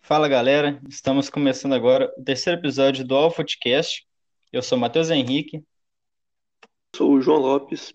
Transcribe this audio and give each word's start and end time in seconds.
Fala 0.00 0.26
galera, 0.26 0.80
estamos 0.88 1.28
começando 1.28 1.74
agora 1.74 2.10
o 2.16 2.24
terceiro 2.24 2.58
episódio 2.58 3.06
do 3.06 3.14
All 3.14 3.30
Footcast. 3.30 4.06
Eu 4.50 4.62
sou 4.62 4.78
Matheus 4.78 5.10
Henrique. 5.10 5.62
Sou 6.96 7.12
o 7.12 7.20
João 7.20 7.40
Lopes. 7.40 7.92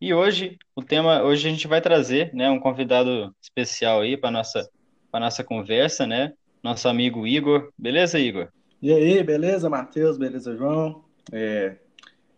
E 0.00 0.14
hoje 0.14 0.58
o 0.76 0.82
tema, 0.82 1.22
hoje 1.22 1.48
a 1.48 1.50
gente 1.50 1.66
vai 1.66 1.80
trazer, 1.80 2.32
né, 2.32 2.48
um 2.50 2.60
convidado 2.60 3.34
especial 3.42 4.02
aí 4.02 4.16
para 4.16 4.30
nossa 4.30 4.70
para 5.10 5.20
nossa 5.20 5.42
conversa, 5.42 6.06
né? 6.06 6.34
Nosso 6.62 6.88
amigo 6.88 7.26
Igor. 7.26 7.70
Beleza, 7.76 8.18
Igor? 8.18 8.48
E 8.80 8.92
aí, 8.92 9.22
beleza, 9.22 9.68
Matheus? 9.68 10.16
Beleza, 10.16 10.56
João? 10.56 11.04
É, 11.30 11.76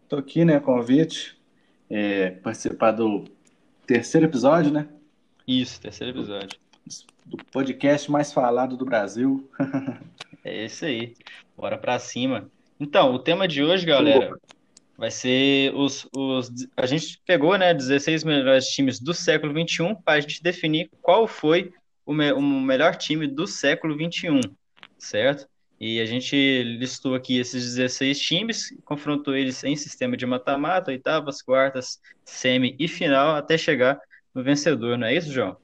tô 0.09 0.17
aqui, 0.17 0.45
né, 0.45 0.61
convite, 0.61 1.39
é, 1.89 2.31
participar 2.31 2.93
do 2.93 3.25
terceiro 3.87 4.27
episódio, 4.27 4.73
né? 4.73 4.89
Isso, 5.47 5.81
terceiro 5.81 6.17
episódio. 6.19 6.59
Do 7.25 7.39
podcast 7.51 8.11
mais 8.11 8.33
falado 8.33 8.77
do 8.77 8.85
Brasil. 8.85 9.49
é 10.45 10.67
isso 10.67 10.85
aí. 10.85 11.15
Bora 11.57 11.79
pra 11.79 11.99
cima. 11.99 12.51
Então, 12.79 13.15
o 13.15 13.19
tema 13.19 13.49
de 13.49 13.63
hoje, 13.63 13.87
galera, 13.87 14.37
vai 14.97 15.11
ser 15.11 15.75
os, 15.75 16.09
os. 16.15 16.51
A 16.77 16.87
gente 16.87 17.21
pegou, 17.27 17.57
né, 17.57 17.73
16 17.73 18.25
melhores 18.25 18.67
times 18.67 19.01
do 19.01 19.15
século 19.15 19.53
XXI 19.53 19.95
para 20.05 20.15
a 20.15 20.21
gente 20.21 20.43
definir 20.43 20.91
qual 21.01 21.27
foi 21.27 21.73
o, 22.05 22.13
me, 22.13 22.33
o 22.33 22.41
melhor 22.41 22.97
time 22.97 23.27
do 23.27 23.47
século 23.47 23.95
XXI, 23.95 24.41
certo? 24.99 25.49
E 25.81 26.01
a 26.01 26.07
gente 26.07 26.63
listou 26.79 27.15
aqui 27.15 27.39
esses 27.39 27.75
16 27.75 28.19
times, 28.19 28.77
confrontou 28.85 29.35
eles 29.35 29.63
em 29.65 29.77
sistema 29.77 30.17
de 30.17 30.25
mata-mata, 30.25 30.91
oitavas, 30.91 31.43
quartas, 31.43 32.01
semi 32.25 32.77
e 32.79 32.87
final, 32.87 33.35
até 33.35 33.59
chegar 33.59 34.01
no 34.35 34.43
vencedor, 34.43 34.97
não 34.97 35.07
é 35.07 35.15
isso, 35.15 35.33
João? 35.33 35.57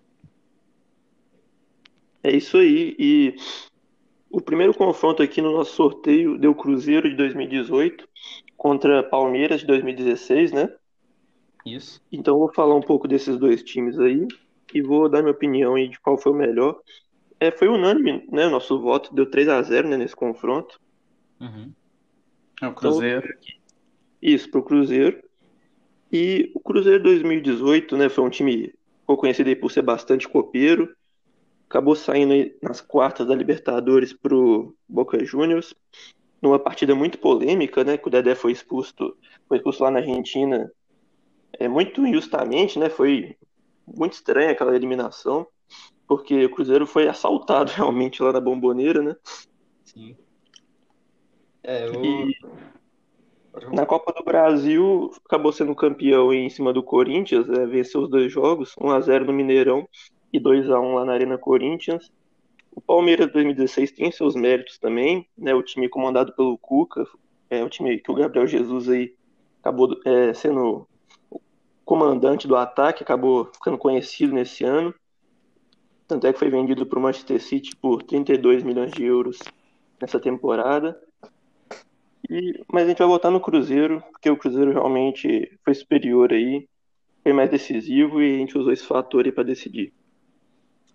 É 2.22 2.30
isso 2.34 2.58
aí. 2.58 2.94
E 2.98 3.34
o 4.30 4.40
primeiro 4.40 4.74
confronto 4.74 5.22
aqui 5.22 5.40
no 5.40 5.52
nosso 5.52 5.74
sorteio 5.74 6.38
deu 6.38 6.54
Cruzeiro 6.54 7.08
de 7.08 7.16
2018 7.16 8.08
contra 8.56 9.02
Palmeiras 9.02 9.60
de 9.60 9.66
2016, 9.66 10.52
né? 10.52 10.72
Isso. 11.64 12.00
Então 12.12 12.34
eu 12.34 12.38
vou 12.40 12.52
falar 12.52 12.74
um 12.74 12.82
pouco 12.82 13.08
desses 13.08 13.38
dois 13.38 13.62
times 13.62 13.98
aí 13.98 14.26
e 14.72 14.82
vou 14.82 15.08
dar 15.08 15.20
minha 15.20 15.32
opinião 15.32 15.74
aí 15.74 15.88
de 15.88 15.98
qual 15.98 16.18
foi 16.18 16.32
o 16.32 16.34
melhor. 16.34 16.78
É, 17.40 17.50
foi 17.50 17.68
unânime, 17.68 18.28
né? 18.30 18.46
O 18.46 18.50
nosso 18.50 18.78
voto 18.78 19.14
deu 19.14 19.24
3 19.24 19.48
a 19.48 19.62
0 19.62 19.88
né, 19.88 19.96
nesse 19.96 20.14
confronto. 20.14 20.78
Uhum. 21.40 21.72
É 22.60 22.68
o 22.68 22.74
Cruzeiro. 22.74 23.26
Então, 23.26 23.54
isso, 24.20 24.50
pro 24.50 24.62
Cruzeiro. 24.62 25.24
E 26.12 26.52
o 26.54 26.60
Cruzeiro 26.60 27.02
2018, 27.02 27.96
né? 27.96 28.10
Foi 28.10 28.22
um 28.22 28.28
time 28.28 28.74
ficou 29.00 29.16
conhecido 29.16 29.56
por 29.56 29.72
ser 29.72 29.80
bastante 29.80 30.28
copeiro. 30.28 30.94
Acabou 31.66 31.96
saindo 31.96 32.52
nas 32.60 32.82
quartas 32.82 33.26
da 33.26 33.34
Libertadores 33.34 34.12
pro 34.12 34.76
Boca 34.86 35.24
Juniors. 35.24 35.74
Numa 36.42 36.58
partida 36.58 36.94
muito 36.94 37.18
polêmica, 37.18 37.82
né? 37.84 37.96
Que 37.96 38.08
o 38.08 38.10
Dedé 38.10 38.34
foi 38.34 38.52
expulso, 38.52 39.16
foi 39.48 39.56
expulso 39.56 39.82
lá 39.82 39.90
na 39.90 40.00
Argentina. 40.00 40.70
É 41.54 41.68
muito 41.68 42.06
injustamente, 42.06 42.78
né? 42.78 42.90
Foi 42.90 43.34
muito 43.86 44.12
estranha 44.12 44.50
aquela 44.50 44.76
eliminação 44.76 45.46
porque 46.10 46.44
o 46.44 46.50
Cruzeiro 46.50 46.88
foi 46.88 47.06
assaltado 47.06 47.70
realmente 47.70 48.20
lá 48.20 48.32
na 48.32 48.40
Bomboneira, 48.40 49.00
né? 49.00 49.14
Sim. 49.84 50.16
É, 51.62 51.86
eu... 51.86 52.04
E 52.04 52.34
na 53.72 53.86
Copa 53.86 54.12
do 54.12 54.24
Brasil 54.24 55.12
acabou 55.24 55.52
sendo 55.52 55.72
campeão 55.72 56.32
em 56.32 56.50
cima 56.50 56.72
do 56.72 56.82
Corinthians, 56.82 57.46
né? 57.46 57.64
venceu 57.64 58.02
os 58.02 58.10
dois 58.10 58.32
jogos, 58.32 58.74
1 58.80 58.90
a 58.90 59.00
0 59.00 59.26
no 59.26 59.32
Mineirão 59.32 59.88
e 60.32 60.40
2 60.40 60.68
a 60.68 60.80
1 60.80 60.94
lá 60.94 61.04
na 61.04 61.12
Arena 61.12 61.38
Corinthians. 61.38 62.10
O 62.74 62.80
Palmeiras 62.80 63.30
2016 63.30 63.92
tem 63.92 64.10
seus 64.10 64.34
méritos 64.34 64.78
também, 64.78 65.28
né? 65.38 65.54
O 65.54 65.62
time 65.62 65.88
comandado 65.88 66.32
pelo 66.32 66.58
Cuca, 66.58 67.06
é 67.48 67.62
o 67.62 67.68
time 67.68 67.98
que 67.98 68.10
o 68.10 68.14
Gabriel 68.14 68.48
Jesus 68.48 68.88
aí 68.88 69.14
acabou 69.60 69.96
é, 70.04 70.34
sendo 70.34 70.88
o 71.30 71.40
comandante 71.84 72.48
do 72.48 72.56
ataque, 72.56 73.04
acabou 73.04 73.44
ficando 73.54 73.78
conhecido 73.78 74.32
nesse 74.32 74.64
ano. 74.64 74.92
Tanto 76.10 76.26
é 76.26 76.32
que 76.32 76.40
foi 76.40 76.50
vendido 76.50 76.84
para 76.84 76.98
o 76.98 77.02
Manchester 77.02 77.40
City 77.40 77.76
por 77.76 78.02
32 78.02 78.64
milhões 78.64 78.90
de 78.90 79.04
euros 79.04 79.38
nessa 80.02 80.18
temporada. 80.18 81.00
E, 82.28 82.64
mas 82.66 82.82
a 82.82 82.88
gente 82.88 82.98
vai 82.98 83.06
voltar 83.06 83.30
no 83.30 83.40
Cruzeiro, 83.40 84.02
porque 84.10 84.28
o 84.28 84.36
Cruzeiro 84.36 84.72
realmente 84.72 85.56
foi 85.64 85.72
superior 85.72 86.32
aí, 86.32 86.68
foi 87.22 87.32
mais 87.32 87.48
decisivo 87.48 88.20
e 88.20 88.34
a 88.34 88.38
gente 88.38 88.58
usou 88.58 88.72
esse 88.72 88.84
fator 88.84 89.24
aí 89.24 89.30
para 89.30 89.44
decidir. 89.44 89.92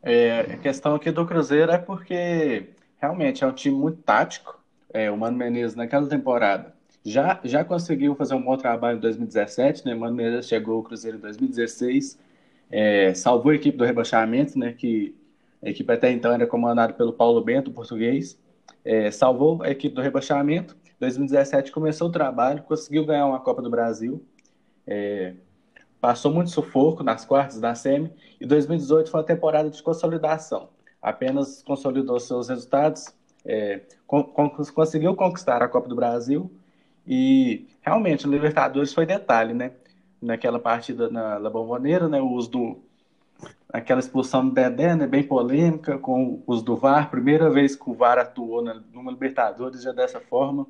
É, 0.03 0.41
a 0.41 0.57
questão 0.57 0.93
aqui 0.93 1.09
do 1.11 1.25
Cruzeiro 1.25 1.71
é 1.71 1.77
porque 1.77 2.71
realmente 2.97 3.41
é 3.41 3.47
um 3.47 3.53
time 3.53 3.77
muito 3.77 4.01
tático. 4.01 4.61
É, 4.93 5.09
o 5.09 5.15
Mano 5.17 5.37
Menezes 5.37 5.77
naquela 5.77 6.09
temporada 6.09 6.75
já, 7.05 7.39
já 7.41 7.63
conseguiu 7.63 8.15
fazer 8.15 8.35
um 8.35 8.41
bom 8.41 8.57
trabalho 8.57 8.97
em 8.97 9.01
2017, 9.01 9.85
né? 9.85 9.95
O 9.95 9.99
Mano 10.01 10.17
Menezes 10.17 10.49
chegou 10.49 10.75
ao 10.75 10.83
Cruzeiro 10.83 11.17
em 11.17 11.21
2016 11.21 12.24
é, 12.71 13.13
salvou 13.13 13.51
a 13.51 13.55
equipe 13.55 13.77
do 13.77 13.83
rebaixamento, 13.83 14.57
né, 14.57 14.73
que 14.73 15.15
a 15.63 15.69
equipe 15.69 15.91
até 15.91 16.11
então 16.11 16.31
era 16.31 16.45
comandada 16.45 16.93
pelo 16.93 17.13
Paulo 17.13 17.41
Bento, 17.41 17.71
português, 17.71 18.39
é, 18.83 19.09
salvou 19.09 19.63
a 19.63 19.69
equipe 19.69 19.95
do 19.95 20.01
rebaixamento. 20.01 20.77
2017 20.99 21.71
começou 21.71 22.07
o 22.07 22.11
trabalho, 22.11 22.63
conseguiu 22.63 23.05
ganhar 23.05 23.25
uma 23.25 23.39
Copa 23.39 23.61
do 23.61 23.69
Brasil, 23.69 24.23
é, 24.87 25.33
passou 25.99 26.31
muito 26.31 26.51
sufoco 26.51 27.03
nas 27.03 27.25
quartas 27.25 27.59
da 27.59 27.73
SEMI, 27.73 28.11
e 28.39 28.45
2018 28.45 29.09
foi 29.09 29.19
uma 29.19 29.25
temporada 29.25 29.69
de 29.69 29.81
consolidação. 29.81 30.69
Apenas 31.01 31.63
consolidou 31.63 32.19
seus 32.19 32.47
resultados, 32.47 33.07
é, 33.43 33.81
con 34.07 34.23
conseguiu 34.23 35.15
conquistar 35.15 35.61
a 35.61 35.67
Copa 35.67 35.89
do 35.89 35.95
Brasil, 35.95 36.51
e 37.07 37.67
realmente 37.81 38.27
o 38.27 38.31
Libertadores 38.31 38.93
foi 38.93 39.05
detalhe, 39.05 39.53
né? 39.53 39.71
Naquela 40.25 40.59
partida 40.59 41.09
na 41.09 41.37
La 41.37 41.49
Bombonera, 41.49 42.09
né, 42.09 42.19
o 42.19 42.29
uso 42.29 42.49
do 42.49 42.77
aquela 43.71 43.99
expulsão 43.99 44.47
do 44.47 44.53
Dedé, 44.53 44.95
né, 44.95 45.05
bem 45.05 45.23
polêmica, 45.23 45.97
com 45.97 46.25
o 46.25 46.43
uso 46.47 46.63
do 46.63 46.77
VAR, 46.77 47.09
primeira 47.09 47.49
vez 47.49 47.75
que 47.75 47.89
o 47.89 47.93
VAR 47.93 48.17
atuou 48.17 48.61
na, 48.61 48.81
numa 48.93 49.11
Libertadores 49.11 49.83
já 49.83 49.91
dessa 49.91 50.19
forma, 50.19 50.65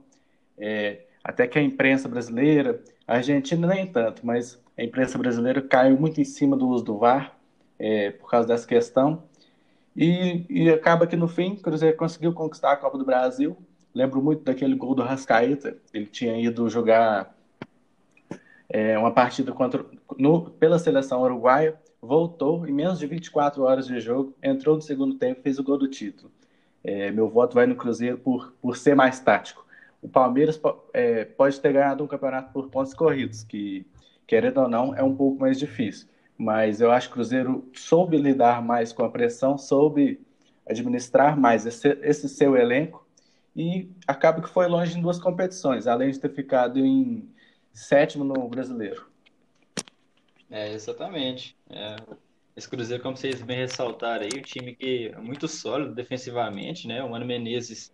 é, 0.57 1.01
até 1.23 1.47
que 1.47 1.59
a 1.59 1.61
imprensa 1.61 2.09
brasileira, 2.09 2.81
a 3.07 3.15
Argentina 3.15 3.67
nem 3.67 3.85
tanto, 3.85 4.25
mas 4.25 4.59
a 4.77 4.83
imprensa 4.83 5.17
brasileira 5.17 5.61
caiu 5.61 5.99
muito 5.99 6.19
em 6.19 6.25
cima 6.25 6.57
do 6.57 6.67
uso 6.67 6.83
do 6.83 6.97
VAR, 6.97 7.37
é, 7.77 8.09
por 8.11 8.29
causa 8.29 8.47
dessa 8.47 8.67
questão, 8.67 9.21
e, 9.95 10.43
e 10.49 10.69
acaba 10.69 11.05
que 11.05 11.15
no 11.15 11.27
fim, 11.27 11.53
o 11.53 11.61
Cruzeiro 11.61 11.95
conseguiu 11.95 12.33
conquistar 12.33 12.71
a 12.71 12.77
Copa 12.77 12.97
do 12.97 13.05
Brasil, 13.05 13.55
lembro 13.93 14.21
muito 14.21 14.43
daquele 14.43 14.75
gol 14.75 14.95
do 14.95 15.03
Rascaeta, 15.03 15.77
ele 15.93 16.07
tinha 16.07 16.37
ido 16.37 16.67
jogar 16.69 17.34
é, 18.69 18.97
uma 18.97 19.11
partida 19.11 19.51
contra, 19.51 19.85
no, 20.17 20.49
pela 20.51 20.79
seleção 20.79 21.21
uruguaia, 21.21 21.79
voltou 22.01 22.67
em 22.67 22.71
menos 22.71 22.99
de 22.99 23.07
24 23.07 23.63
horas 23.63 23.87
de 23.87 23.99
jogo, 23.99 24.35
entrou 24.41 24.75
no 24.75 24.81
segundo 24.81 25.15
tempo 25.15 25.41
fez 25.41 25.59
o 25.59 25.63
gol 25.63 25.77
do 25.77 25.87
título. 25.87 26.31
É, 26.83 27.09
meu 27.11 27.27
voto 27.27 27.55
vai 27.55 27.65
no 27.65 27.75
Cruzeiro 27.75 28.17
por, 28.17 28.53
por 28.61 28.77
ser 28.77 28.95
mais 28.95 29.19
tático. 29.19 29.65
O 30.01 30.07
Palmeiras 30.07 30.59
é, 30.93 31.25
pode 31.25 31.59
ter 31.59 31.73
ganhado 31.73 32.03
um 32.03 32.07
campeonato 32.07 32.53
por 32.53 32.69
pontos 32.69 32.93
corridos, 32.93 33.43
que, 33.43 33.87
querendo 34.27 34.61
ou 34.61 34.67
não, 34.67 34.95
é 34.95 35.01
um 35.01 35.15
pouco 35.15 35.39
mais 35.39 35.57
difícil. 35.57 36.07
Mas 36.37 36.81
eu 36.81 36.91
acho 36.91 37.07
que 37.07 37.13
o 37.13 37.15
Cruzeiro 37.15 37.67
soube 37.73 38.17
lidar 38.17 38.61
mais 38.61 38.93
com 38.93 39.03
a 39.03 39.09
pressão, 39.09 39.57
soube 39.57 40.19
administrar 40.67 41.39
mais 41.39 41.65
esse, 41.65 41.87
esse 42.01 42.29
seu 42.29 42.55
elenco 42.55 43.05
e 43.55 43.89
acaba 44.05 44.41
que 44.41 44.49
foi 44.49 44.67
longe 44.67 44.97
em 44.97 45.01
duas 45.01 45.17
competições, 45.17 45.87
além 45.87 46.11
de 46.11 46.19
ter 46.19 46.29
ficado 46.29 46.77
em 46.77 47.27
sétimo 47.75 48.23
no 48.23 48.47
brasileiro. 48.47 49.05
É, 50.49 50.71
exatamente. 50.73 51.55
É, 51.69 51.97
esse 52.55 52.69
Cruzeiro, 52.69 53.03
como 53.03 53.17
vocês 53.17 53.41
bem 53.41 53.57
ressaltaram 53.57 54.23
aí, 54.23 54.39
o 54.39 54.41
time 54.41 54.73
que 54.73 55.11
é 55.13 55.19
muito 55.19 55.47
sólido 55.47 55.93
defensivamente, 55.93 56.87
né? 56.87 57.03
O 57.03 57.09
Mano 57.09 57.25
Menezes 57.25 57.93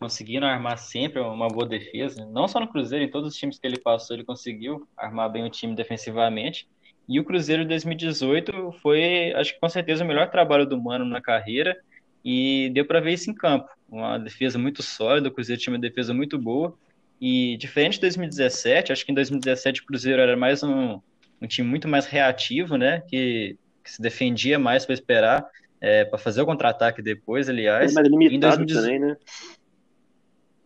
conseguindo 0.00 0.46
armar 0.46 0.78
sempre 0.78 1.20
uma 1.20 1.46
boa 1.46 1.66
defesa, 1.66 2.24
não 2.24 2.48
só 2.48 2.58
no 2.58 2.66
Cruzeiro, 2.66 3.04
em 3.04 3.10
todos 3.10 3.32
os 3.32 3.38
times 3.38 3.58
que 3.58 3.66
ele 3.66 3.78
passou, 3.78 4.16
ele 4.16 4.24
conseguiu 4.24 4.88
armar 4.96 5.30
bem 5.30 5.44
o 5.44 5.50
time 5.50 5.74
defensivamente. 5.74 6.66
E 7.06 7.20
o 7.20 7.24
Cruzeiro 7.24 7.66
2018 7.66 8.72
foi, 8.80 9.32
acho 9.34 9.54
que 9.54 9.60
com 9.60 9.68
certeza, 9.68 10.02
o 10.02 10.06
melhor 10.06 10.30
trabalho 10.30 10.66
do 10.66 10.80
Mano 10.80 11.04
na 11.04 11.20
carreira 11.20 11.78
e 12.24 12.70
deu 12.72 12.86
para 12.86 13.00
ver 13.00 13.12
isso 13.12 13.30
em 13.30 13.34
campo. 13.34 13.68
Uma 13.88 14.18
defesa 14.18 14.58
muito 14.58 14.82
sólida, 14.82 15.28
o 15.28 15.32
Cruzeiro 15.32 15.60
tinha 15.60 15.74
uma 15.74 15.80
defesa 15.80 16.14
muito 16.14 16.38
boa 16.38 16.76
e 17.20 17.56
diferente 17.58 17.94
de 17.94 18.00
2017, 18.00 18.92
acho 18.92 19.04
que 19.04 19.12
em 19.12 19.14
2017 19.14 19.82
o 19.82 19.86
Cruzeiro 19.86 20.22
era 20.22 20.36
mais 20.36 20.62
um, 20.62 21.00
um 21.40 21.46
time 21.46 21.68
muito 21.68 21.86
mais 21.86 22.06
reativo, 22.06 22.76
né? 22.76 23.02
Que, 23.08 23.58
que 23.84 23.90
se 23.90 24.00
defendia 24.00 24.58
mais 24.58 24.86
para 24.86 24.94
esperar, 24.94 25.46
é, 25.80 26.04
para 26.04 26.18
fazer 26.18 26.40
o 26.40 26.46
contra-ataque 26.46 27.02
depois, 27.02 27.48
aliás. 27.48 27.92
É 27.92 27.94
mais 27.94 28.08
limitado 28.08 28.64
2018... 28.64 28.74
também, 28.74 28.98
né? 28.98 29.16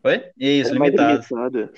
Oi? 0.05 0.31
Isso, 0.39 0.71
é 0.71 0.73
limitado. 0.75 1.71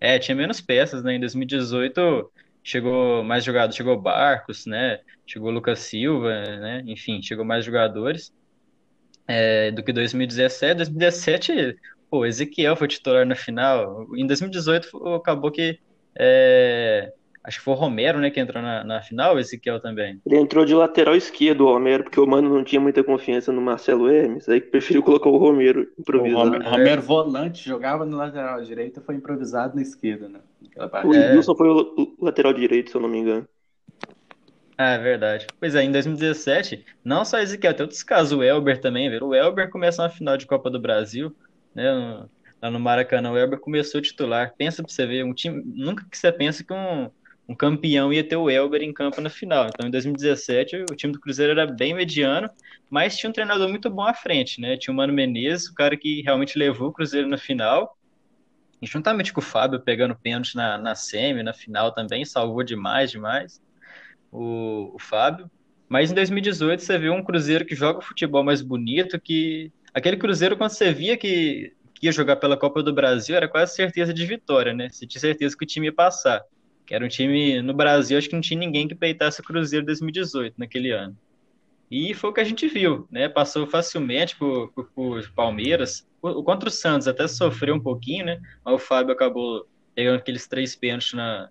É, 0.00 0.18
tinha 0.18 0.36
menos 0.36 0.60
peças, 0.60 1.02
né? 1.02 1.14
Em 1.14 1.20
2018 1.20 2.30
chegou 2.62 3.24
mais 3.24 3.44
jogadores, 3.44 3.76
chegou 3.76 4.00
Barcos, 4.00 4.64
né? 4.66 5.00
Chegou 5.26 5.50
Lucas 5.50 5.80
Silva, 5.80 6.28
né? 6.28 6.82
Enfim, 6.86 7.20
chegou 7.20 7.44
mais 7.44 7.64
jogadores 7.64 8.32
é, 9.26 9.70
do 9.70 9.82
que 9.82 9.92
2017. 9.92 10.76
2017, 10.76 11.76
pô, 12.10 12.24
Ezequiel 12.26 12.76
foi 12.76 12.88
titular 12.88 13.26
na 13.26 13.34
final. 13.34 14.06
Em 14.16 14.26
2018 14.26 15.14
acabou 15.14 15.50
que 15.50 15.78
é, 16.18 17.12
acho 17.44 17.58
que 17.58 17.64
foi 17.64 17.74
o 17.74 17.76
Romero, 17.76 18.18
né, 18.18 18.30
que 18.30 18.38
entrou 18.38 18.62
na, 18.62 18.84
na 18.84 19.00
final, 19.00 19.36
o 19.36 19.38
Ezequiel 19.38 19.80
também. 19.80 20.20
Ele 20.26 20.36
entrou 20.36 20.64
de 20.64 20.74
lateral 20.74 21.16
esquerdo, 21.16 21.64
o 21.64 21.72
Romero, 21.72 22.04
porque 22.04 22.20
o 22.20 22.26
Mano 22.26 22.52
não 22.52 22.62
tinha 22.62 22.80
muita 22.80 23.02
confiança 23.02 23.50
no 23.50 23.60
Marcelo 23.60 24.10
Hermes, 24.10 24.48
aí 24.48 24.60
preferiu 24.60 25.02
colocar 25.02 25.30
o 25.30 25.38
Romero 25.38 25.88
improvisado. 25.98 26.40
O 26.40 26.52
Romero, 26.52 26.70
Romero 26.70 27.02
volante, 27.02 27.66
jogava 27.66 28.04
no 28.04 28.16
lateral 28.16 28.62
direito, 28.62 29.00
foi 29.00 29.14
improvisado 29.14 29.76
na 29.76 29.82
esquerda, 29.82 30.28
né? 30.28 30.40
O 31.04 31.08
Wilson 31.08 31.52
é... 31.52 31.56
foi 31.56 31.68
o 31.68 32.16
lateral 32.20 32.52
direito, 32.52 32.90
se 32.90 32.96
eu 32.96 33.00
não 33.00 33.08
me 33.08 33.18
engano. 33.18 33.48
Ah, 34.76 34.92
é 34.92 34.98
verdade. 34.98 35.46
Pois 35.58 35.74
é, 35.74 35.82
em 35.82 35.90
2017, 35.90 36.84
não 37.04 37.24
só 37.24 37.40
Ezequiel, 37.40 37.74
tem 37.74 37.82
outros 37.82 38.02
casos, 38.04 38.38
o 38.38 38.44
Elber 38.44 38.80
também, 38.80 39.10
viu? 39.10 39.26
O 39.26 39.34
Elber 39.34 39.70
começou 39.70 40.04
na 40.04 40.10
final 40.10 40.36
de 40.36 40.46
Copa 40.46 40.70
do 40.70 40.78
Brasil, 40.78 41.34
né? 41.78 42.26
Lá 42.60 42.70
no 42.70 42.80
Maracanã, 42.80 43.30
o 43.30 43.38
Elber 43.38 43.60
começou 43.60 44.00
titular. 44.00 44.52
Pensa 44.58 44.82
pra 44.82 44.92
você 44.92 45.06
ver, 45.06 45.24
um 45.24 45.32
time. 45.32 45.62
Nunca 45.64 46.04
que 46.10 46.18
você 46.18 46.32
pensa 46.32 46.64
que 46.64 46.72
um, 46.72 47.08
um 47.48 47.54
campeão 47.54 48.12
ia 48.12 48.24
ter 48.24 48.36
o 48.36 48.50
Elber 48.50 48.82
em 48.82 48.92
campo 48.92 49.20
na 49.20 49.30
final. 49.30 49.68
Então, 49.68 49.86
em 49.86 49.90
2017, 49.90 50.84
o 50.90 50.96
time 50.96 51.12
do 51.12 51.20
Cruzeiro 51.20 51.52
era 51.52 51.66
bem 51.66 51.94
mediano, 51.94 52.50
mas 52.90 53.16
tinha 53.16 53.30
um 53.30 53.32
treinador 53.32 53.68
muito 53.68 53.88
bom 53.88 54.02
à 54.02 54.12
frente, 54.12 54.60
né? 54.60 54.76
Tinha 54.76 54.92
o 54.92 54.96
Mano 54.96 55.12
Menezes, 55.12 55.68
o 55.68 55.74
cara 55.74 55.96
que 55.96 56.20
realmente 56.22 56.58
levou 56.58 56.88
o 56.88 56.92
Cruzeiro 56.92 57.28
na 57.28 57.38
final. 57.38 57.96
E 58.82 58.86
juntamente 58.86 59.32
com 59.32 59.40
o 59.40 59.44
Fábio 59.44 59.80
pegando 59.80 60.16
pênalti 60.16 60.56
na, 60.56 60.78
na 60.78 60.94
semi, 60.96 61.42
na 61.42 61.52
final 61.52 61.92
também, 61.92 62.24
salvou 62.24 62.64
demais, 62.64 63.10
demais 63.10 63.60
o, 64.32 64.92
o 64.94 64.98
Fábio. 64.98 65.50
Mas 65.88 66.10
em 66.10 66.14
2018 66.14 66.82
você 66.82 66.98
viu 66.98 67.12
um 67.14 67.22
Cruzeiro 67.22 67.64
que 67.64 67.74
joga 67.74 68.00
futebol 68.00 68.44
mais 68.44 68.62
bonito, 68.62 69.18
que 69.20 69.72
aquele 69.98 70.16
Cruzeiro 70.16 70.56
quando 70.56 70.70
você 70.70 70.92
via 70.92 71.16
que, 71.16 71.72
que 71.94 72.06
ia 72.06 72.12
jogar 72.12 72.36
pela 72.36 72.56
Copa 72.56 72.82
do 72.82 72.92
Brasil 72.92 73.36
era 73.36 73.48
quase 73.48 73.74
certeza 73.74 74.12
de 74.12 74.24
vitória, 74.26 74.72
né? 74.72 74.88
Você 74.90 75.06
tinha 75.06 75.20
certeza 75.20 75.56
que 75.56 75.64
o 75.64 75.66
time 75.66 75.86
ia 75.86 75.92
passar. 75.92 76.42
Que 76.86 76.94
era 76.94 77.04
um 77.04 77.08
time 77.08 77.60
no 77.60 77.74
Brasil, 77.74 78.16
acho 78.16 78.28
que 78.28 78.34
não 78.34 78.40
tinha 78.40 78.58
ninguém 78.58 78.88
que 78.88 78.94
peitasse 78.94 79.40
o 79.40 79.44
Cruzeiro 79.44 79.84
2018 79.84 80.54
naquele 80.56 80.90
ano. 80.90 81.16
E 81.90 82.12
foi 82.14 82.30
o 82.30 82.32
que 82.32 82.40
a 82.40 82.44
gente 82.44 82.68
viu, 82.68 83.08
né? 83.10 83.28
Passou 83.28 83.66
facilmente 83.66 84.36
por, 84.36 84.70
por, 84.72 84.90
por 84.92 85.30
Palmeiras. 85.32 86.06
O, 86.20 86.42
contra 86.42 86.68
o 86.68 86.72
Santos 86.72 87.08
até 87.08 87.26
sofreu 87.26 87.74
um 87.74 87.80
pouquinho, 87.80 88.26
né? 88.26 88.40
Mas 88.64 88.74
o 88.74 88.78
Fábio 88.78 89.12
acabou 89.12 89.66
pegando 89.94 90.18
aqueles 90.18 90.46
três 90.46 90.76
pênaltis 90.76 91.14
na, 91.14 91.48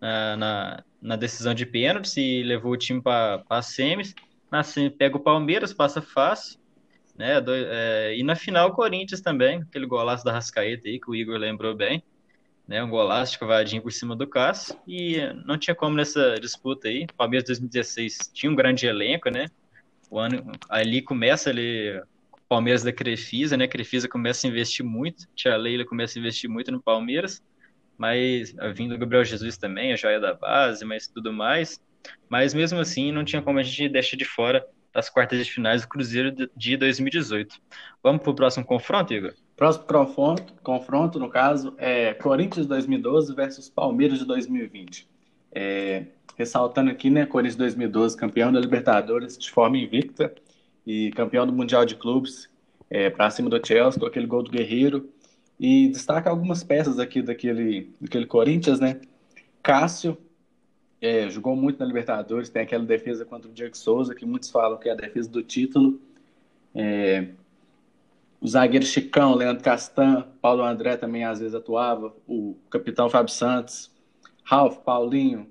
na, 0.00 0.36
na, 0.36 0.84
na 1.00 1.16
decisão 1.16 1.54
de 1.54 1.64
pênaltis 1.64 2.16
e 2.16 2.42
levou 2.42 2.72
o 2.72 2.76
time 2.76 3.00
para 3.00 3.42
a 3.48 3.62
semis. 3.62 4.14
Na 4.50 4.62
semi, 4.62 4.90
pega 4.90 5.16
o 5.16 5.20
Palmeiras, 5.20 5.72
passa 5.72 6.02
fácil. 6.02 6.59
Né? 7.20 7.38
Do, 7.38 7.52
é, 7.54 8.16
e 8.16 8.22
na 8.22 8.34
final 8.34 8.70
o 8.70 8.72
Corinthians 8.72 9.20
também, 9.20 9.60
aquele 9.60 9.84
golaço 9.84 10.24
da 10.24 10.32
Rascaeta 10.32 10.88
aí, 10.88 10.98
que 10.98 11.10
o 11.10 11.14
Igor 11.14 11.36
lembrou 11.36 11.74
bem. 11.74 12.02
Né, 12.66 12.82
um 12.82 12.88
golaço 12.88 13.32
de 13.32 13.38
cavadinho 13.40 13.82
por 13.82 13.92
cima 13.92 14.14
do 14.14 14.28
Cássio, 14.28 14.78
e 14.86 15.18
não 15.44 15.58
tinha 15.58 15.74
como 15.74 15.96
nessa 15.96 16.36
disputa 16.36 16.86
aí. 16.86 17.04
Palmeiras 17.16 17.44
2016 17.48 18.30
tinha 18.32 18.50
um 18.50 18.54
grande 18.54 18.86
elenco, 18.86 19.28
né? 19.28 19.48
O 20.08 20.20
ano, 20.20 20.52
ali 20.68 21.02
começa 21.02 21.50
ali 21.50 21.98
o 21.98 22.38
Palmeiras 22.48 22.84
da 22.84 22.92
Crefisa, 22.92 23.56
né? 23.56 23.64
A 23.64 23.68
Crefisa 23.68 24.08
começa 24.08 24.46
a 24.46 24.50
investir 24.50 24.86
muito, 24.86 25.26
Tia 25.34 25.56
Leila 25.56 25.84
começa 25.84 26.16
a 26.16 26.20
investir 26.20 26.48
muito 26.48 26.70
no 26.70 26.80
Palmeiras, 26.80 27.42
mas 27.98 28.54
vindo 28.72 28.94
o 28.94 28.98
Gabriel 28.98 29.24
Jesus 29.24 29.58
também, 29.58 29.92
a 29.92 29.96
joia 29.96 30.20
da 30.20 30.32
base, 30.32 30.84
mas 30.84 31.08
tudo 31.08 31.32
mais. 31.32 31.82
Mas 32.28 32.54
mesmo 32.54 32.78
assim, 32.78 33.10
não 33.10 33.24
tinha 33.24 33.42
como 33.42 33.58
a 33.58 33.64
gente 33.64 33.88
deixar 33.88 34.16
de 34.16 34.24
fora 34.24 34.64
das 34.92 35.08
quartas 35.08 35.44
de 35.44 35.50
finais 35.50 35.82
do 35.82 35.88
Cruzeiro 35.88 36.32
de 36.56 36.76
2018. 36.76 37.56
Vamos 38.02 38.22
para 38.22 38.30
o 38.30 38.34
próximo 38.34 38.64
confronto, 38.64 39.12
Igor? 39.12 39.34
Próximo 39.56 39.84
confronto, 39.84 40.54
confronto, 40.62 41.18
no 41.18 41.28
caso, 41.28 41.74
é 41.78 42.14
Corinthians 42.14 42.66
2012 42.66 43.34
versus 43.34 43.68
Palmeiras 43.68 44.18
de 44.18 44.24
2020. 44.24 45.06
É, 45.52 46.06
ressaltando 46.36 46.90
aqui, 46.90 47.10
né, 47.10 47.26
Corinthians 47.26 47.56
2012, 47.56 48.16
campeão 48.16 48.52
da 48.52 48.58
Libertadores 48.58 49.36
de 49.36 49.50
forma 49.50 49.76
invicta 49.76 50.34
e 50.86 51.10
campeão 51.10 51.46
do 51.46 51.52
Mundial 51.52 51.84
de 51.84 51.94
Clubes 51.94 52.48
é, 52.88 53.10
para 53.10 53.30
cima 53.30 53.50
do 53.50 53.64
Chelsea 53.64 54.00
com 54.00 54.06
aquele 54.06 54.26
gol 54.26 54.42
do 54.42 54.50
Guerreiro 54.50 55.08
e 55.58 55.88
destaca 55.88 56.30
algumas 56.30 56.64
peças 56.64 56.98
aqui 56.98 57.20
daquele, 57.20 57.94
daquele 58.00 58.26
Corinthians, 58.26 58.80
né? 58.80 59.00
Cássio 59.62 60.16
é, 61.00 61.30
jogou 61.30 61.56
muito 61.56 61.78
na 61.78 61.86
Libertadores, 61.86 62.50
tem 62.50 62.62
aquela 62.62 62.84
defesa 62.84 63.24
contra 63.24 63.48
o 63.48 63.52
Diego 63.52 63.76
Souza, 63.76 64.14
que 64.14 64.26
muitos 64.26 64.50
falam 64.50 64.78
que 64.78 64.88
é 64.88 64.92
a 64.92 64.96
defesa 64.96 65.30
do 65.30 65.42
título. 65.42 65.98
É, 66.74 67.28
o 68.40 68.46
zagueiro 68.46 68.84
Chicão, 68.84 69.34
Leandro 69.34 69.62
Castan, 69.62 70.26
Paulo 70.40 70.62
André 70.62 70.96
também 70.96 71.24
às 71.24 71.40
vezes 71.40 71.54
atuava, 71.54 72.14
o 72.26 72.56
capitão 72.70 73.08
Fábio 73.08 73.32
Santos, 73.32 73.90
Ralf, 74.44 74.78
Paulinho. 74.78 75.48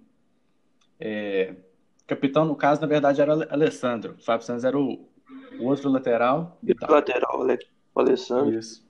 É, 1.00 1.54
capitão, 2.06 2.46
no 2.46 2.56
caso, 2.56 2.82
na 2.82 2.88
verdade, 2.88 3.22
era 3.22 3.34
Alessandro. 3.52 4.16
O 4.20 4.24
Fábio 4.24 4.46
Santos 4.46 4.64
era 4.64 4.78
o, 4.78 5.08
o 5.60 5.66
outro 5.66 5.90
lateral. 5.90 6.60
O 6.64 6.92
lateral, 6.92 7.48
o 7.96 8.00
Alessandro. 8.00 8.58
Isso. 8.58 8.88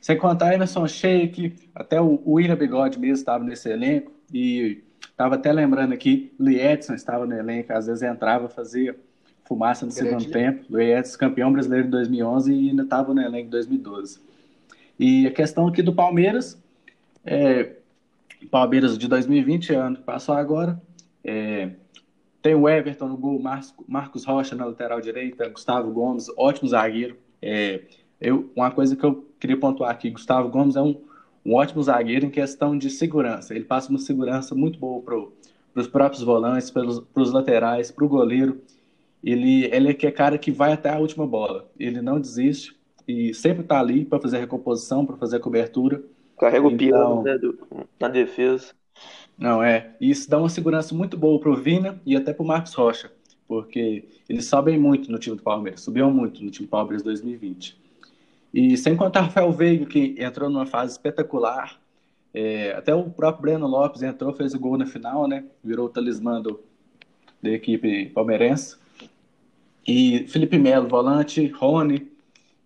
Sem 0.00 0.18
contar 0.18 0.54
Emerson 0.54 0.86
Sheik, 0.86 1.56
até 1.74 2.00
o 2.00 2.20
William 2.26 2.56
Bigode 2.56 2.98
mesmo 2.98 3.14
estava 3.14 3.42
nesse 3.42 3.68
elenco. 3.70 4.12
E 4.32 4.84
estava 5.16 5.36
até 5.36 5.50
lembrando 5.50 5.94
aqui, 5.94 6.30
o 6.38 6.46
Edson 6.46 6.92
estava 6.92 7.24
no 7.24 7.34
elenco, 7.34 7.72
às 7.72 7.86
vezes 7.86 8.02
entrava, 8.02 8.50
fazia 8.50 8.94
fumaça 9.46 9.86
no 9.86 9.94
Grande 9.94 10.24
segundo 10.24 10.30
tempo. 10.30 10.78
Edson, 10.78 11.18
campeão 11.18 11.50
brasileiro 11.50 11.86
de 11.86 11.90
2011 11.92 12.52
e 12.52 12.68
ainda 12.68 12.82
estava 12.82 13.14
no 13.14 13.22
elenco 13.22 13.46
de 13.46 13.52
2012. 13.52 14.20
E 14.98 15.26
a 15.26 15.30
questão 15.30 15.66
aqui 15.66 15.80
do 15.80 15.94
Palmeiras, 15.94 16.62
é, 17.24 17.76
Palmeiras 18.50 18.98
de 18.98 19.08
2020, 19.08 19.72
ano 19.72 19.96
que 19.96 20.02
passou 20.02 20.34
agora, 20.34 20.78
é, 21.24 21.70
tem 22.42 22.54
o 22.54 22.68
Everton 22.68 23.08
no 23.08 23.16
gol, 23.16 23.40
Marcos 23.88 24.24
Rocha 24.26 24.54
na 24.54 24.66
lateral 24.66 25.00
direita, 25.00 25.48
Gustavo 25.48 25.90
Gomes, 25.90 26.26
ótimo 26.36 26.68
zagueiro. 26.68 27.16
É, 27.40 27.80
eu, 28.20 28.50
uma 28.54 28.70
coisa 28.70 28.94
que 28.94 29.04
eu 29.04 29.26
queria 29.40 29.58
pontuar 29.58 29.90
aqui, 29.92 30.10
Gustavo 30.10 30.50
Gomes 30.50 30.76
é 30.76 30.82
um, 30.82 31.00
um 31.46 31.54
ótimo 31.54 31.80
zagueiro 31.80 32.26
em 32.26 32.30
questão 32.30 32.76
de 32.76 32.90
segurança. 32.90 33.54
Ele 33.54 33.64
passa 33.64 33.88
uma 33.88 34.00
segurança 34.00 34.52
muito 34.52 34.80
boa 34.80 35.00
para 35.00 35.80
os 35.80 35.86
próprios 35.86 36.24
volantes, 36.24 36.72
para 36.72 36.84
os 36.84 37.32
laterais, 37.32 37.92
para 37.92 38.04
o 38.04 38.08
goleiro. 38.08 38.60
Ele, 39.22 39.66
ele 39.66 39.90
é 39.90 39.94
que 39.94 40.08
é 40.08 40.10
cara 40.10 40.36
que 40.38 40.50
vai 40.50 40.72
até 40.72 40.90
a 40.90 40.98
última 40.98 41.24
bola. 41.24 41.70
Ele 41.78 42.02
não 42.02 42.20
desiste 42.20 42.76
e 43.06 43.32
sempre 43.32 43.62
está 43.62 43.78
ali 43.78 44.04
para 44.04 44.20
fazer 44.20 44.38
a 44.38 44.40
recomposição, 44.40 45.06
para 45.06 45.16
fazer 45.16 45.36
a 45.36 45.40
cobertura. 45.40 46.02
Carrega 46.36 46.66
o 46.66 46.72
então, 46.72 46.78
piano 46.78 47.22
né, 47.22 47.38
na 48.00 48.08
defesa. 48.08 48.74
Não, 49.38 49.62
é. 49.62 49.94
Isso 50.00 50.28
dá 50.28 50.38
uma 50.38 50.48
segurança 50.48 50.96
muito 50.96 51.16
boa 51.16 51.38
para 51.38 51.50
o 51.50 51.56
Vina 51.56 52.00
e 52.04 52.16
até 52.16 52.32
para 52.32 52.42
o 52.42 52.46
Marcos 52.46 52.74
Rocha, 52.74 53.12
porque 53.46 54.08
eles 54.28 54.46
sobem 54.46 54.76
muito 54.76 55.12
no 55.12 55.18
time 55.18 55.36
do 55.36 55.42
Palmeiras, 55.42 55.82
subiam 55.82 56.10
muito 56.10 56.42
no 56.42 56.50
time 56.50 56.66
do 56.66 56.70
Palmeiras 56.70 57.02
2020. 57.04 57.85
E 58.56 58.74
sem 58.74 58.96
contar 58.96 59.20
Rafael 59.20 59.52
Veiga, 59.52 59.84
que 59.84 60.14
entrou 60.18 60.48
numa 60.48 60.64
fase 60.64 60.92
espetacular. 60.92 61.78
É, 62.32 62.72
até 62.72 62.94
o 62.94 63.04
próprio 63.10 63.42
Breno 63.42 63.66
Lopes 63.66 64.02
entrou, 64.02 64.32
fez 64.32 64.54
o 64.54 64.58
gol 64.58 64.78
na 64.78 64.86
final, 64.86 65.28
né? 65.28 65.44
Virou 65.62 65.84
o 65.84 65.88
talismã 65.90 66.40
do, 66.40 66.58
da 67.42 67.50
equipe 67.50 68.06
palmeirense. 68.06 68.78
E 69.86 70.26
Felipe 70.28 70.56
Melo, 70.56 70.88
volante, 70.88 71.46
Rony. 71.48 72.10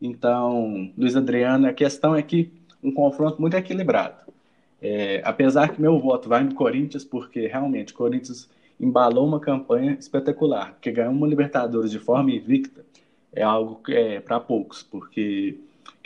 Então, 0.01 0.93
Luiz 0.97 1.17
Adriano, 1.17 1.67
a 1.67 1.73
questão 1.73 2.15
é 2.15 2.23
que 2.23 2.53
um 2.81 2.93
confronto 2.93 3.41
muito 3.41 3.57
equilibrado. 3.57 4.33
É, 4.81 5.21
apesar 5.25 5.71
que 5.71 5.83
meu 5.83 5.99
voto 5.99 6.29
vai 6.29 6.45
no 6.45 6.55
Corinthians, 6.55 7.05
porque 7.05 7.49
realmente 7.49 7.93
o 7.93 7.97
Corinthians 7.97 8.49
embalou 8.79 9.27
uma 9.27 9.41
campanha 9.41 9.97
espetacular, 9.99 10.79
que 10.81 10.93
ganhou 10.93 11.13
uma 11.13 11.27
Libertadores 11.27 11.91
de 11.91 11.99
forma 11.99 12.31
invicta, 12.31 12.85
é 13.33 13.43
algo 13.43 13.81
que 13.85 13.93
é 13.93 14.21
para 14.21 14.39
poucos, 14.39 14.85
porque 14.85 15.59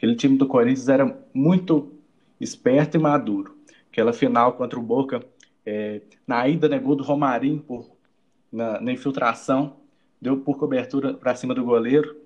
Aquele 0.05 0.17
time 0.17 0.37
do 0.37 0.47
Corinthians 0.47 0.87
era 0.91 1.19
muito 1.33 1.91
esperto 2.39 2.99
e 2.99 3.01
maduro. 3.01 3.57
Aquela 3.91 4.13
final 4.13 4.53
contra 4.53 4.79
o 4.79 4.83
Boca, 4.83 5.25
é, 5.65 6.03
na 6.27 6.47
ida 6.47 6.69
negou 6.69 6.95
do 6.95 7.03
Romarinho 7.03 7.61
por, 7.61 7.91
na, 8.53 8.79
na 8.83 8.93
infiltração, 8.93 9.79
deu 10.21 10.37
por 10.37 10.59
cobertura 10.59 11.15
para 11.15 11.35
cima 11.35 11.55
do 11.55 11.65
goleiro. 11.65 12.21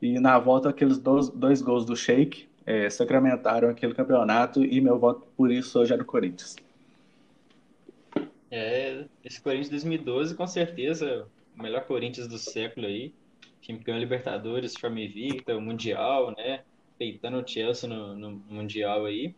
E 0.00 0.20
na 0.20 0.38
volta, 0.38 0.68
aqueles 0.68 0.98
dois, 0.98 1.28
dois 1.30 1.60
gols 1.60 1.84
do 1.84 1.96
Sheik 1.96 2.48
é, 2.64 2.88
sacramentaram 2.88 3.68
aquele 3.68 3.92
campeonato. 3.92 4.64
E 4.64 4.80
meu 4.80 4.96
voto 4.96 5.26
por 5.36 5.50
isso 5.50 5.80
hoje 5.80 5.92
é 5.92 5.96
do 5.96 6.04
Corinthians. 6.04 6.54
É, 8.52 9.04
esse 9.24 9.40
Corinthians 9.40 9.70
2012, 9.70 10.36
com 10.36 10.46
certeza, 10.46 11.26
o 11.58 11.60
melhor 11.60 11.84
Corinthians 11.86 12.28
do 12.28 12.38
século 12.38 12.86
aí. 12.86 13.12
Time 13.60 13.80
que 13.80 13.84
ganhou 13.86 13.98
Libertadores, 13.98 14.76
forma 14.76 15.00
invicta, 15.00 15.56
o 15.56 15.60
Mundial, 15.60 16.32
né? 16.36 16.60
Peitando 17.00 17.38
o 17.38 17.48
Chelsea 17.48 17.88
no, 17.88 18.14
no 18.14 18.30
Mundial 18.30 19.06
aí. 19.06 19.34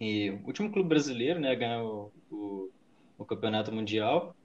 E 0.00 0.30
o 0.30 0.46
último 0.46 0.72
clube 0.72 0.88
brasileiro, 0.88 1.38
né, 1.38 1.54
ganhou 1.54 2.12
o, 2.28 2.36
o, 2.36 2.72
o 3.18 3.24
campeonato 3.24 3.72
mundial. 3.72 4.36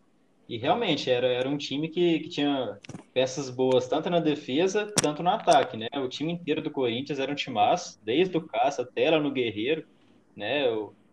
E 0.48 0.58
realmente 0.58 1.10
era, 1.10 1.28
era 1.28 1.50
um 1.50 1.58
time 1.58 1.90
que, 1.90 2.20
que 2.20 2.30
tinha 2.30 2.80
peças 3.14 3.50
boas 3.50 3.88
tanto 3.88 4.10
na 4.12 4.20
defesa, 4.20 4.96
tanto 5.02 5.24
no 5.24 5.30
ataque, 5.32 5.76
né? 5.76 5.88
O 5.98 6.08
time 6.08 6.32
inteiro 6.34 6.62
do 6.62 6.72
Corinthians 6.72 7.20
era 7.20 7.32
um 7.32 7.36
timaço, 7.36 8.00
desde 8.04 8.38
o 8.38 8.48
Cássio 8.48 8.84
até 8.84 9.10
lá 9.10 9.20
no 9.20 9.32
Guerreiro, 9.32 9.88
né? 10.36 10.66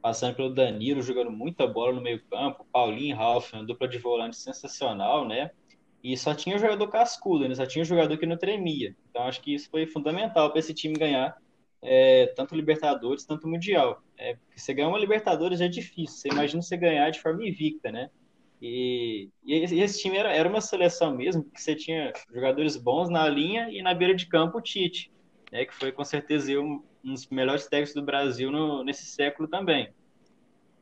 Passando 0.03 0.37
pelo 0.37 0.55
Danilo, 0.55 1.03
jogando 1.03 1.31
muita 1.33 1.67
bola 1.67 1.95
no 1.95 2.03
meio 2.03 2.23
campo, 2.31 2.67
Paulinho 2.73 3.15
e 3.15 3.19
Ralf, 3.19 3.53
uma 3.55 3.65
dupla 3.65 3.89
de 3.89 3.99
volante 3.99 4.37
sensacional, 4.37 5.27
né? 5.27 5.51
E 6.03 6.17
só 6.17 6.35
tinha 6.35 6.59
jogador 6.59 6.89
cascudo, 6.89 7.49
né? 7.49 7.55
Só 7.55 7.67
tinha 7.67 7.85
jogador 7.85 8.17
que 8.17 8.27
não 8.27 8.37
tremia. 8.37 8.95
Então 9.11 9.23
acho 9.25 9.41
que 9.41 9.55
isso 9.55 9.69
foi 9.71 9.87
fundamental 9.87 10.51
para 10.51 10.61
esse 10.61 10.73
time 10.73 10.95
ganhar 10.95 11.37
é, 11.83 12.27
tanto 12.37 12.55
Libertadores, 12.55 13.25
tanto 13.25 13.49
Mundial. 13.49 14.03
É, 14.19 14.37
você 14.55 14.73
ganhar 14.73 14.89
uma 14.89 14.99
Libertadores 14.99 15.61
é 15.61 15.69
difícil. 15.69 16.17
Você 16.17 16.29
imagina 16.29 16.63
você 16.63 16.77
ganhar 16.77 17.11
de 17.11 17.21
forma 17.21 17.47
invicta, 17.47 17.91
né? 17.91 18.11
E, 18.61 19.29
e 19.45 19.55
esse 19.55 20.01
time 20.01 20.17
era, 20.17 20.33
era 20.33 20.49
uma 20.49 20.61
seleção 20.61 21.15
mesmo, 21.15 21.45
porque 21.45 21.61
você 21.61 21.75
tinha 21.75 22.13
jogadores 22.33 22.77
bons 22.77 23.11
na 23.11 23.29
linha 23.29 23.69
e 23.71 23.83
na 23.83 23.93
beira 23.93 24.15
de 24.15 24.27
campo 24.27 24.59
o 24.59 24.63
Tite, 24.63 25.13
né, 25.53 25.67
que 25.67 25.75
foi 25.75 25.93
com 25.93 26.03
certeza 26.03 26.59
um, 26.59 26.83
um 27.05 27.13
dos 27.13 27.27
melhores 27.29 27.67
técnicos 27.67 27.95
do 27.95 28.03
Brasil 28.03 28.51
no, 28.51 28.83
nesse 28.83 29.05
século 29.05 29.47
também. 29.47 29.93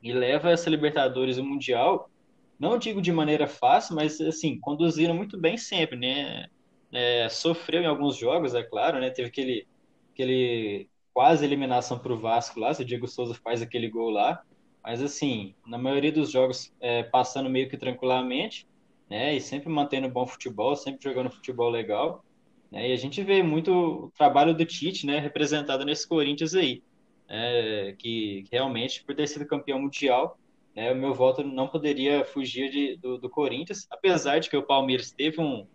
E 0.01 0.13
leva 0.13 0.51
essa 0.51 0.69
Libertadores 0.69 1.37
e 1.37 1.41
o 1.41 1.45
Mundial, 1.45 2.09
não 2.59 2.77
digo 2.77 3.01
de 3.01 3.11
maneira 3.11 3.47
fácil, 3.47 3.95
mas 3.95 4.19
assim, 4.21 4.59
conduziram 4.59 5.13
muito 5.13 5.37
bem 5.37 5.57
sempre, 5.57 5.97
né? 5.97 6.47
É, 6.91 7.27
sofreu 7.29 7.81
em 7.81 7.87
alguns 7.87 8.15
jogos, 8.15 8.55
é 8.55 8.63
claro, 8.63 8.99
né? 8.99 9.09
Teve 9.09 9.27
aquele, 9.27 9.67
aquele 10.13 10.89
quase 11.13 11.43
eliminação 11.45 11.99
para 11.99 12.13
o 12.13 12.19
Vasco 12.19 12.59
lá, 12.59 12.73
se 12.73 12.81
o 12.81 12.85
Diego 12.85 13.07
Souza 13.07 13.33
faz 13.35 13.61
aquele 13.61 13.89
gol 13.89 14.09
lá, 14.09 14.43
mas, 14.85 15.01
assim, 15.01 15.55
na 15.65 15.79
maioria 15.79 16.11
dos 16.11 16.29
jogos, 16.29 16.71
é, 16.79 17.01
passando 17.01 17.49
meio 17.49 17.67
que 17.67 17.75
tranquilamente, 17.75 18.67
né? 19.09 19.35
E 19.35 19.41
sempre 19.41 19.67
mantendo 19.67 20.07
bom 20.07 20.27
futebol, 20.27 20.75
sempre 20.75 21.03
jogando 21.03 21.31
futebol 21.31 21.71
legal. 21.71 22.23
Né, 22.71 22.89
e 22.89 22.93
a 22.93 22.95
gente 22.95 23.23
vê 23.23 23.41
muito 23.41 23.71
o 23.71 24.11
trabalho 24.11 24.53
do 24.53 24.63
Tite, 24.63 25.07
né? 25.07 25.17
Representado 25.19 25.83
nesse 25.85 26.07
Corinthians 26.07 26.53
aí. 26.53 26.83
É, 27.27 27.95
que, 27.97 28.45
realmente, 28.51 29.03
por 29.03 29.15
ter 29.15 29.25
sido 29.27 29.47
campeão 29.47 29.81
mundial, 29.81 30.37
né, 30.75 30.91
o 30.91 30.95
meu 30.95 31.13
voto 31.13 31.41
não 31.41 31.67
poderia 31.67 32.25
fugir 32.25 32.69
de, 32.69 32.97
do, 32.97 33.17
do, 33.17 33.29
Corinthians, 33.29 33.87
apesar 33.89 34.39
de 34.39 34.49
que 34.49 34.57
o 34.57 34.63
Palmeiras 34.63 35.09
teve 35.09 35.39
um, 35.39 35.65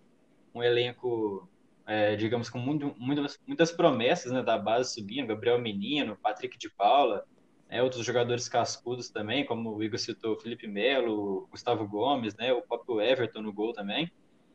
um 0.55 0.63
elenco, 0.63 1.49
é, 1.87 2.15
digamos, 2.17 2.51
com 2.51 2.59
muito, 2.59 2.95
muitas, 2.99 3.41
muitas 3.47 3.73
promessas 3.73 4.31
né, 4.31 4.43
da 4.43 4.59
base 4.59 4.93
subindo, 4.93 5.29
Gabriel 5.29 5.59
Menino, 5.59 6.19
Patrick 6.23 6.59
de 6.59 6.69
Paula, 6.69 7.25
né, 7.71 7.83
outros 7.83 8.05
jogadores 8.05 8.47
cascudos 8.47 9.09
também, 9.09 9.47
como 9.47 9.75
o 9.75 9.83
Igor 9.83 9.99
citou, 9.99 10.39
Felipe 10.39 10.69
Melo, 10.69 11.49
Gustavo 11.51 11.89
Gomes, 11.89 12.37
né, 12.37 12.53
o 12.53 12.61
próprio 12.61 13.01
Everton 13.01 13.41
no 13.41 13.53
gol 13.53 13.73
também. 13.73 14.13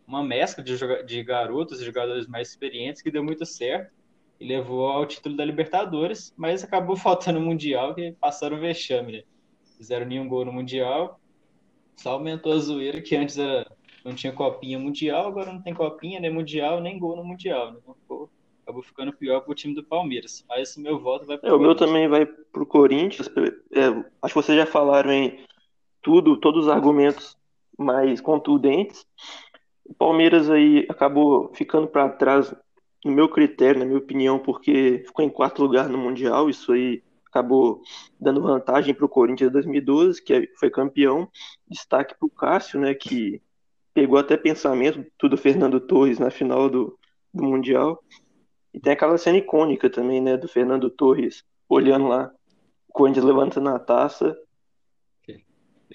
Uma 0.07 0.23
mescla 0.23 0.63
de, 0.63 0.77
de 1.05 1.23
garotos 1.23 1.81
e 1.81 1.85
jogadores 1.85 2.27
mais 2.27 2.49
experientes 2.49 3.01
que 3.01 3.09
deu 3.09 3.23
muito 3.23 3.43
certo 3.47 3.91
e 4.39 4.47
levou 4.47 4.87
ao 4.89 5.07
título 5.07 5.35
da 5.35 5.43
Libertadores, 5.43 6.31
mas 6.37 6.63
acabou 6.63 6.95
faltando 6.95 7.39
o 7.39 7.41
Mundial, 7.41 7.95
que 7.95 8.11
passaram 8.11 8.57
o 8.57 8.59
vexame, 8.59 9.11
né? 9.13 9.23
Fizeram 9.77 10.05
nenhum 10.05 10.27
gol 10.27 10.45
no 10.45 10.53
Mundial, 10.53 11.19
só 11.97 12.11
aumentou 12.11 12.53
a 12.53 12.57
zoeira, 12.57 13.01
que 13.01 13.15
antes 13.15 13.37
era, 13.37 13.65
não 14.03 14.13
tinha 14.13 14.33
copinha 14.33 14.77
mundial, 14.77 15.27
agora 15.27 15.51
não 15.51 15.61
tem 15.61 15.73
copinha, 15.73 16.19
nem 16.19 16.31
mundial, 16.31 16.81
nem 16.81 16.99
gol 16.99 17.15
no 17.15 17.23
Mundial. 17.23 17.73
Né? 17.73 17.79
Então, 18.03 18.29
acabou 18.63 18.81
ficando 18.81 19.13
pior 19.13 19.41
pro 19.41 19.55
time 19.55 19.75
do 19.75 19.83
Palmeiras. 19.83 20.43
Mas 20.49 20.75
o 20.75 20.81
meu 20.81 20.99
voto 20.99 21.25
vai 21.25 21.37
pro 21.37 21.49
é, 21.49 21.53
O 21.53 21.59
meu 21.59 21.75
também 21.75 22.07
vai 22.07 22.25
pro 22.25 22.65
Corinthians. 22.65 23.29
É, 23.71 23.87
acho 24.21 24.33
que 24.33 24.41
vocês 24.41 24.57
já 24.57 24.65
falaram 24.65 25.11
em 25.11 25.39
tudo, 26.01 26.37
todos 26.37 26.65
os 26.65 26.69
argumentos 26.69 27.37
mais 27.77 28.19
contundentes. 28.19 29.05
O 29.85 29.93
Palmeiras 29.93 30.49
aí 30.49 30.85
acabou 30.89 31.51
ficando 31.53 31.87
para 31.87 32.09
trás, 32.09 32.53
no 33.03 33.11
meu 33.11 33.29
critério, 33.29 33.79
na 33.79 33.85
minha 33.85 33.99
opinião, 33.99 34.39
porque 34.39 35.03
ficou 35.05 35.23
em 35.23 35.29
quarto 35.29 35.61
lugar 35.61 35.87
no 35.87 35.97
Mundial. 35.97 36.49
Isso 36.49 36.73
aí 36.73 37.03
acabou 37.35 37.81
dando 38.19 38.41
vantagem 38.41 38.93
para 38.93 39.05
o 39.05 39.09
Corinthians 39.09 39.51
2012, 39.51 40.23
que 40.23 40.49
foi 40.57 40.69
campeão. 40.69 41.29
Destaque 41.67 42.15
para 42.17 42.25
o 42.25 42.29
Cássio, 42.29 42.79
né, 42.79 42.93
que 42.93 43.41
pegou 43.93 44.17
até 44.17 44.37
pensamento 44.37 45.05
tudo 45.17 45.37
Fernando 45.37 45.79
Torres 45.79 46.17
na 46.17 46.31
final 46.31 46.69
do, 46.69 46.97
do 47.33 47.43
Mundial. 47.43 48.01
E 48.73 48.79
tem 48.79 48.93
aquela 48.93 49.17
cena 49.17 49.37
icônica 49.37 49.89
também, 49.89 50.21
né, 50.21 50.37
do 50.37 50.47
Fernando 50.47 50.89
Torres 50.89 51.43
olhando 51.67 52.07
lá, 52.07 52.31
o 52.87 52.93
Corinthians 52.93 53.25
levantando 53.25 53.69
a 53.69 53.79
taça. 53.79 54.37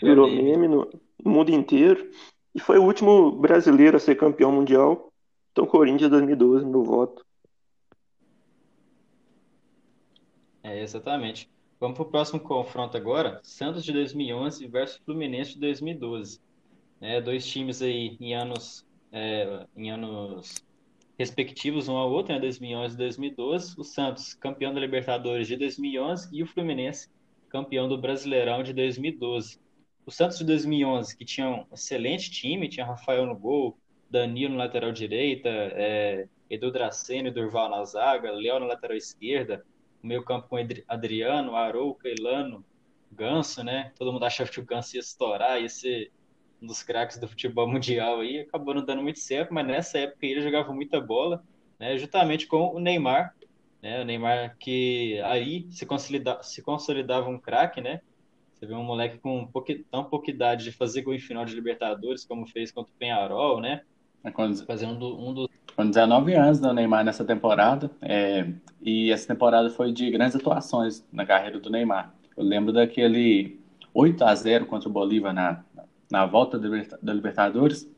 Virou 0.02 0.28
meme 0.28 0.68
no, 0.68 0.88
no 1.24 1.30
mundo 1.30 1.50
inteiro. 1.50 2.10
E 2.54 2.60
foi 2.60 2.78
o 2.78 2.84
último 2.84 3.32
brasileiro 3.32 3.96
a 3.96 4.00
ser 4.00 4.16
campeão 4.16 4.50
mundial. 4.52 5.12
Então, 5.52 5.66
Corinthians 5.66 6.10
2012, 6.10 6.66
meu 6.66 6.84
voto. 6.84 7.24
É, 10.70 10.82
exatamente. 10.82 11.50
Vamos 11.80 11.96
para 11.96 12.06
o 12.06 12.10
próximo 12.10 12.38
confronto 12.38 12.96
agora. 12.96 13.40
Santos 13.42 13.84
de 13.84 13.92
2011 13.92 14.68
versus 14.68 15.00
Fluminense 15.04 15.54
de 15.54 15.60
2012. 15.60 16.40
É, 17.00 17.20
dois 17.20 17.44
times 17.44 17.82
aí 17.82 18.16
em 18.20 18.34
anos, 18.34 18.86
é, 19.10 19.66
em 19.76 19.90
anos 19.90 20.64
respectivos 21.18 21.88
um 21.88 21.96
ao 21.96 22.12
outro, 22.12 22.32
né, 22.32 22.38
2011 22.38 22.94
e 22.94 22.98
2012. 22.98 23.74
O 23.76 23.82
Santos, 23.82 24.32
campeão 24.34 24.72
da 24.72 24.78
Libertadores 24.78 25.48
de 25.48 25.56
2011 25.56 26.28
e 26.32 26.40
o 26.40 26.46
Fluminense, 26.46 27.08
campeão 27.48 27.88
do 27.88 27.98
Brasileirão 27.98 28.62
de 28.62 28.72
2012. 28.72 29.58
O 30.06 30.10
Santos 30.12 30.38
de 30.38 30.44
2011, 30.44 31.16
que 31.16 31.24
tinha 31.24 31.48
um 31.48 31.66
excelente 31.72 32.30
time, 32.30 32.68
tinha 32.68 32.86
Rafael 32.86 33.26
no 33.26 33.36
gol, 33.36 33.76
Danilo 34.08 34.54
na 34.54 34.64
lateral 34.64 34.92
direita, 34.92 35.48
é, 35.48 36.28
Edu 36.48 36.70
Dracene, 36.70 37.32
Durval 37.32 37.68
na 37.70 37.84
zaga, 37.84 38.30
Léo 38.30 38.60
na 38.60 38.66
lateral 38.66 38.96
esquerda, 38.96 39.64
o 40.02 40.06
meio 40.06 40.24
campo 40.24 40.48
com 40.48 40.56
Adriano, 40.88 41.54
Arouca, 41.54 42.08
Elano, 42.08 42.64
Ganso, 43.12 43.62
né? 43.64 43.92
Todo 43.98 44.12
mundo 44.12 44.24
achava 44.24 44.50
que 44.50 44.60
o 44.60 44.64
Ganso 44.64 44.96
ia 44.96 45.00
estourar, 45.00 45.60
ia 45.60 45.68
ser 45.68 46.12
um 46.62 46.66
dos 46.66 46.82
craques 46.82 47.18
do 47.18 47.26
futebol 47.26 47.66
mundial 47.66 48.20
aí, 48.20 48.40
acabou 48.40 48.74
não 48.74 48.84
dando 48.84 49.02
muito 49.02 49.18
certo, 49.18 49.52
mas 49.52 49.66
nessa 49.66 49.98
época 49.98 50.26
ele 50.26 50.42
jogava 50.42 50.72
muita 50.72 51.00
bola, 51.00 51.42
né, 51.78 51.96
justamente 51.96 52.46
com 52.46 52.74
o 52.74 52.78
Neymar, 52.78 53.34
né, 53.82 54.02
o 54.02 54.04
Neymar 54.04 54.56
que 54.58 55.18
aí 55.24 55.66
se, 55.70 55.86
consolida, 55.86 56.42
se 56.42 56.62
consolidava 56.62 57.28
um 57.28 57.38
craque, 57.38 57.80
né, 57.80 58.02
você 58.52 58.66
vê 58.66 58.74
um 58.74 58.84
moleque 58.84 59.18
com 59.18 59.46
pouca, 59.46 59.74
tão 59.90 60.04
pouca 60.04 60.30
idade 60.30 60.64
de 60.64 60.72
fazer 60.72 61.00
gol 61.00 61.14
em 61.14 61.18
final 61.18 61.46
de 61.46 61.54
Libertadores, 61.54 62.26
como 62.26 62.46
fez 62.46 62.70
contra 62.70 62.92
o 62.92 62.96
Penharol, 62.96 63.60
né, 63.60 63.82
é 64.24 64.30
quando, 64.30 64.64
fazendo 64.64 65.06
um, 65.06 65.30
um 65.30 65.34
dos... 65.34 65.48
Com 65.76 65.88
19 65.88 66.34
anos, 66.34 66.60
né, 66.60 66.68
o 66.68 66.72
Neymar 66.74 67.04
nessa 67.04 67.24
temporada, 67.24 67.90
é, 68.02 68.46
e 68.82 69.10
essa 69.10 69.26
temporada 69.26 69.70
foi 69.70 69.92
de 69.92 70.10
grandes 70.10 70.36
atuações 70.36 71.04
na 71.12 71.24
carreira 71.24 71.58
do 71.58 71.70
Neymar. 71.70 72.12
Eu 72.36 72.44
lembro 72.44 72.72
daquele 72.72 73.58
8 73.94 74.24
a 74.24 74.34
0 74.34 74.66
contra 74.66 74.88
o 74.88 74.92
Bolívar 74.92 75.32
na, 75.32 75.64
na 76.10 76.26
volta 76.26 76.58
da 76.58 77.12
Libertadores, 77.14 77.88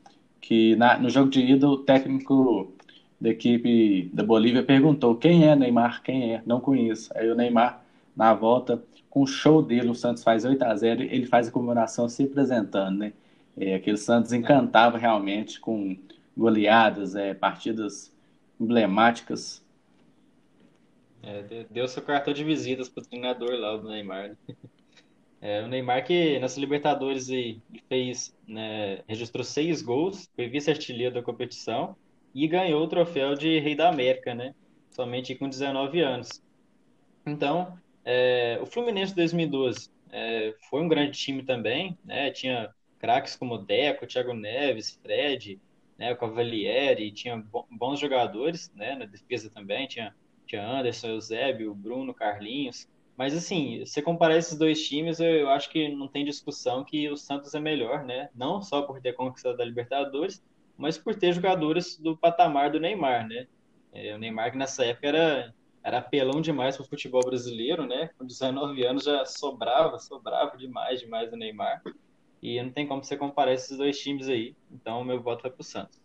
que 0.40 0.76
na, 0.76 0.98
no 0.98 1.08
jogo 1.08 1.30
de 1.30 1.40
ida 1.40 1.68
o 1.68 1.78
técnico 1.78 2.72
da 3.20 3.30
equipe 3.30 4.10
da 4.12 4.24
Bolívia 4.24 4.62
perguntou 4.62 5.14
quem 5.14 5.46
é 5.46 5.54
Neymar, 5.54 6.02
quem 6.02 6.34
é, 6.34 6.42
não 6.44 6.60
conheço. 6.60 7.10
Aí 7.16 7.30
o 7.30 7.34
Neymar, 7.34 7.82
na 8.16 8.34
volta, 8.34 8.82
com 9.08 9.22
o 9.22 9.26
show 9.26 9.62
dele, 9.62 9.88
o 9.88 9.94
Santos 9.94 10.24
faz 10.24 10.44
8 10.44 10.62
a 10.62 10.74
0 10.74 11.02
ele 11.02 11.26
faz 11.26 11.48
a 11.48 11.52
comemoração 11.52 12.08
se 12.08 12.24
apresentando, 12.24 12.98
né? 12.98 13.12
É, 13.56 13.74
aquele 13.74 13.96
Santos 13.96 14.32
encantava 14.32 14.98
realmente 14.98 15.60
com 15.60 15.96
goleadas, 16.36 17.14
é, 17.14 17.34
partidas 17.34 18.12
emblemáticas. 18.60 19.62
É, 21.22 21.64
deu 21.70 21.86
seu 21.86 22.02
cartão 22.02 22.32
de 22.32 22.42
visitas 22.42 22.88
para 22.88 23.02
o 23.02 23.06
treinador 23.06 23.52
lá, 23.52 23.76
o 23.76 23.82
Neymar. 23.82 24.30
Né? 24.30 24.36
É, 25.44 25.60
o 25.60 25.66
Neymar 25.66 26.06
que 26.06 26.38
nessa 26.38 26.60
Libertadores 26.60 27.28
aí, 27.28 27.60
fez, 27.88 28.32
né, 28.46 29.00
registrou 29.08 29.42
seis 29.42 29.82
gols, 29.82 30.30
foi 30.36 30.46
vice-artilheiro 30.46 31.16
da 31.16 31.20
competição 31.20 31.96
e 32.32 32.46
ganhou 32.46 32.84
o 32.84 32.86
troféu 32.86 33.34
de 33.34 33.58
Rei 33.58 33.74
da 33.74 33.88
América, 33.88 34.36
né? 34.36 34.54
Somente 34.92 35.34
com 35.34 35.48
19 35.48 35.98
anos. 35.98 36.40
Então, 37.26 37.76
é, 38.04 38.56
o 38.62 38.66
Fluminense 38.66 39.10
de 39.10 39.16
2012 39.16 39.90
é, 40.12 40.54
foi 40.70 40.80
um 40.80 40.86
grande 40.86 41.18
time 41.18 41.42
também, 41.42 41.98
né? 42.04 42.30
Tinha 42.30 42.72
craques 43.02 43.34
como 43.34 43.58
Deco, 43.58 44.06
Thiago 44.06 44.32
Neves, 44.32 44.96
Fred, 45.02 45.60
né, 45.98 46.12
o 46.12 46.16
Cavalieri, 46.16 47.10
tinha 47.10 47.44
bons 47.68 47.98
jogadores, 47.98 48.72
né? 48.76 48.94
Na 48.94 49.04
defesa 49.04 49.50
também 49.50 49.88
tinha, 49.88 50.14
tinha 50.46 50.64
Anderson, 50.64 51.08
Eusébio, 51.08 51.74
Bruno, 51.74 52.14
Carlinhos. 52.14 52.88
Mas 53.16 53.36
assim, 53.36 53.84
se 53.84 54.00
comparar 54.00 54.36
esses 54.36 54.56
dois 54.56 54.86
times, 54.86 55.18
eu, 55.18 55.26
eu, 55.26 55.50
acho 55.50 55.68
que 55.68 55.88
não 55.88 56.06
tem 56.06 56.24
discussão 56.24 56.84
que 56.84 57.10
o 57.10 57.16
Santos 57.16 57.52
é 57.54 57.60
melhor, 57.60 58.04
né? 58.04 58.30
Não 58.34 58.62
só 58.62 58.82
por 58.82 59.00
ter 59.00 59.14
conquistado 59.14 59.60
a 59.60 59.64
Libertadores, 59.64 60.42
mas 60.78 60.96
por 60.96 61.14
ter 61.14 61.32
jogadores 61.32 61.98
do 61.98 62.16
patamar 62.16 62.70
do 62.70 62.80
Neymar, 62.80 63.26
né? 63.26 63.48
É, 63.92 64.14
o 64.14 64.18
Neymar 64.18 64.52
que 64.52 64.58
nessa 64.58 64.84
época 64.84 65.08
era 65.08 65.54
era 65.84 65.98
apelão 65.98 66.40
demais 66.40 66.76
para 66.76 66.84
o 66.84 66.88
futebol 66.88 67.24
brasileiro, 67.24 67.84
né? 67.84 68.10
Com 68.16 68.24
19 68.24 68.86
anos 68.86 69.02
já 69.02 69.24
sobrava, 69.24 69.98
sobrava 69.98 70.56
demais, 70.56 71.00
demais 71.00 71.28
do 71.28 71.36
Neymar. 71.36 71.82
E 72.42 72.60
não 72.60 72.70
tem 72.70 72.86
como 72.86 73.04
você 73.04 73.16
comparar 73.16 73.54
esses 73.54 73.78
dois 73.78 73.98
times 73.98 74.28
aí. 74.28 74.56
Então, 74.70 75.04
meu 75.04 75.20
voto 75.20 75.42
vai 75.42 75.50
para 75.50 75.60
o 75.60 75.64
Santos. 75.64 76.00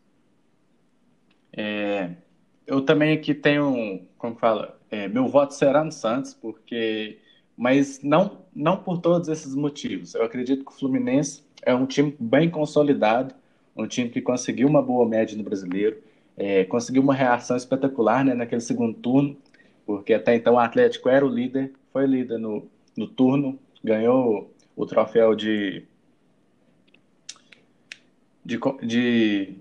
É, 1.52 2.12
eu 2.68 2.82
também 2.82 3.14
aqui 3.14 3.34
tenho, 3.34 4.02
como 4.18 4.36
fala, 4.36 4.80
é, 4.92 5.08
meu 5.08 5.28
voto 5.28 5.56
será 5.56 5.84
no 5.84 5.92
Santos, 5.92 6.36
porque, 6.36 7.18
mas 7.58 8.04
não, 8.04 8.46
não 8.56 8.78
por 8.78 9.00
todos 9.00 9.28
esses 9.30 9.56
motivos. 9.56 10.14
Eu 10.14 10.24
acredito 10.24 10.64
que 10.64 10.72
o 10.72 10.76
Fluminense 10.76 11.44
é 11.64 11.74
um 11.74 11.88
time 11.88 12.16
bem 12.20 12.50
consolidado, 12.50 13.34
um 13.76 13.88
time 13.88 14.10
que 14.10 14.22
conseguiu 14.22 14.68
uma 14.68 14.82
boa 14.82 15.08
média 15.08 15.36
no 15.36 15.44
brasileiro, 15.44 15.98
é, 16.36 16.66
conseguiu 16.66 17.02
uma 17.02 17.16
reação 17.16 17.58
espetacular 17.58 18.24
né, 18.24 18.36
naquele 18.36 18.62
segundo 18.62 18.94
turno, 18.94 19.36
porque 19.86 20.14
até 20.14 20.36
então 20.36 20.54
o 20.54 20.60
Atlético 20.60 21.10
era 21.10 21.26
o 21.26 21.30
líder, 21.30 21.74
foi 21.92 22.06
líder 22.06 22.38
no, 22.38 22.70
no 22.96 23.08
turno, 23.08 23.58
ganhou 23.84 24.54
o 24.76 24.86
troféu 24.86 25.34
de 25.34 25.84
de, 28.48 28.58
de 28.82 29.56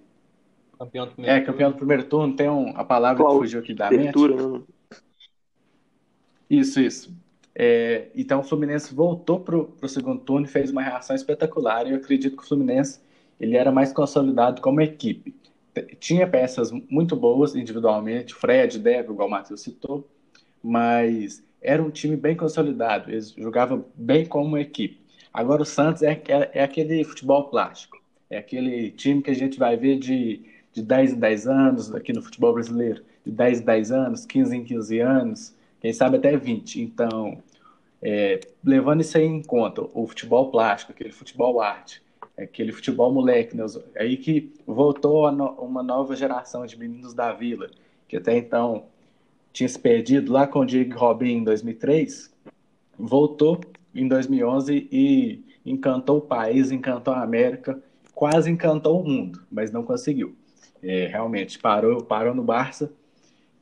campeão 0.78 1.06
do 1.06 1.12
primeiro 1.12 1.36
é 1.36 1.40
campeão 1.40 1.70
do 1.72 1.76
primeiro 1.76 2.04
turno 2.04 2.36
tem 2.36 2.48
um, 2.48 2.72
a 2.76 2.84
palavra 2.84 3.24
Qual? 3.24 3.32
que 3.32 3.38
fugiu 3.40 3.60
aqui 3.60 3.74
da 3.74 3.90
mente. 3.90 4.16
né? 4.16 4.62
isso 6.48 6.80
isso. 6.80 7.12
É, 7.52 8.08
então 8.14 8.40
o 8.40 8.42
Fluminense 8.44 8.94
voltou 8.94 9.40
para 9.40 9.56
o 9.56 9.88
segundo 9.88 10.20
turno 10.20 10.46
e 10.46 10.48
fez 10.48 10.70
uma 10.70 10.82
reação 10.82 11.16
espetacular 11.16 11.86
e 11.86 11.90
eu 11.90 11.96
acredito 11.96 12.36
que 12.36 12.44
o 12.44 12.46
Fluminense 12.46 13.00
ele 13.40 13.56
era 13.56 13.72
mais 13.72 13.92
consolidado 13.92 14.62
como 14.62 14.80
equipe. 14.80 15.34
Tinha 15.98 16.26
peças 16.26 16.70
muito 16.88 17.16
boas 17.16 17.56
individualmente 17.56 18.34
Fred 18.34 18.78
Deve 18.78 19.10
igual 19.10 19.26
o 19.26 19.30
Matheus 19.30 19.62
citou 19.62 20.08
mas 20.62 21.42
era 21.60 21.82
um 21.82 21.90
time 21.90 22.16
bem 22.16 22.36
consolidado 22.36 23.10
eles 23.10 23.30
jogavam 23.30 23.84
bem 23.96 24.24
como 24.24 24.56
equipe. 24.56 25.00
Agora 25.32 25.62
o 25.62 25.66
Santos 25.66 26.02
é, 26.02 26.12
é, 26.28 26.50
é 26.54 26.62
aquele 26.62 27.02
futebol 27.02 27.48
plástico 27.50 27.95
é 28.30 28.38
aquele 28.38 28.90
time 28.90 29.22
que 29.22 29.30
a 29.30 29.34
gente 29.34 29.58
vai 29.58 29.76
ver 29.76 29.98
de, 29.98 30.42
de 30.72 30.82
10 30.82 31.14
em 31.14 31.18
10 31.18 31.46
anos 31.46 31.94
aqui 31.94 32.12
no 32.12 32.22
futebol 32.22 32.52
brasileiro, 32.52 33.02
de 33.24 33.32
10 33.32 33.60
em 33.60 33.64
10 33.64 33.92
anos, 33.92 34.26
15 34.26 34.56
em 34.56 34.64
15 34.64 34.98
anos, 35.00 35.54
quem 35.80 35.92
sabe 35.92 36.16
até 36.16 36.36
20. 36.36 36.80
Então, 36.80 37.42
é, 38.02 38.40
levando 38.64 39.00
isso 39.00 39.16
aí 39.16 39.24
em 39.24 39.42
conta, 39.42 39.82
o 39.94 40.06
futebol 40.06 40.50
plástico, 40.50 40.92
aquele 40.92 41.12
futebol 41.12 41.60
arte, 41.60 42.02
aquele 42.36 42.72
futebol 42.72 43.12
moleque, 43.12 43.56
né, 43.56 43.64
aí 43.96 44.16
que 44.16 44.52
voltou 44.66 45.30
no, 45.32 45.50
uma 45.52 45.82
nova 45.82 46.14
geração 46.14 46.66
de 46.66 46.78
meninos 46.78 47.14
da 47.14 47.32
vila, 47.32 47.70
que 48.08 48.16
até 48.16 48.36
então 48.36 48.84
tinha 49.52 49.68
se 49.68 49.78
perdido 49.78 50.32
lá 50.32 50.46
com 50.46 50.60
o 50.60 50.66
Diego 50.66 50.98
Robin 50.98 51.38
em 51.38 51.44
2003, 51.44 52.30
voltou 52.98 53.60
em 53.94 54.06
2011 54.06 54.88
e 54.92 55.42
encantou 55.64 56.18
o 56.18 56.22
país, 56.22 56.70
encantou 56.70 57.14
a 57.14 57.22
América 57.22 57.82
quase 58.16 58.50
encantou 58.50 58.98
o 58.98 59.06
mundo, 59.06 59.42
mas 59.52 59.70
não 59.70 59.82
conseguiu. 59.82 60.34
É, 60.82 61.06
realmente 61.06 61.58
parou, 61.58 62.02
parou 62.02 62.34
no 62.34 62.42
Barça, 62.42 62.90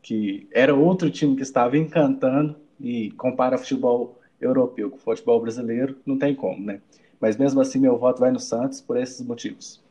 que 0.00 0.46
era 0.52 0.72
outro 0.72 1.10
time 1.10 1.34
que 1.34 1.42
estava 1.42 1.76
encantando 1.76 2.54
e 2.80 3.10
compara 3.12 3.58
futebol 3.58 4.20
europeu 4.40 4.92
com 4.92 4.98
futebol 4.98 5.40
brasileiro, 5.40 5.96
não 6.06 6.16
tem 6.16 6.36
como, 6.36 6.64
né? 6.64 6.80
Mas 7.20 7.36
mesmo 7.36 7.60
assim, 7.60 7.80
meu 7.80 7.98
voto 7.98 8.20
vai 8.20 8.30
no 8.30 8.38
Santos 8.38 8.80
por 8.80 8.96
esses 8.96 9.26
motivos. 9.26 9.82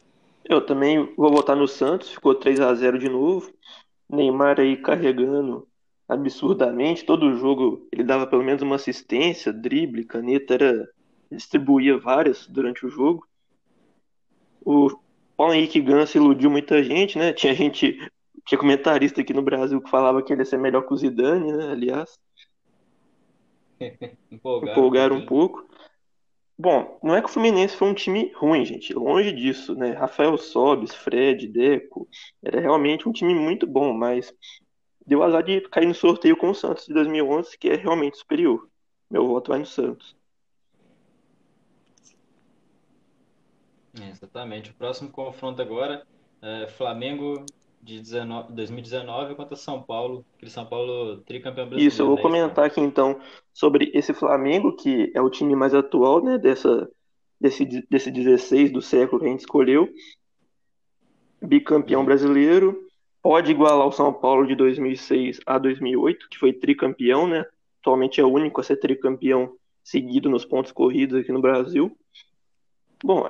Eu 0.46 0.66
também 0.66 1.14
vou 1.18 1.30
votar 1.30 1.58
no 1.58 1.68
Santos, 1.68 2.12
ficou 2.12 2.34
3 2.34 2.62
a 2.62 2.74
0 2.74 2.98
de 2.98 3.10
novo. 3.10 3.52
Neymar 4.10 4.62
aí 4.62 4.78
carregando 4.78 5.68
absurdamente, 6.08 7.04
todo 7.04 7.36
jogo 7.36 7.86
ele 7.92 8.04
dava 8.04 8.26
pelo 8.28 8.44
menos 8.44 8.62
uma 8.62 8.76
assistência, 8.76 9.52
drible, 9.52 10.06
caneta, 10.06 10.54
era 10.54 10.90
distribuía 11.30 11.98
várias 11.98 12.48
durante 12.48 12.86
o 12.86 12.90
jogo. 12.90 13.28
O 14.66 14.90
Paulo 15.36 15.54
Henrique 15.54 15.82
Ganso 15.82 16.18
iludiu 16.18 16.50
muita 16.50 16.84
gente, 16.84 17.18
né? 17.18 17.34
Tinha 17.34 17.54
gente, 17.54 17.98
tinha 18.46 18.60
comentarista 18.60 19.22
aqui 19.22 19.34
no 19.34 19.42
Brasil 19.42 19.82
que 19.82 19.90
falava 19.90 20.22
que 20.22 20.32
ele 20.32 20.42
ia 20.42 20.46
ser 20.46 20.58
melhor 20.58 20.84
que 20.84 20.94
o 20.94 20.98
Zidane, 20.98 21.52
né? 21.52 21.72
Aliás. 21.72 22.20
Empolgaram, 24.32 24.72
Empolgaram 24.72 25.16
um 25.18 25.26
pouco. 25.26 25.68
Bom, 26.58 27.00
não 27.04 27.16
é 27.16 27.22
que 27.22 27.28
o 27.28 27.32
Fluminense 27.32 27.76
foi 27.76 27.90
um 27.90 27.94
time 27.94 28.32
ruim, 28.36 28.64
gente. 28.64 28.94
Longe 28.94 29.32
disso, 29.32 29.76
né? 29.76 29.92
Rafael 29.92 30.38
Sobis, 30.38 30.94
Fred, 30.94 31.48
Deco. 31.48 32.08
Era 32.44 32.62
realmente 32.62 33.10
um 33.10 33.12
time 33.12 33.34
muito 33.34 33.66
bom, 33.66 33.92
mas 33.92 34.34
deu 35.06 35.24
azar 35.24 35.44
de 35.44 35.62
cair 35.62 35.88
no 35.88 35.96
sorteio 35.96 36.38
com 36.38 36.52
o 36.52 36.56
Santos 36.56 36.86
de 36.86 36.94
2011, 36.94 37.58
que 37.58 37.70
é 37.70 37.76
realmente 37.76 38.18
superior. 38.18 38.70
Meu 39.10 39.28
voto 39.28 39.50
vai 39.50 39.60
no 39.60 39.66
Santos. 39.66 40.16
É, 44.02 44.10
exatamente. 44.10 44.72
O 44.72 44.74
próximo 44.74 45.10
confronto 45.10 45.62
agora 45.62 46.06
é 46.42 46.68
Flamengo 46.68 47.46
de 47.84 48.00
19, 48.00 48.54
2019 48.54 49.36
contra 49.36 49.56
São 49.56 49.82
Paulo, 49.82 50.26
aquele 50.36 50.50
São 50.50 50.66
Paulo 50.66 51.18
tricampeão 51.18 51.68
brasileiro. 51.68 51.88
Isso, 51.88 52.02
eu 52.02 52.08
vou 52.08 52.16
né? 52.16 52.22
comentar 52.22 52.66
aqui 52.66 52.80
então 52.80 53.20
sobre 53.54 53.92
esse 53.94 54.14
Flamengo, 54.14 54.76
que 54.76 55.12
é 55.14 55.22
o 55.22 55.30
time 55.30 55.56
mais 55.56 55.74
atual, 55.74 56.24
né, 56.24 56.38
dessa, 56.38 56.90
desse, 57.40 57.66
desse 57.90 58.10
16 58.10 58.72
do 58.72 58.82
século 58.82 59.20
que 59.20 59.28
a 59.28 59.30
gente 59.30 59.42
escolheu. 59.42 59.90
Bicampeão 61.42 62.00
uhum. 62.00 62.06
brasileiro, 62.06 62.88
pode 63.22 63.52
igualar 63.52 63.86
o 63.86 63.92
São 63.92 64.14
Paulo 64.14 64.48
de 64.48 64.56
2006 64.56 65.42
a 65.46 65.58
2008, 65.58 66.30
que 66.30 66.40
foi 66.40 66.54
tricampeão, 66.54 67.28
né? 67.28 67.46
Atualmente 67.82 68.22
é 68.22 68.24
o 68.24 68.32
único 68.32 68.62
a 68.62 68.64
ser 68.64 68.78
tricampeão 68.78 69.58
seguido 69.84 70.30
nos 70.30 70.46
pontos 70.46 70.72
corridos 70.72 71.20
aqui 71.20 71.34
no 71.34 71.42
Brasil. 71.42 71.96
Bom, 73.04 73.30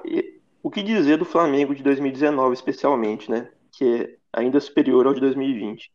o 0.63 0.71
que 0.71 0.81
dizer 0.81 1.17
do 1.17 1.25
Flamengo 1.25 1.75
de 1.75 1.83
2019, 1.83 2.53
especialmente, 2.53 3.29
né? 3.29 3.51
Que 3.73 3.95
é 3.95 4.17
ainda 4.31 4.61
superior 4.61 5.05
ao 5.05 5.13
de 5.13 5.19
2020. 5.19 5.91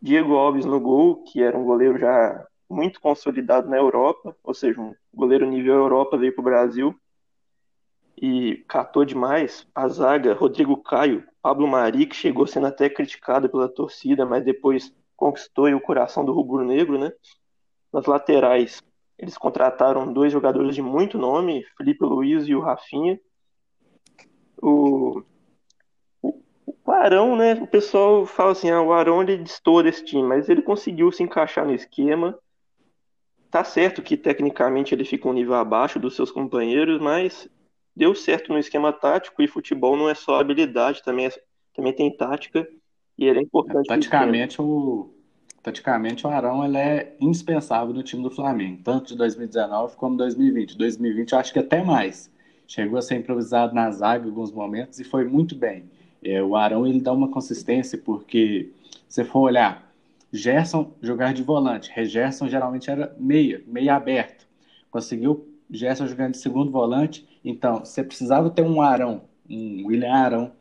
Diego 0.00 0.34
Alves 0.34 0.64
no 0.64 0.80
gol, 0.80 1.22
que 1.24 1.42
era 1.42 1.56
um 1.56 1.64
goleiro 1.64 1.98
já 1.98 2.46
muito 2.70 3.00
consolidado 3.02 3.68
na 3.68 3.76
Europa, 3.76 4.34
ou 4.42 4.54
seja, 4.54 4.80
um 4.80 4.94
goleiro 5.12 5.46
nível 5.46 5.74
Europa 5.74 6.16
veio 6.16 6.34
para 6.34 6.40
o 6.40 6.44
Brasil 6.44 6.98
e 8.16 8.64
catou 8.66 9.04
demais. 9.04 9.66
A 9.74 9.86
zaga, 9.88 10.32
Rodrigo 10.32 10.76
Caio, 10.78 11.24
Pablo 11.42 11.68
Mari, 11.68 12.06
que 12.06 12.16
chegou 12.16 12.46
sendo 12.46 12.66
até 12.66 12.88
criticado 12.88 13.48
pela 13.50 13.68
torcida, 13.68 14.24
mas 14.24 14.42
depois 14.42 14.90
conquistou 15.16 15.68
o 15.68 15.80
coração 15.80 16.24
do 16.24 16.32
rubro-negro, 16.32 16.98
né? 16.98 17.12
Nas 17.92 18.06
laterais, 18.06 18.82
eles 19.18 19.36
contrataram 19.36 20.10
dois 20.10 20.32
jogadores 20.32 20.74
de 20.74 20.80
muito 20.80 21.18
nome, 21.18 21.64
Felipe 21.76 22.04
Luiz 22.04 22.48
e 22.48 22.54
o 22.54 22.60
Rafinha, 22.60 23.20
o, 24.62 25.22
o, 26.22 26.42
o 26.84 26.90
Arão, 26.90 27.36
né? 27.36 27.54
O 27.54 27.66
pessoal 27.66 28.26
fala 28.26 28.52
assim, 28.52 28.70
ah, 28.70 28.80
o 28.80 28.92
Arão 28.92 29.22
ele 29.22 29.38
destoa 29.38 29.82
desse 29.82 30.04
time, 30.04 30.22
mas 30.22 30.48
ele 30.48 30.62
conseguiu 30.62 31.10
se 31.12 31.22
encaixar 31.22 31.66
no 31.66 31.74
esquema. 31.74 32.38
Tá 33.50 33.64
certo 33.64 34.02
que 34.02 34.16
tecnicamente 34.16 34.94
ele 34.94 35.04
fica 35.04 35.28
um 35.28 35.32
nível 35.32 35.54
abaixo 35.54 35.98
dos 35.98 36.14
seus 36.14 36.30
companheiros, 36.30 37.00
mas 37.00 37.48
deu 37.96 38.14
certo 38.14 38.52
no 38.52 38.58
esquema 38.58 38.92
tático 38.92 39.42
e 39.42 39.48
futebol 39.48 39.96
não 39.96 40.08
é 40.08 40.14
só 40.14 40.38
habilidade, 40.38 41.02
também, 41.02 41.26
é, 41.26 41.32
também 41.74 41.92
tem 41.92 42.14
tática 42.14 42.68
e 43.16 43.26
ele 43.26 43.40
é 43.40 43.42
importante. 43.42 43.86
taticamente, 43.86 44.62
o, 44.62 45.10
taticamente 45.62 46.24
o 46.24 46.30
Arão 46.30 46.64
ele 46.64 46.78
é 46.78 47.16
indispensável 47.20 47.92
no 47.92 48.02
time 48.02 48.22
do 48.22 48.30
Flamengo, 48.30 48.82
tanto 48.84 49.08
de 49.08 49.16
2019 49.16 49.96
como 49.96 50.16
2020. 50.16 50.78
2020 50.78 51.32
eu 51.32 51.38
acho 51.38 51.52
que 51.52 51.58
até 51.58 51.82
mais 51.82 52.30
chegou 52.68 52.98
a 52.98 53.02
ser 53.02 53.16
improvisado 53.16 53.74
na 53.74 53.90
zaga 53.90 54.26
em 54.26 54.28
alguns 54.28 54.52
momentos 54.52 55.00
e 55.00 55.04
foi 55.04 55.24
muito 55.24 55.56
bem. 55.56 55.84
É, 56.22 56.42
o 56.42 56.54
Arão 56.54 56.86
ele 56.86 57.00
dá 57.00 57.12
uma 57.12 57.28
consistência 57.28 57.96
porque 57.96 58.70
se 59.08 59.24
for 59.24 59.40
olhar, 59.40 59.90
Gerson 60.30 60.92
jogar 61.00 61.32
de 61.32 61.42
volante, 61.42 61.90
Regerson 61.90 62.46
geralmente 62.46 62.90
era 62.90 63.16
meia, 63.18 63.62
meia 63.66 63.96
aberto. 63.96 64.46
Conseguiu 64.90 65.48
Gerson 65.70 66.06
jogando 66.06 66.32
de 66.32 66.38
segundo 66.38 66.70
volante, 66.70 67.26
então 67.42 67.80
você 67.80 68.04
precisava 68.04 68.50
ter 68.50 68.62
um 68.62 68.82
Arão, 68.82 69.22
um 69.48 69.86
William 69.86 70.12
Arão 70.12 70.52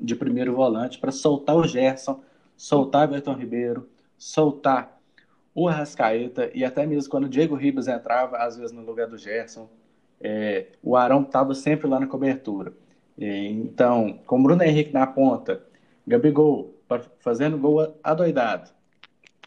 de 0.00 0.14
primeiro 0.14 0.54
volante 0.54 0.98
para 0.98 1.10
soltar 1.10 1.56
o 1.56 1.66
Gerson, 1.66 2.20
soltar 2.54 3.02
o 3.02 3.04
Everton 3.10 3.32
Ribeiro, 3.32 3.88
soltar 4.18 5.00
o 5.54 5.66
Arrascaeta 5.66 6.50
e 6.54 6.62
até 6.62 6.84
mesmo 6.84 7.10
quando 7.10 7.24
o 7.24 7.28
Diego 7.28 7.54
Ribas 7.54 7.88
entrava, 7.88 8.36
às 8.36 8.58
vezes 8.58 8.72
no 8.72 8.82
lugar 8.82 9.08
do 9.08 9.16
Gerson, 9.16 9.66
é, 10.20 10.66
o 10.82 10.96
Arão 10.96 11.22
estava 11.22 11.54
sempre 11.54 11.86
lá 11.86 12.00
na 12.00 12.06
cobertura. 12.06 12.72
É, 13.18 13.46
então, 13.46 14.18
com 14.26 14.42
Bruno 14.42 14.62
Henrique 14.62 14.92
na 14.92 15.06
ponta, 15.06 15.62
Gabigol 16.06 16.74
fazendo 17.20 17.58
gol 17.58 17.96
adoidado. 18.02 18.70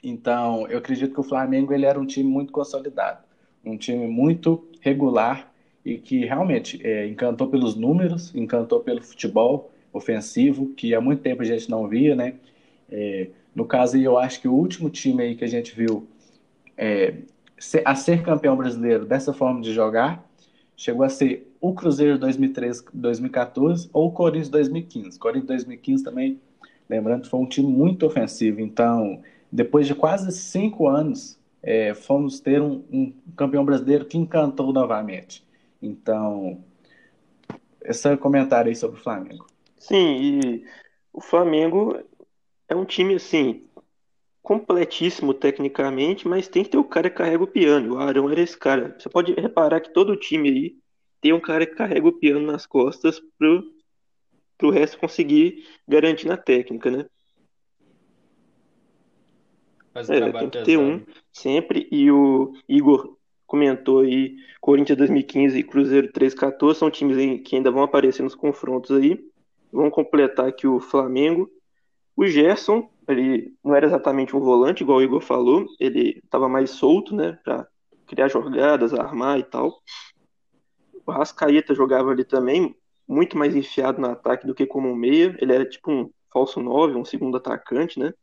Então, 0.03 0.67
eu 0.67 0.77
acredito 0.77 1.13
que 1.13 1.19
o 1.19 1.23
Flamengo 1.23 1.73
ele 1.73 1.85
era 1.85 1.99
um 1.99 2.05
time 2.05 2.29
muito 2.29 2.51
consolidado, 2.51 3.23
um 3.65 3.77
time 3.77 4.07
muito 4.07 4.67
regular 4.81 5.51
e 5.85 5.97
que 5.97 6.25
realmente 6.25 6.79
é, 6.85 7.07
encantou 7.07 7.47
pelos 7.47 7.75
números, 7.75 8.33
encantou 8.35 8.79
pelo 8.79 9.01
futebol 9.01 9.71
ofensivo, 9.91 10.67
que 10.73 10.93
há 10.93 11.01
muito 11.01 11.21
tempo 11.21 11.41
a 11.41 11.45
gente 11.45 11.69
não 11.69 11.87
via, 11.87 12.15
né? 12.15 12.35
É, 12.89 13.29
no 13.53 13.65
caso, 13.65 13.97
eu 13.97 14.17
acho 14.17 14.41
que 14.41 14.47
o 14.47 14.53
último 14.53 14.89
time 14.89 15.23
aí 15.23 15.35
que 15.35 15.43
a 15.43 15.47
gente 15.47 15.75
viu 15.75 16.07
é, 16.77 17.15
a 17.83 17.95
ser 17.95 18.23
campeão 18.23 18.55
brasileiro 18.55 19.05
dessa 19.05 19.33
forma 19.33 19.61
de 19.61 19.73
jogar, 19.73 20.28
chegou 20.79 21.05
a 21.05 21.09
ser 21.09 21.53
o 21.59 21.73
Cruzeiro 21.73 22.17
2013, 22.17 22.85
2014 22.93 23.89
ou 23.91 24.07
o 24.07 24.11
Corinthians 24.13 24.47
2015. 24.47 25.19
Corinthians 25.19 25.65
2015 25.65 26.03
também, 26.05 26.39
lembrando, 26.89 27.29
foi 27.29 27.37
um 27.37 27.45
time 27.45 27.67
muito 27.67 28.05
ofensivo. 28.05 28.61
Então, 28.61 29.21
depois 29.51 29.85
de 29.85 29.93
quase 29.93 30.31
cinco 30.31 30.87
anos, 30.87 31.37
é, 31.61 31.93
fomos 31.93 32.39
ter 32.39 32.61
um, 32.61 32.81
um, 32.89 33.13
campeão 33.35 33.65
brasileiro 33.65 34.05
que 34.05 34.17
encantou 34.17 34.71
novamente. 34.71 35.45
Então, 35.81 36.63
esse 37.83 38.15
comentário 38.15 38.69
aí 38.69 38.75
sobre 38.75 38.97
o 38.97 39.03
Flamengo. 39.03 39.47
Sim, 39.77 40.17
e 40.21 40.65
o 41.11 41.19
Flamengo 41.19 41.99
é 42.69 42.75
um 42.75 42.85
time 42.85 43.15
assim 43.15 43.63
completíssimo 44.49 45.31
tecnicamente, 45.31 46.27
mas 46.27 46.47
tem 46.47 46.63
que 46.63 46.71
ter 46.71 46.77
o 46.79 46.83
cara 46.83 47.07
que 47.07 47.17
carrega 47.17 47.43
o 47.43 47.47
piano. 47.47 47.93
O 47.93 47.97
Arão 47.99 48.31
era 48.31 48.41
esse 48.41 48.57
cara. 48.57 48.95
Você 48.97 49.07
pode 49.07 49.31
reparar 49.33 49.79
que 49.79 49.93
todo 49.93 50.15
time 50.15 50.49
aí 50.49 50.75
tem 51.21 51.31
um 51.31 51.39
cara 51.39 51.67
que 51.67 51.75
carrega 51.75 52.07
o 52.07 52.11
piano 52.11 52.51
nas 52.51 52.65
costas 52.65 53.21
pro, 53.37 53.63
pro 54.57 54.71
resto 54.71 54.97
conseguir 54.97 55.67
garantir 55.87 56.25
na 56.25 56.35
técnica, 56.35 56.89
né? 56.89 57.05
Faz 59.93 60.09
é, 60.09 60.31
tem 60.31 60.49
que 60.49 60.63
ter 60.63 60.79
um 60.79 61.05
sempre. 61.31 61.87
E 61.91 62.09
o 62.09 62.53
Igor 62.67 63.15
comentou 63.45 63.99
aí, 63.99 64.35
Corinthians 64.59 64.97
2015 64.97 65.59
e 65.59 65.63
Cruzeiro 65.63 66.11
314 66.11 66.79
são 66.79 66.89
times 66.89 67.41
que 67.47 67.55
ainda 67.55 67.69
vão 67.69 67.83
aparecer 67.83 68.23
nos 68.23 68.33
confrontos 68.33 68.97
aí. 68.97 69.23
Vão 69.71 69.91
completar 69.91 70.47
aqui 70.47 70.65
o 70.65 70.79
Flamengo. 70.79 71.47
O 72.17 72.25
Gerson, 72.25 72.89
ele 73.13 73.53
não 73.63 73.75
era 73.75 73.85
exatamente 73.85 74.35
um 74.35 74.39
volante, 74.39 74.83
igual 74.83 74.99
o 74.99 75.01
Igor 75.01 75.21
falou, 75.21 75.65
ele 75.79 76.21
estava 76.23 76.47
mais 76.47 76.71
solto, 76.71 77.15
né, 77.15 77.37
para 77.43 77.67
criar 78.07 78.27
jogadas, 78.27 78.93
armar 78.93 79.39
e 79.39 79.43
tal. 79.43 79.81
O 81.05 81.11
Rascaeta 81.11 81.73
jogava 81.73 82.11
ali 82.11 82.23
também, 82.23 82.75
muito 83.07 83.37
mais 83.37 83.55
enfiado 83.55 83.99
no 83.99 84.07
ataque 84.07 84.45
do 84.45 84.53
que 84.53 84.65
como 84.65 84.87
um 84.87 84.95
meia. 84.95 85.35
Ele 85.39 85.53
era 85.53 85.65
tipo 85.65 85.91
um 85.91 86.11
falso 86.31 86.59
9, 86.61 86.95
um 86.95 87.05
segundo 87.05 87.37
atacante, 87.37 87.99
né? 87.99 88.13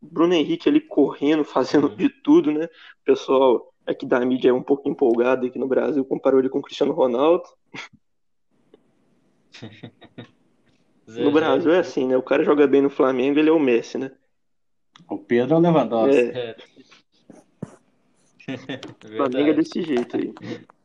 Bruno 0.00 0.34
Henrique 0.34 0.68
ali 0.68 0.80
correndo, 0.80 1.44
fazendo 1.44 1.88
de 1.94 2.08
tudo, 2.08 2.50
né? 2.50 2.64
O 2.64 3.04
pessoal 3.04 3.72
aqui 3.86 4.06
da 4.06 4.20
mídia 4.20 4.50
é 4.50 4.52
um 4.52 4.62
pouco 4.62 4.88
empolgado 4.88 5.46
aqui 5.46 5.58
no 5.58 5.68
Brasil, 5.68 6.04
comparou 6.04 6.40
ele 6.40 6.48
com 6.48 6.58
o 6.58 6.62
Cristiano 6.62 6.92
Ronaldo. 6.92 7.44
no 11.06 11.32
Brasil 11.32 11.72
é 11.72 11.78
assim, 11.78 12.06
né? 12.06 12.16
O 12.16 12.22
cara 12.22 12.44
joga 12.44 12.66
bem 12.66 12.82
no 12.82 12.90
Flamengo, 12.90 13.38
ele 13.38 13.48
é 13.48 13.52
o 13.52 13.58
Messi, 13.58 13.98
né? 13.98 14.10
O 15.08 15.18
Pedro 15.18 15.54
é 15.54 15.58
o 15.58 15.60
Lewandowski. 15.60 16.32
É. 16.34 16.56
o 18.48 19.16
Flamengo 19.16 19.50
é 19.50 19.54
desse 19.54 19.82
jeito 19.82 20.16
aí. 20.16 20.32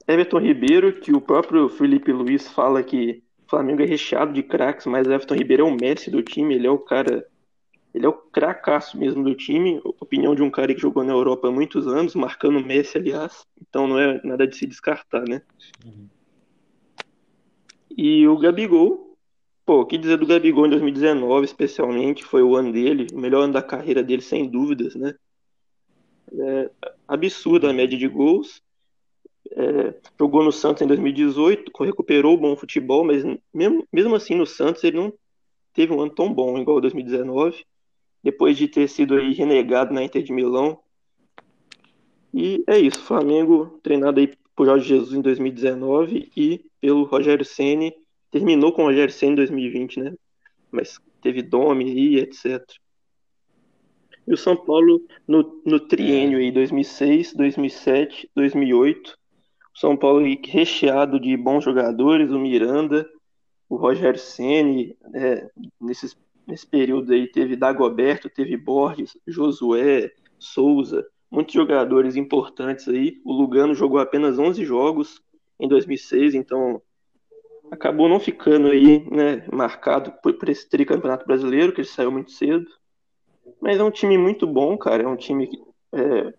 Everton 0.07 0.39
Ribeiro, 0.39 0.93
que 0.93 1.13
o 1.13 1.21
próprio 1.21 1.69
Felipe 1.69 2.11
Luiz 2.11 2.47
fala 2.47 2.81
que 2.81 3.23
o 3.45 3.49
Flamengo 3.49 3.81
é 3.81 3.85
recheado 3.85 4.33
de 4.33 4.41
craques, 4.41 4.85
mas 4.85 5.07
Everton 5.07 5.35
Ribeiro 5.35 5.63
é 5.63 5.69
o 5.69 5.75
Messi 5.75 6.09
do 6.09 6.23
time, 6.23 6.55
ele 6.55 6.67
é 6.67 6.71
o 6.71 6.79
cara 6.79 7.25
ele 7.97 8.05
é 8.05 8.09
o 8.09 8.13
cracaço 8.13 8.95
mesmo 8.95 9.23
do 9.23 9.33
time, 9.33 9.81
opinião 9.83 10.35
de 10.35 10.43
um 10.43 10.51
cara 10.51 10.73
que 10.73 10.79
jogou 10.79 11.03
na 11.03 11.13
Europa 11.13 11.47
há 11.47 11.51
muitos 11.51 11.87
anos, 11.87 12.13
marcando 12.13 12.59
o 12.59 12.63
Messi, 12.63 12.97
aliás, 12.97 13.43
então 13.59 13.87
não 13.87 13.97
é 13.97 14.21
nada 14.23 14.45
de 14.45 14.55
se 14.55 14.67
descartar, 14.67 15.23
né? 15.27 15.41
Uhum. 15.83 16.07
E 17.89 18.27
o 18.27 18.37
Gabigol, 18.37 19.06
pô, 19.67 19.81
o 19.81 19.85
que 19.85 19.97
dizer 19.97 20.17
do 20.17 20.25
Gabigol 20.25 20.65
em 20.65 20.69
2019, 20.69 21.45
especialmente, 21.45 22.23
foi 22.23 22.41
o 22.41 22.55
ano 22.55 22.71
dele, 22.71 23.05
o 23.13 23.19
melhor 23.19 23.43
ano 23.43 23.53
da 23.53 23.61
carreira 23.61 24.01
dele, 24.01 24.21
sem 24.21 24.49
dúvidas, 24.49 24.95
né? 24.95 25.13
É 26.31 26.71
absurda 27.05 27.69
a 27.69 27.73
média 27.73 27.97
de 27.97 28.07
gols. 28.07 28.61
É, 29.51 29.93
jogou 30.17 30.41
no 30.41 30.53
Santos 30.53 30.81
em 30.81 30.87
2018, 30.87 31.69
recuperou 31.83 32.35
o 32.35 32.37
bom 32.37 32.55
futebol, 32.55 33.03
mas 33.03 33.23
mesmo, 33.53 33.85
mesmo 33.91 34.15
assim 34.15 34.35
no 34.35 34.45
Santos 34.45 34.85
ele 34.85 34.97
não 34.97 35.13
teve 35.73 35.93
um 35.93 35.99
ano 35.99 36.15
tão 36.15 36.33
bom 36.33 36.57
igual 36.57 36.79
2019 36.79 37.65
depois 38.23 38.57
de 38.57 38.67
ter 38.67 38.87
sido 38.87 39.15
aí 39.15 39.33
renegado 39.33 39.93
na 39.93 40.03
Inter 40.03 40.23
de 40.23 40.31
Milão. 40.31 40.79
E 42.33 42.63
é 42.67 42.77
isso, 42.77 42.99
Flamengo 43.01 43.79
treinado 43.83 44.19
aí 44.19 44.33
por 44.55 44.65
Jorge 44.65 44.87
Jesus 44.87 45.13
em 45.13 45.21
2019 45.21 46.31
e 46.35 46.65
pelo 46.79 47.03
Rogério 47.03 47.45
Ceni 47.45 47.93
terminou 48.31 48.71
com 48.71 48.83
o 48.83 48.85
Rogério 48.85 49.13
Ceni 49.13 49.33
em 49.33 49.35
2020, 49.35 49.99
né? 50.01 50.13
Mas 50.71 50.99
teve 51.21 51.41
Domi 51.41 51.85
e 51.85 52.19
etc. 52.19 52.61
E 54.27 54.33
o 54.33 54.37
São 54.37 54.55
Paulo 54.55 55.01
no, 55.27 55.61
no 55.65 55.79
triênio 55.79 56.39
aí 56.39 56.51
2006, 56.51 57.33
2007, 57.33 58.29
2008, 58.35 59.17
o 59.75 59.79
São 59.79 59.95
Paulo 59.95 60.25
recheado 60.45 61.19
de 61.19 61.35
bons 61.37 61.63
jogadores, 61.63 62.31
o 62.31 62.39
Miranda, 62.39 63.09
o 63.69 63.75
Rogério 63.75 64.19
Ceni, 64.19 64.97
é, 65.13 65.49
nesses 65.79 66.17
Nesse 66.47 66.65
período 66.65 67.11
aí 67.11 67.27
teve 67.27 67.57
Dagoberto, 67.57 68.29
teve 68.29 68.55
Borges, 68.55 69.17
Josué, 69.27 70.13
Souza, 70.39 71.05
muitos 71.29 71.53
jogadores 71.53 72.15
importantes 72.15 72.87
aí. 72.87 73.19
O 73.25 73.33
Lugano 73.33 73.75
jogou 73.75 73.99
apenas 73.99 74.39
11 74.39 74.63
jogos 74.63 75.21
em 75.59 75.67
2006, 75.67 76.35
então 76.35 76.81
acabou 77.71 78.07
não 78.09 78.19
ficando 78.19 78.67
aí, 78.67 79.07
né, 79.09 79.45
marcado 79.51 80.11
por, 80.21 80.33
por 80.33 80.49
esse 80.49 80.67
tricampeonato 80.69 81.25
brasileiro, 81.25 81.71
que 81.73 81.81
ele 81.81 81.87
saiu 81.87 82.11
muito 82.11 82.31
cedo. 82.31 82.65
Mas 83.61 83.79
é 83.79 83.83
um 83.83 83.91
time 83.91 84.17
muito 84.17 84.45
bom, 84.45 84.77
cara. 84.77 85.03
É 85.03 85.07
um 85.07 85.15
time 85.15 85.47
que, 85.47 85.57
é, 85.93 86.33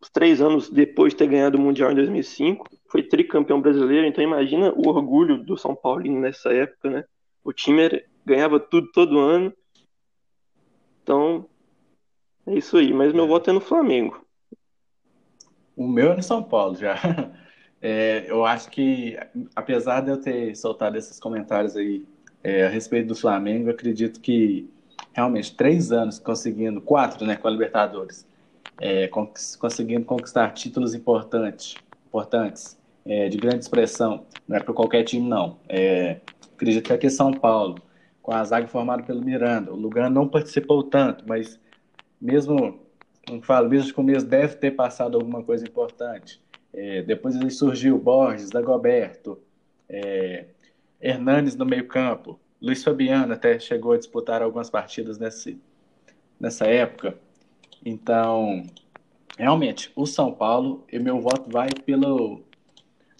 os 0.00 0.10
três 0.10 0.40
anos 0.40 0.68
depois 0.68 1.12
de 1.12 1.18
ter 1.18 1.28
ganhado 1.28 1.56
o 1.56 1.60
Mundial 1.60 1.92
em 1.92 1.94
2005, 1.94 2.66
foi 2.88 3.02
tricampeão 3.02 3.60
brasileiro. 3.60 4.06
Então 4.06 4.22
imagina 4.22 4.72
o 4.72 4.88
orgulho 4.88 5.42
do 5.42 5.56
São 5.56 5.74
Paulo 5.74 6.02
nessa 6.20 6.52
época, 6.52 6.90
né? 6.90 7.04
O 7.44 7.52
time 7.52 7.82
era, 7.82 8.04
ganhava 8.24 8.58
tudo 8.58 8.90
todo 8.92 9.18
ano. 9.18 9.52
Então, 11.02 11.46
é 12.46 12.54
isso 12.54 12.76
aí. 12.76 12.92
Mas 12.92 13.12
meu 13.12 13.24
é. 13.24 13.28
voto 13.28 13.50
é 13.50 13.52
no 13.52 13.60
Flamengo. 13.60 14.24
O 15.76 15.86
meu 15.86 16.12
é 16.12 16.16
no 16.16 16.22
São 16.22 16.42
Paulo 16.42 16.76
já. 16.76 16.96
É, 17.82 18.30
eu 18.30 18.46
acho 18.46 18.70
que, 18.70 19.18
apesar 19.56 20.02
de 20.02 20.10
eu 20.12 20.16
ter 20.16 20.54
soltado 20.56 20.96
esses 20.96 21.18
comentários 21.18 21.76
aí 21.76 22.06
é, 22.42 22.64
a 22.64 22.68
respeito 22.68 23.08
do 23.08 23.16
Flamengo, 23.16 23.68
eu 23.68 23.74
acredito 23.74 24.20
que 24.20 24.70
realmente 25.12 25.54
três 25.56 25.90
anos 25.90 26.18
conseguindo, 26.20 26.80
quatro, 26.80 27.26
né, 27.26 27.34
com 27.34 27.48
a 27.48 27.50
Libertadores, 27.50 28.26
é, 28.78 29.08
conseguindo 29.58 30.04
conquistar 30.04 30.50
títulos 30.52 30.94
importantes, 30.94 31.76
importantes 32.06 32.78
é, 33.04 33.28
de 33.28 33.36
grande 33.36 33.64
expressão, 33.64 34.26
não 34.46 34.56
é 34.56 34.60
para 34.60 34.72
qualquer 34.72 35.02
time, 35.02 35.28
não. 35.28 35.58
É, 35.68 36.20
acredito 36.54 36.84
que 36.84 36.92
aqui 36.92 37.10
São 37.10 37.32
Paulo, 37.32 37.82
com 38.22 38.32
a 38.32 38.44
zaga 38.44 38.68
formada 38.68 39.02
pelo 39.02 39.20
Miranda. 39.22 39.72
O 39.72 39.76
Lugano 39.76 40.14
não 40.14 40.28
participou 40.28 40.84
tanto, 40.84 41.24
mas 41.26 41.58
mesmo, 42.20 42.80
como 43.26 43.42
falo, 43.42 43.68
mesmo 43.68 43.86
de 43.86 43.94
começo 43.94 44.24
deve 44.24 44.56
ter 44.56 44.70
passado 44.72 45.16
alguma 45.16 45.42
coisa 45.42 45.66
importante. 45.66 46.41
É, 46.72 47.02
depois 47.02 47.36
ele 47.36 47.50
surgiu 47.50 47.98
Borges, 47.98 48.50
Dagoberto, 48.50 49.38
é, 49.88 50.46
Hernanes 51.00 51.56
no 51.56 51.66
meio 51.66 51.86
campo, 51.86 52.38
Luiz 52.62 52.84
Fabiano 52.84 53.32
até 53.32 53.58
chegou 53.58 53.92
a 53.92 53.98
disputar 53.98 54.40
algumas 54.40 54.70
partidas 54.70 55.18
nesse, 55.18 55.60
nessa 56.38 56.64
época. 56.66 57.18
Então, 57.84 58.64
realmente, 59.36 59.90
o 59.96 60.06
São 60.06 60.32
Paulo, 60.32 60.84
e 60.90 60.98
meu 60.98 61.20
voto 61.20 61.50
vai 61.50 61.68
pelo, 61.84 62.40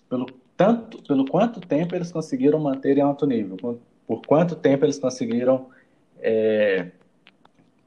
pelo 0.09 0.27
tanto, 0.57 1.03
pelo 1.03 1.27
quanto 1.27 1.61
tempo 1.61 1.95
eles 1.97 2.13
conseguiram 2.13 2.61
manter 2.61 2.97
em 2.99 3.01
alto 3.01 3.27
nível, 3.27 3.81
por 4.07 4.23
quanto 4.25 4.55
tempo 4.55 4.85
eles 4.85 4.99
conseguiram 4.99 5.69
é, 6.21 6.93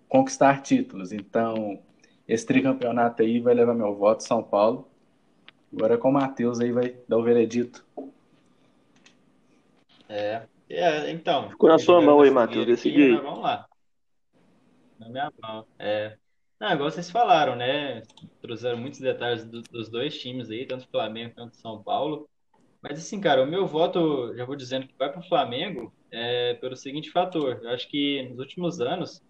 conquistar 0.09 0.61
títulos. 0.61 1.13
Então, 1.13 1.79
esse 2.27 2.45
tricampeonato 2.45 3.21
aí 3.21 3.39
vai 3.39 3.53
levar 3.53 3.73
meu 3.73 3.95
voto, 3.95 4.23
São 4.23 4.43
Paulo. 4.43 4.89
Agora 5.75 5.97
com 5.97 6.09
o 6.09 6.13
Matheus 6.13 6.61
aí 6.61 6.71
vai 6.71 6.95
dar 7.07 7.17
o 7.17 7.23
veredito. 7.23 7.85
É, 10.07 10.43
é 10.69 11.11
então. 11.11 11.49
Ficou 11.49 11.69
na 11.69 11.77
sua 11.77 12.01
mão 12.01 12.21
aí, 12.21 12.31
Matheus, 12.31 12.65
decidi 12.65 13.03
aí. 13.03 13.17
Vamos 13.17 13.41
lá. 13.41 13.67
Na 14.97 15.09
minha 15.09 15.31
mão. 15.41 15.65
É. 15.77 16.17
Não, 16.57 16.71
igual 16.71 16.89
vocês 16.89 17.11
falaram, 17.11 17.57
né? 17.57 18.01
Trouxeram 18.41 18.77
muitos 18.77 19.01
detalhes 19.01 19.43
do, 19.45 19.61
dos 19.63 19.89
dois 19.89 20.17
times 20.17 20.49
aí, 20.49 20.65
tanto 20.65 20.87
Flamengo 20.87 21.35
quanto 21.35 21.57
São 21.57 21.83
Paulo. 21.83 22.29
Mas 22.81 22.99
assim, 22.99 23.19
cara, 23.19 23.43
o 23.43 23.47
meu 23.47 23.67
voto, 23.67 24.33
já 24.35 24.45
vou 24.45 24.55
dizendo 24.55 24.87
que 24.87 24.95
vai 24.97 25.11
para 25.11 25.19
o 25.19 25.27
Flamengo, 25.27 25.93
é 26.09 26.53
pelo 26.53 26.77
seguinte 26.77 27.11
fator. 27.11 27.59
Eu 27.61 27.71
acho 27.71 27.89
que 27.89 28.23
nos 28.29 28.39
últimos 28.39 28.79
anos 28.79 29.21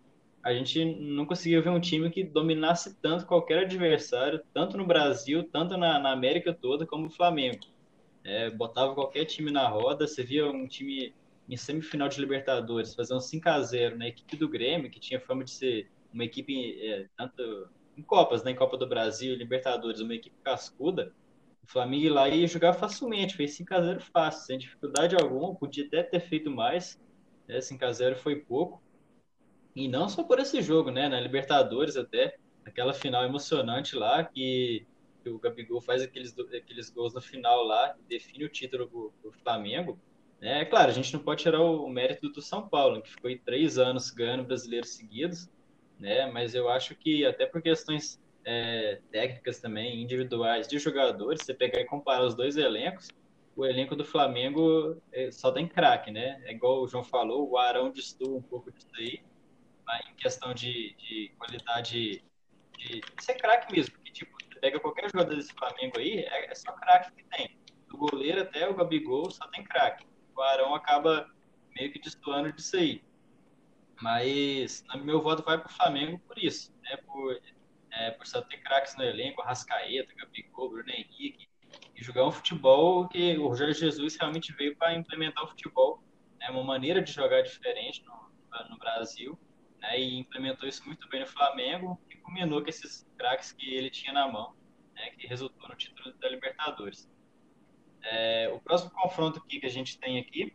a 0.45 0.53
gente 0.53 0.85
não 0.85 1.25
conseguiu 1.25 1.63
ver 1.63 1.71
um 1.71 1.79
time 1.79 2.07
que 2.11 2.23
dominasse 2.23 2.95
tanto 3.01 3.25
qualquer 3.25 3.63
adversário, 3.63 4.39
tanto 4.53 4.77
no 4.77 4.85
Brasil, 4.85 5.43
tanto 5.43 5.75
na, 5.75 5.97
na 5.97 6.11
América 6.11 6.53
toda, 6.53 6.85
como 6.85 7.07
o 7.07 7.09
Flamengo. 7.09 7.65
É, 8.23 8.51
botava 8.51 8.93
qualquer 8.93 9.25
time 9.25 9.49
na 9.49 9.67
roda, 9.67 10.05
você 10.05 10.23
via 10.23 10.47
um 10.47 10.67
time 10.67 11.15
em 11.49 11.57
semifinal 11.57 12.07
de 12.07 12.19
Libertadores 12.19 12.93
fazer 12.93 13.15
um 13.15 13.19
5 13.19 13.49
a 13.49 13.59
0 13.59 13.97
na 13.97 14.07
equipe 14.07 14.37
do 14.37 14.47
Grêmio, 14.47 14.91
que 14.91 14.99
tinha 14.99 15.19
fama 15.19 15.43
de 15.43 15.49
ser 15.49 15.89
uma 16.13 16.23
equipe 16.23 16.79
é, 16.79 17.07
tanto 17.17 17.67
em 17.97 18.03
Copas, 18.03 18.43
né? 18.43 18.51
Em 18.51 18.55
Copa 18.55 18.77
do 18.77 18.87
Brasil, 18.87 19.35
Libertadores, 19.35 19.99
uma 19.99 20.13
equipe 20.13 20.35
cascuda, 20.43 21.11
o 21.63 21.67
Flamengo 21.67 22.13
lá 22.13 22.29
ia 22.29 22.45
jogar 22.45 22.73
facilmente, 22.73 23.35
fez 23.35 23.57
5x0 23.57 23.99
fácil, 23.99 24.45
sem 24.45 24.59
dificuldade 24.59 25.15
alguma, 25.15 25.55
podia 25.55 25.87
até 25.87 26.03
ter 26.03 26.19
feito 26.19 26.51
mais, 26.51 27.01
né? 27.47 27.57
5x0 27.57 28.15
foi 28.15 28.35
pouco. 28.35 28.84
E 29.75 29.87
não 29.87 30.07
só 30.07 30.23
por 30.23 30.39
esse 30.39 30.61
jogo, 30.61 30.89
né? 30.89 31.09
Na 31.09 31.19
Libertadores 31.19 31.97
até, 31.97 32.37
aquela 32.65 32.93
final 32.93 33.25
emocionante 33.25 33.95
lá, 33.95 34.23
que, 34.23 34.85
que 35.21 35.29
o 35.29 35.37
Gabigol 35.37 35.81
faz 35.81 36.01
aqueles, 36.01 36.33
aqueles 36.39 36.89
gols 36.89 37.13
no 37.13 37.21
final 37.21 37.63
lá, 37.63 37.89
que 37.89 38.01
define 38.03 38.45
o 38.45 38.49
título 38.49 38.85
do, 38.85 39.13
do 39.21 39.31
Flamengo. 39.31 39.99
É, 40.41 40.61
é 40.61 40.65
claro, 40.65 40.89
a 40.89 40.93
gente 40.93 41.13
não 41.13 41.19
pode 41.19 41.43
tirar 41.43 41.61
o, 41.61 41.89
mérito 41.89 42.29
do 42.29 42.41
São 42.41 42.67
Paulo, 42.67 43.01
que 43.01 43.09
ficou 43.09 43.29
em 43.29 43.37
três 43.37 43.77
anos 43.77 44.09
ganhando 44.11 44.43
brasileiros 44.43 44.95
seguidos, 44.95 45.49
né? 45.99 46.25
Mas 46.31 46.55
eu 46.55 46.69
acho 46.69 46.95
que 46.95 47.25
até 47.25 47.45
por 47.45 47.61
questões 47.61 48.21
é, 48.45 49.01
técnicas 49.11 49.59
também, 49.59 50.01
individuais 50.01 50.67
de 50.67 50.79
jogadores, 50.79 51.41
você 51.43 51.53
pegar 51.53 51.81
e 51.81 51.85
comparar 51.85 52.23
os 52.23 52.35
dois 52.35 52.55
elencos, 52.55 53.09
o 53.55 53.65
elenco 53.65 53.95
do 53.95 54.05
Flamengo 54.05 55.01
é, 55.11 55.31
só 55.31 55.51
tem 55.51 55.67
craque, 55.67 56.11
né? 56.11 56.41
É 56.45 56.51
igual 56.51 56.81
o 56.81 56.87
João 56.87 57.03
falou, 57.03 57.49
o 57.49 57.57
Arão 57.57 57.91
distou 57.91 58.37
um 58.37 58.41
pouco 58.41 58.71
disso 58.71 58.89
aí, 58.97 59.21
em 60.09 60.15
questão 60.15 60.53
de, 60.53 60.95
de 60.95 61.31
qualidade 61.37 62.23
de, 62.77 63.01
de 63.01 63.23
ser 63.23 63.35
craque 63.35 63.71
mesmo, 63.71 63.95
porque 63.95 64.11
tipo, 64.11 64.35
você 64.41 64.59
pega 64.59 64.79
qualquer 64.79 65.09
jogador 65.09 65.35
desse 65.35 65.53
Flamengo 65.53 65.99
aí, 65.99 66.19
é, 66.19 66.51
é 66.51 66.55
só 66.55 66.71
craque 66.73 67.11
que 67.11 67.23
tem. 67.25 67.57
Do 67.87 67.97
goleiro 67.97 68.41
até 68.41 68.67
o 68.69 68.75
Gabigol 68.75 69.29
só 69.31 69.47
tem 69.47 69.63
craque. 69.63 70.05
O 70.35 70.41
Arão 70.41 70.75
acaba 70.75 71.29
meio 71.75 71.91
que 71.91 71.99
destoando 71.99 72.51
disso 72.51 72.75
aí. 72.77 73.03
Mas 74.01 74.83
meu 75.03 75.21
voto 75.21 75.43
vai 75.43 75.57
para 75.57 75.69
o 75.69 75.73
Flamengo 75.73 76.19
por 76.19 76.37
isso, 76.37 76.73
né? 76.83 76.97
Por, 76.97 77.39
é, 77.91 78.11
por 78.11 78.27
só 78.27 78.41
ter 78.41 78.57
craques 78.57 78.95
no 78.97 79.03
elenco, 79.03 79.41
Rascaeta, 79.41 80.13
Gabigol, 80.15 80.69
Bruno 80.69 80.89
Henrique, 80.89 81.47
e 81.95 82.03
jogar 82.03 82.27
um 82.27 82.31
futebol 82.31 83.07
que 83.07 83.37
o 83.37 83.55
Jorge 83.55 83.79
Jesus 83.79 84.17
realmente 84.17 84.53
veio 84.53 84.75
para 84.75 84.93
implementar 84.93 85.43
o 85.45 85.47
futebol, 85.47 86.03
né? 86.39 86.49
Uma 86.49 86.63
maneira 86.63 87.01
de 87.01 87.11
jogar 87.11 87.41
diferente 87.41 88.03
no, 88.03 88.69
no 88.69 88.77
Brasil, 88.77 89.39
né? 89.85 89.99
E 89.99 90.19
implementou 90.19 90.67
isso 90.67 90.85
muito 90.85 91.07
bem 91.09 91.21
no 91.21 91.27
Flamengo 91.27 91.99
e 92.09 92.15
culminou 92.17 92.61
com 92.61 92.69
esses 92.69 93.05
craques 93.17 93.51
que 93.51 93.73
ele 93.73 93.89
tinha 93.89 94.13
na 94.13 94.27
mão, 94.31 94.53
né? 94.95 95.09
Que 95.17 95.27
resultou 95.27 95.69
no 95.69 95.75
título 95.75 96.13
da 96.19 96.29
Libertadores. 96.29 97.07
É, 98.03 98.51
o 98.53 98.59
próximo 98.59 98.91
confronto 98.91 99.39
aqui 99.39 99.59
que 99.59 99.65
a 99.65 99.69
gente 99.69 99.97
tem 99.97 100.19
aqui 100.19 100.53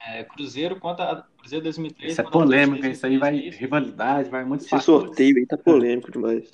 é, 0.00 0.24
Cruzeiro 0.24 0.78
contra 0.78 1.24
Cruzeiro 1.38 1.62
2013. 1.64 2.12
Isso 2.12 2.20
é 2.20 2.24
polêmico, 2.24 2.86
isso 2.86 3.06
aí 3.06 3.18
vai 3.18 3.36
rivalidade, 3.36 4.30
vai 4.30 4.44
muito 4.44 4.64
Esse 4.64 4.80
sorteio 4.80 5.36
aí 5.36 5.46
tá 5.46 5.56
polêmico 5.56 6.10
demais. 6.10 6.50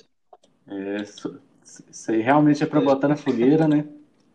É, 0.67 1.01
isso, 1.01 1.41
isso 1.89 2.11
aí 2.11 2.21
realmente 2.21 2.63
é 2.63 2.65
para 2.65 2.81
botar 2.81 3.07
na 3.07 3.15
fogueira, 3.15 3.67
né? 3.67 3.87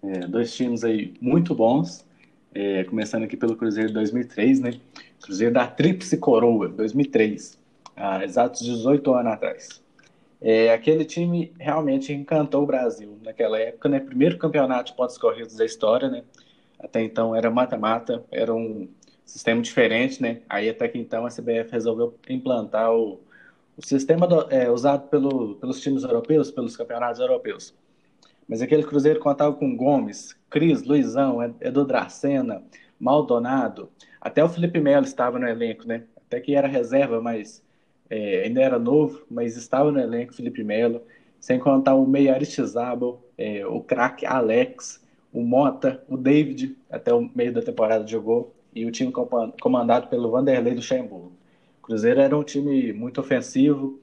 É, 0.02 0.26
dois 0.26 0.54
times 0.54 0.84
aí 0.84 1.14
muito 1.20 1.54
bons. 1.54 2.04
É, 2.54 2.84
começando 2.84 3.24
aqui 3.24 3.36
pelo 3.36 3.56
Cruzeiro 3.56 3.92
2003, 3.92 4.60
né? 4.60 4.80
Cruzeiro 5.20 5.52
da 5.52 5.66
Tríplice 5.66 6.16
Coroa, 6.16 6.68
2003, 6.68 7.58
há 7.96 8.22
exatos 8.22 8.60
18 8.60 9.12
anos 9.12 9.32
atrás. 9.32 9.82
É, 10.40 10.72
aquele 10.72 11.04
time 11.04 11.52
realmente 11.58 12.12
encantou 12.12 12.62
o 12.62 12.66
Brasil 12.66 13.18
naquela 13.24 13.58
época, 13.58 13.88
né? 13.88 13.98
Primeiro 13.98 14.38
campeonato 14.38 14.92
de 14.92 14.96
pontos 14.96 15.18
corridos 15.18 15.56
da 15.56 15.64
história, 15.64 16.08
né? 16.08 16.22
Até 16.78 17.02
então 17.02 17.34
era 17.34 17.50
mata-mata, 17.50 18.24
era 18.30 18.54
um 18.54 18.88
sistema 19.24 19.60
diferente, 19.60 20.22
né? 20.22 20.42
Aí 20.48 20.68
até 20.68 20.86
que 20.86 20.96
então 20.96 21.26
a 21.26 21.30
CBF 21.30 21.72
resolveu 21.72 22.14
implantar 22.28 22.92
o, 22.94 23.20
o 23.76 23.84
sistema 23.84 24.28
do, 24.28 24.48
é, 24.48 24.70
usado 24.70 25.08
pelo, 25.08 25.56
pelos 25.56 25.80
times 25.80 26.04
europeus, 26.04 26.52
pelos 26.52 26.76
campeonatos 26.76 27.18
europeus. 27.20 27.74
Mas 28.48 28.62
aquele 28.62 28.83
Cruzeiro 28.83 29.20
contava 29.20 29.54
com 29.54 29.76
Gomes, 29.76 30.37
Cris, 30.50 30.83
Luizão, 30.83 31.42
Edu 31.61 31.85
Dracena, 31.85 32.62
Maldonado, 32.98 33.90
até 34.20 34.42
o 34.42 34.48
Felipe 34.48 34.80
Melo 34.80 35.04
estava 35.04 35.38
no 35.38 35.48
elenco, 35.48 35.87
né? 35.87 36.04
Até 36.16 36.40
que 36.40 36.54
era 36.54 36.68
reserva, 36.68 37.20
mas 37.20 37.62
é, 38.09 38.44
ainda 38.44 38.62
era 38.62 38.78
novo, 38.78 39.22
mas 39.30 39.57
estava 39.57 39.90
no 39.90 39.98
elenco 39.98 40.35
Felipe 40.35 40.62
Melo, 40.62 41.02
sem 41.40 41.59
contar 41.59 41.94
o 41.94 42.07
Meia 42.07 42.35
Aristizábal, 42.35 43.22
é, 43.37 43.66
o 43.66 43.80
craque 43.80 44.24
Alex, 44.24 45.04
o 45.33 45.42
Mota, 45.42 46.02
o 46.09 46.16
David, 46.16 46.76
até 46.88 47.12
o 47.12 47.28
meio 47.35 47.52
da 47.52 47.61
temporada 47.61 48.07
jogou, 48.07 48.54
e 48.74 48.87
o 48.87 48.90
time 48.90 49.12
comandado 49.61 50.09
pelo 50.09 50.30
Vanderlei 50.30 50.72
do 50.72 50.76
Luxemburgo. 50.76 51.33
O 51.80 51.87
Cruzeiro 51.87 52.20
era 52.20 52.37
um 52.37 52.42
time 52.42 52.92
muito 52.92 53.20
ofensivo, 53.20 54.00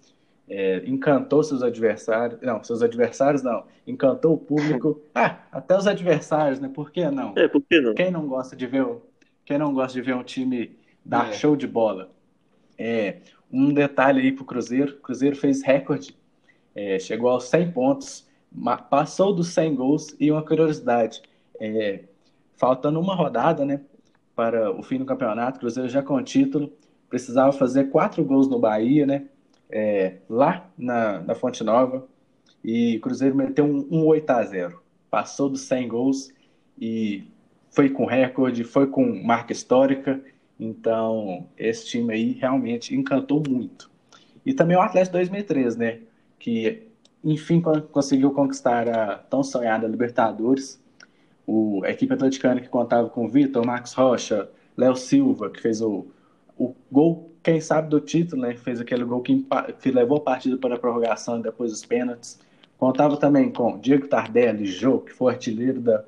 é, 0.51 0.83
encantou 0.85 1.41
seus 1.43 1.63
adversários, 1.63 2.41
não, 2.41 2.61
seus 2.63 2.81
adversários 2.81 3.41
não, 3.41 3.63
encantou 3.87 4.33
o 4.33 4.37
público, 4.37 5.01
ah, 5.15 5.39
até 5.51 5.77
os 5.77 5.87
adversários, 5.87 6.59
né? 6.59 6.69
Por 6.69 6.91
que 6.91 7.09
não? 7.09 7.33
É, 7.37 7.47
por 7.47 7.61
que 7.61 7.79
não? 7.79 7.93
Quem 7.95 8.11
não 8.11 8.27
gosta 8.27 8.55
de 8.55 8.67
ver, 8.67 8.85
quem 9.45 9.57
não 9.57 9.73
gosta 9.73 9.93
de 9.93 10.01
ver 10.01 10.15
um 10.15 10.23
time 10.23 10.77
dar 11.05 11.29
é. 11.29 11.33
show 11.33 11.55
de 11.55 11.65
bola? 11.65 12.11
É, 12.77 13.19
um 13.51 13.73
detalhe 13.73 14.19
aí 14.21 14.31
pro 14.31 14.43
Cruzeiro, 14.43 14.93
o 14.93 14.97
Cruzeiro 14.97 15.35
fez 15.35 15.63
recorde, 15.63 16.15
é, 16.75 16.99
chegou 16.99 17.29
aos 17.29 17.45
100 17.45 17.71
pontos, 17.71 18.27
passou 18.89 19.33
dos 19.33 19.47
100 19.53 19.75
gols 19.75 20.15
e 20.19 20.31
uma 20.31 20.43
curiosidade, 20.43 21.21
é, 21.59 22.01
faltando 22.57 22.99
uma 22.99 23.15
rodada, 23.15 23.63
né? 23.63 23.81
para 24.35 24.71
o 24.71 24.81
fim 24.81 24.97
do 24.97 25.05
campeonato. 25.05 25.59
Cruzeiro 25.59 25.89
já 25.89 26.01
com 26.01 26.15
o 26.15 26.23
título, 26.23 26.71
precisava 27.09 27.51
fazer 27.51 27.85
quatro 27.85 28.23
gols 28.23 28.47
no 28.47 28.59
Bahia, 28.59 29.05
né? 29.05 29.25
É, 29.71 30.17
lá 30.29 30.69
na, 30.77 31.21
na 31.21 31.35
Fonte 31.35 31.63
Nova. 31.63 32.07
E 32.63 32.97
o 32.97 33.01
Cruzeiro 33.01 33.35
meteu 33.35 33.65
um, 33.65 33.87
um 33.89 34.05
8 34.05 34.29
a 34.29 34.43
0 34.43 34.81
Passou 35.09 35.49
dos 35.49 35.61
100 35.61 35.87
gols 35.87 36.31
e 36.79 37.27
foi 37.69 37.89
com 37.89 38.05
recorde, 38.05 38.63
foi 38.63 38.87
com 38.87 39.23
marca 39.23 39.51
histórica. 39.51 40.21
Então, 40.59 41.47
esse 41.57 41.87
time 41.87 42.13
aí 42.13 42.31
realmente 42.33 42.95
encantou 42.95 43.41
muito. 43.47 43.89
E 44.45 44.53
também 44.53 44.77
o 44.77 44.81
Atlético 44.81 45.13
2003, 45.13 45.75
né? 45.75 45.99
Que 46.37 46.87
enfim 47.23 47.61
conseguiu 47.91 48.31
conquistar 48.31 48.87
a 48.89 49.17
tão 49.17 49.43
sonhada 49.43 49.87
Libertadores 49.87 50.81
o, 51.45 51.83
a 51.83 51.89
equipe 51.89 52.13
atleticana 52.13 52.61
que 52.61 52.69
contava 52.69 53.09
com 53.09 53.27
Vitor, 53.27 53.65
Marcos 53.65 53.93
Rocha, 53.93 54.49
Léo 54.77 54.95
Silva, 54.95 55.49
que 55.49 55.61
fez 55.61 55.81
o, 55.81 56.07
o 56.57 56.73
gol, 56.91 57.30
quem 57.43 57.59
sabe, 57.59 57.89
do 57.89 57.99
título, 57.99 58.41
né? 58.41 58.55
Fez 58.55 58.79
aquele 58.79 59.03
gol 59.03 59.21
que, 59.21 59.45
que 59.81 59.91
levou 59.91 60.17
a 60.17 60.21
partida 60.21 60.57
para 60.57 60.75
a 60.75 60.79
prorrogação 60.79 61.39
e 61.39 61.43
depois 61.43 61.71
os 61.71 61.83
pênaltis. 61.83 62.39
Contava 62.77 63.17
também 63.17 63.51
com 63.51 63.79
Diego 63.79 64.07
Tardelli, 64.07 64.65
Jô, 64.65 64.99
que 64.99 65.13
foi 65.13 65.33
artilheiro 65.33 65.79
da, 65.79 66.03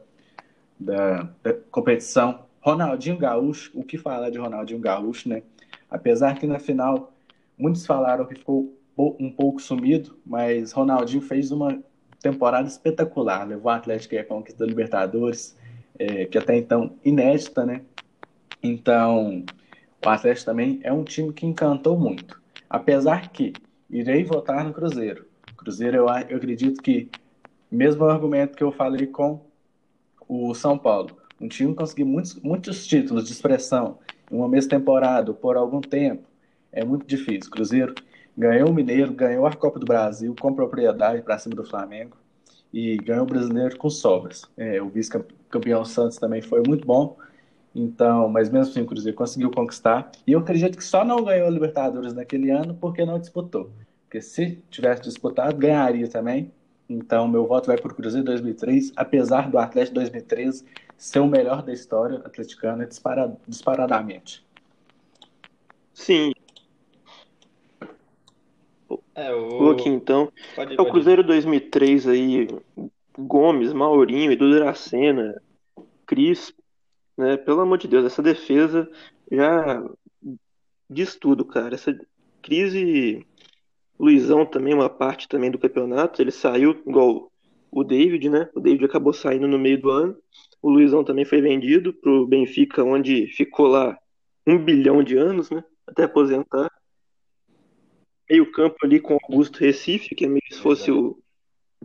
da, 0.79 1.29
da, 1.43 1.53
competição. 1.71 2.45
Ronaldinho 2.61 3.17
Gaúcho, 3.17 3.71
o 3.73 3.83
que 3.83 3.97
falar 3.97 4.29
de 4.29 4.37
Ronaldinho 4.37 4.79
Gaúcho, 4.79 5.27
né? 5.27 5.43
Apesar 5.89 6.39
que 6.39 6.47
na 6.47 6.59
final 6.59 7.11
muitos 7.57 7.85
falaram 7.85 8.25
que 8.25 8.35
ficou 8.35 8.73
um 8.97 9.29
pouco 9.29 9.61
sumido, 9.61 10.17
mas 10.25 10.71
Ronaldinho 10.71 11.21
fez 11.21 11.51
uma 11.51 11.79
temporada 12.21 12.67
espetacular. 12.67 13.47
Levou 13.47 13.71
o 13.71 13.75
Atlético 13.75 14.17
à 14.17 14.23
conquista 14.23 14.59
da 14.59 14.65
Libertadores, 14.65 15.57
é, 15.99 16.25
que 16.25 16.37
até 16.37 16.55
então 16.55 16.95
inédita, 17.03 17.65
né? 17.65 17.81
Então, 18.61 19.43
o 20.05 20.09
Atlético 20.09 20.45
também 20.45 20.79
é 20.83 20.91
um 20.91 21.03
time 21.03 21.31
que 21.31 21.45
encantou 21.45 21.97
muito. 21.97 22.41
Apesar 22.69 23.29
que 23.29 23.53
irei 23.89 24.23
votar 24.23 24.63
no 24.63 24.73
Cruzeiro. 24.73 25.25
Cruzeiro, 25.57 25.97
eu, 25.97 26.05
eu 26.29 26.37
acredito 26.37 26.81
que, 26.81 27.09
mesmo 27.71 28.05
argumento 28.05 28.57
que 28.57 28.63
eu 28.63 28.71
falei 28.71 29.07
com 29.07 29.41
o 30.27 30.53
São 30.53 30.77
Paulo, 30.77 31.17
um 31.39 31.47
time 31.47 31.73
conseguir 31.75 32.03
muitos, 32.03 32.35
muitos 32.35 32.85
títulos 32.87 33.25
de 33.25 33.31
expressão 33.31 33.99
em 34.31 34.35
uma 34.35 34.47
mesma 34.47 34.71
temporada 34.71 35.33
por 35.33 35.55
algum 35.57 35.81
tempo 35.81 36.27
é 36.71 36.83
muito 36.83 37.05
difícil. 37.05 37.51
Cruzeiro 37.51 37.93
ganhou 38.37 38.69
o 38.69 38.73
Mineiro, 38.73 39.13
ganhou 39.13 39.45
a 39.45 39.53
Copa 39.53 39.79
do 39.79 39.85
Brasil 39.85 40.35
com 40.39 40.53
propriedade 40.53 41.21
para 41.21 41.37
cima 41.37 41.55
do 41.55 41.63
Flamengo 41.63 42.17
e 42.73 42.97
ganhou 42.97 43.23
o 43.23 43.27
Brasileiro 43.27 43.77
com 43.77 43.89
sobras. 43.89 44.43
É, 44.57 44.81
o 44.81 44.89
vice-campeão 44.89 45.85
Santos 45.85 46.17
também 46.17 46.41
foi 46.41 46.63
muito 46.67 46.85
bom, 46.85 47.15
então, 47.75 48.29
mas 48.29 48.49
mesmo 48.49 48.71
assim 48.71 48.81
o 48.81 48.85
Cruzeiro 48.85 49.17
conseguiu 49.17 49.49
conquistar. 49.51 50.11
E 50.27 50.31
eu 50.31 50.39
acredito 50.39 50.77
que 50.77 50.83
só 50.83 51.03
não 51.03 51.23
ganhou 51.23 51.47
a 51.47 51.49
Libertadores 51.49 52.13
naquele 52.13 52.51
ano 52.51 52.75
porque 52.75 53.05
não 53.05 53.19
disputou. 53.19 53.71
Porque 54.03 54.21
se 54.21 54.63
tivesse 54.69 55.01
disputado, 55.01 55.57
ganharia 55.57 56.07
também. 56.07 56.51
Então, 56.87 57.27
meu 57.27 57.47
voto 57.47 57.67
vai 57.67 57.77
para 57.77 57.91
o 57.91 57.95
Cruzeiro 57.95 58.25
2003, 58.25 58.91
apesar 58.95 59.49
do 59.49 59.57
Atlético 59.57 59.95
2013 59.95 60.65
ser 60.97 61.19
o 61.19 61.27
melhor 61.27 61.63
da 61.63 61.73
história 61.73 62.17
atleticana 62.17 62.87
disparadamente. 63.47 64.45
Sim, 65.93 66.33
é, 69.15 69.33
o... 69.33 69.69
aqui 69.69 69.89
então. 69.89 70.31
Pode, 70.55 70.75
é 70.75 70.81
o 70.81 70.89
Cruzeiro 70.89 71.23
2003 71.23 72.07
aí, 72.07 72.47
Gomes, 73.17 73.71
Maurinho, 73.73 74.31
Edu 74.31 74.51
Dracena, 74.51 75.41
Cris, 76.05 76.53
né? 77.17 77.37
Pelo 77.37 77.61
amor 77.61 77.77
de 77.77 77.87
Deus, 77.87 78.05
essa 78.05 78.21
defesa 78.21 78.89
já 79.31 79.83
diz 80.89 81.15
tudo, 81.15 81.45
cara. 81.45 81.75
Essa 81.75 81.97
crise, 82.41 83.25
Luizão 83.99 84.45
também, 84.45 84.73
uma 84.73 84.89
parte 84.89 85.27
também 85.27 85.51
do 85.51 85.59
campeonato. 85.59 86.21
Ele 86.21 86.31
saiu 86.31 86.71
igual 86.85 87.31
o 87.71 87.83
David, 87.83 88.29
né? 88.29 88.49
O 88.53 88.59
David 88.59 88.85
acabou 88.85 89.13
saindo 89.13 89.47
no 89.47 89.59
meio 89.59 89.81
do 89.81 89.89
ano. 89.89 90.17
O 90.61 90.69
Luizão 90.69 91.03
também 91.03 91.25
foi 91.25 91.41
vendido 91.41 91.93
para 91.93 92.11
o 92.11 92.27
Benfica, 92.27 92.83
onde 92.83 93.27
ficou 93.27 93.67
lá 93.67 93.97
um 94.45 94.57
bilhão 94.57 95.03
de 95.03 95.17
anos, 95.17 95.49
né? 95.49 95.63
Até 95.87 96.03
aposentar. 96.03 96.71
Meio 98.29 98.51
campo 98.51 98.77
ali 98.83 98.99
com 98.99 99.17
Augusto 99.21 99.59
Recife, 99.59 100.15
que 100.15 100.25
é 100.25 100.27
meio 100.27 100.41
se 100.49 100.59
fosse 100.59 100.91
o, 100.91 101.21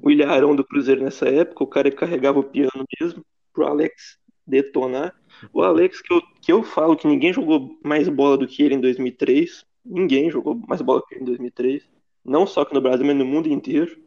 o 0.01 0.11
Ilharão 0.11 0.55
do 0.55 0.65
Cruzeiro 0.65 1.03
nessa 1.03 1.29
época, 1.29 1.65
o 1.65 1.67
cara 1.67 1.91
que 1.91 1.97
carregava 1.97 2.39
o 2.39 2.45
piano 2.45 2.85
mesmo, 3.01 3.25
pro 3.53 3.67
Alex 3.67 4.19
detonar. 4.49 5.15
O 5.53 5.63
Alex, 5.63 6.01
que 6.01 6.13
eu, 6.13 6.23
que 6.41 6.53
eu 6.53 6.63
falo 6.63 6.97
que 6.97 7.07
ninguém 7.07 7.33
jogou 7.33 7.79
mais 7.85 8.09
bola 8.09 8.39
do 8.39 8.47
que 8.47 8.63
ele 8.63 8.75
em 8.75 8.81
2003. 8.81 9.65
Ninguém 9.85 10.31
jogou 10.31 10.61
mais 10.67 10.83
bola 10.83 11.03
que 11.07 11.15
ele 11.15 11.23
em 11.23 11.27
2003. 11.27 11.89
Não 12.25 12.47
só 12.47 12.63
aqui 12.63 12.75
no 12.75 12.81
Brasil, 12.81 13.07
mas 13.07 13.17
no 13.17 13.25
mundo 13.25 13.49
inteiro. 13.49 13.99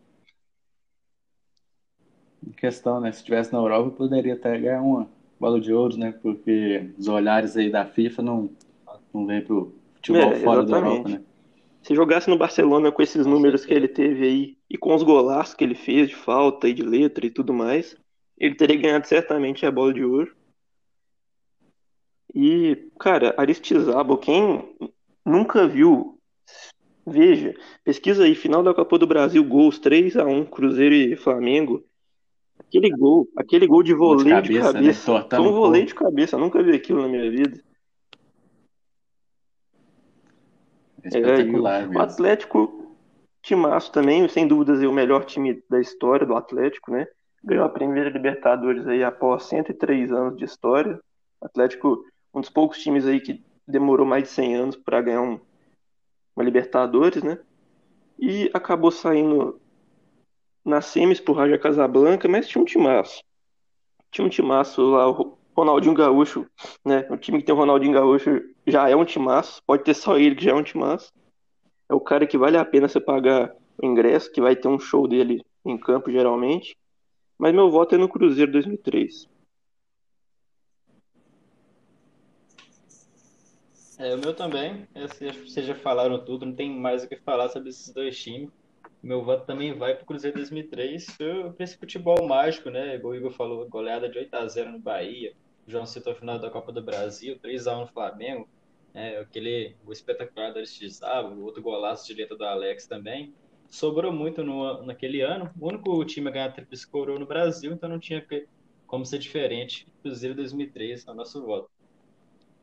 Questão, 2.58 2.99
né? 2.99 3.12
Se 3.12 3.19
estivesse 3.19 3.54
na 3.54 3.60
Europa, 3.60 3.91
poderia 3.91 4.34
até 4.34 4.58
ganhar 4.58 4.82
uma 4.82 5.08
bola 5.39 5.60
de 5.60 5.73
ouro, 5.73 5.97
né? 5.97 6.12
Porque 6.12 6.89
os 6.97 7.08
olhares 7.08 7.56
aí 7.56 7.69
da 7.69 7.86
FIFA 7.86 8.21
não, 8.21 8.49
não 9.13 9.25
vêm 9.25 9.41
pro 9.41 9.73
futebol 9.95 10.34
é, 10.34 10.39
fora 10.39 10.63
da 10.63 10.77
Europa, 10.77 11.10
né? 11.10 11.21
Se 11.82 11.95
jogasse 11.95 12.30
no 12.30 12.38
Barcelona 12.38 12.91
com 12.91 13.01
esses 13.01 13.25
números 13.25 13.65
que 13.65 13.73
ele 13.73 13.88
teve 13.88 14.23
aí 14.23 14.58
e 14.69 14.77
com 14.77 14.93
os 14.93 15.01
golaços 15.01 15.56
que 15.56 15.63
ele 15.63 15.73
fez 15.73 16.10
de 16.10 16.15
falta 16.15 16.67
e 16.67 16.73
de 16.73 16.84
letra 16.84 17.25
e 17.25 17.32
tudo 17.32 17.54
mais, 17.54 17.97
ele 18.41 18.56
teria 18.56 18.75
ganhado 18.75 19.08
certamente 19.08 19.67
a 19.67 19.71
bola 19.71 19.93
de 19.93 20.04
ouro. 20.04 20.36
E, 22.34 22.89
cara, 22.99 23.36
Aristizábal, 23.38 24.17
quem 24.17 24.75
nunca 25.23 25.67
viu, 25.67 26.17
veja, 27.06 27.54
pesquisa 27.84 28.23
aí, 28.23 28.34
final 28.34 28.63
da 28.63 28.73
Copa 28.73 28.97
do 28.97 29.06
Brasil, 29.06 29.43
gols 29.43 29.77
3 29.77 30.17
a 30.17 30.25
1 30.25 30.45
Cruzeiro 30.45 30.95
e 30.95 31.15
Flamengo. 31.15 31.86
Aquele 32.58 32.89
gol, 32.89 33.27
aquele 33.38 33.67
gol 33.67 33.84
de 33.84 33.93
voleio 33.93 34.41
de 34.41 34.54
cabeça, 34.60 34.73
de 34.73 34.73
cabeça. 34.73 35.13
Né? 35.13 35.27
Foi 35.30 35.39
um 35.41 35.54
voleio 35.54 35.86
de 35.86 35.93
cabeça, 35.93 36.38
nunca 36.38 36.63
vi 36.63 36.71
aquilo 36.71 37.01
na 37.04 37.08
minha 37.08 37.30
vida. 37.30 37.62
É, 41.04 41.19
é 41.19 41.95
o 41.95 41.99
Atlético, 41.99 42.95
timaço 43.43 43.91
também, 43.91 44.27
sem 44.27 44.47
dúvidas, 44.47 44.82
é 44.82 44.88
o 44.88 44.93
melhor 44.93 45.25
time 45.25 45.63
da 45.69 45.80
história 45.80 46.25
do 46.25 46.36
Atlético, 46.36 46.91
né? 46.91 47.08
Ganhou 47.43 47.65
a 47.65 47.69
primeira 47.69 48.10
Libertadores 48.10 48.88
aí 48.88 49.04
após 49.04 49.43
103 49.43 50.12
anos 50.12 50.38
de 50.38 50.45
história. 50.45 50.99
Atlético, 51.41 52.06
um 52.34 52.41
dos 52.41 52.49
poucos 52.49 52.77
times 52.77 53.06
aí 53.06 53.19
que 53.19 53.43
demorou 53.67 54.06
mais 54.06 54.23
de 54.23 54.30
100 54.30 54.56
anos 54.56 54.75
para 54.75 55.01
ganhar 55.01 55.21
um, 55.21 55.39
uma 56.36 56.45
Libertadores, 56.45 57.23
né? 57.23 57.39
E 58.19 58.51
acabou 58.54 58.91
saindo 58.91 59.60
na 60.63 60.82
semis 60.82 61.19
por 61.19 61.34
Raja 61.34 61.58
Casablanca, 61.58 62.27
mas 62.27 62.47
tinha 62.47 62.62
um 62.62 62.65
timaço. 62.65 63.23
Tinha 64.12 64.25
um 64.25 64.30
timaço 64.30 64.82
lá, 64.91 65.10
o 65.10 65.38
Ronaldinho 65.56 65.95
Gaúcho, 65.95 66.45
né? 66.86 67.08
O 67.10 67.17
time 67.17 67.39
que 67.39 67.45
tem 67.45 67.56
o 67.56 67.58
Ronaldinho 67.58 67.93
Gaúcho 67.93 68.41
já 68.67 68.88
é 68.89 68.95
um 68.95 69.06
timaço, 69.06 69.62
pode 69.65 69.84
ter 69.84 69.93
só 69.93 70.17
ele 70.17 70.36
que 70.36 70.43
já 70.45 70.51
é 70.51 70.56
um 70.56 70.63
timaço. 70.63 71.12
É 71.89 71.93
o 71.93 71.99
cara 71.99 72.27
que 72.27 72.38
vale 72.38 72.58
a 72.58 72.65
pena 72.65 72.88
você 72.88 72.99
pagar 72.99 73.54
o 73.82 73.86
ingresso, 73.86 74.32
que 74.32 74.39
vai 74.39 74.56
ter 74.56 74.67
um 74.67 74.80
show 74.80 75.08
dele 75.08 75.43
em 75.65 75.77
campo 75.77 76.12
geralmente. 76.12 76.75
Mas 77.41 77.56
meu 77.56 77.71
voto 77.71 77.95
é 77.95 77.97
no 77.97 78.08
Cruzeiro 78.08 78.51
2003. 78.51 79.27
É, 83.97 84.13
o 84.13 84.19
meu 84.19 84.32
também. 84.32 84.88
Vocês 84.93 85.65
já 85.65 85.73
falaram 85.73 86.23
tudo, 86.23 86.45
não 86.45 86.54
tem 86.54 86.69
mais 86.69 87.04
o 87.04 87.08
que 87.08 87.15
falar 87.15 87.49
sobre 87.49 87.69
esses 87.69 87.91
dois 87.91 88.15
times. 88.21 88.51
Meu 89.01 89.23
voto 89.23 89.47
também 89.47 89.73
vai 89.73 89.95
para 89.95 90.04
o 90.04 90.06
Cruzeiro 90.06 90.38
2003, 90.38 91.17
por 91.17 91.56
esse 91.58 91.75
futebol 91.80 92.27
mágico, 92.27 92.69
né? 92.69 93.01
O 93.04 93.15
Igor 93.15 93.32
falou, 93.32 93.67
goleada 93.67 94.08
de 94.08 94.19
8 94.19 94.36
a 94.36 94.47
0 94.47 94.73
no 94.73 94.80
Bahia. 94.80 95.34
O 95.65 95.71
João 95.71 95.88
citou 95.88 96.13
a 96.13 96.15
final 96.15 96.38
da 96.38 96.51
Copa 96.51 96.71
do 96.71 96.84
Brasil, 96.84 97.39
3 97.39 97.65
a 97.65 97.75
1 97.75 97.82
no 97.82 97.88
Flamengo. 97.88 98.47
É, 98.93 99.17
aquele 99.17 99.75
o 99.84 99.91
espetacular 99.91 100.51
do 100.51 100.60
Aristizábal, 100.60 101.34
o 101.34 101.43
outro 101.43 101.63
golaço 101.63 102.13
letra 102.13 102.38
do 102.38 102.45
Alex 102.45 102.86
também. 102.86 103.34
Sobrou 103.71 104.12
muito 104.12 104.43
no, 104.43 104.84
naquele 104.84 105.21
ano. 105.21 105.49
O 105.57 105.69
único 105.69 106.03
time 106.03 106.27
a 106.27 106.31
ganhar 106.31 106.51
tríplice 106.51 106.86
coroa 106.86 107.17
no 107.17 107.25
Brasil, 107.25 107.71
então 107.71 107.89
não 107.89 107.97
tinha 107.97 108.23
como 108.86 109.05
ser 109.05 109.17
diferente. 109.17 109.88
Cruzeiro 110.03 110.36
2003 110.36 111.07
é 111.07 111.12
o 111.12 111.13
nosso 111.13 111.41
voto. 111.41 111.69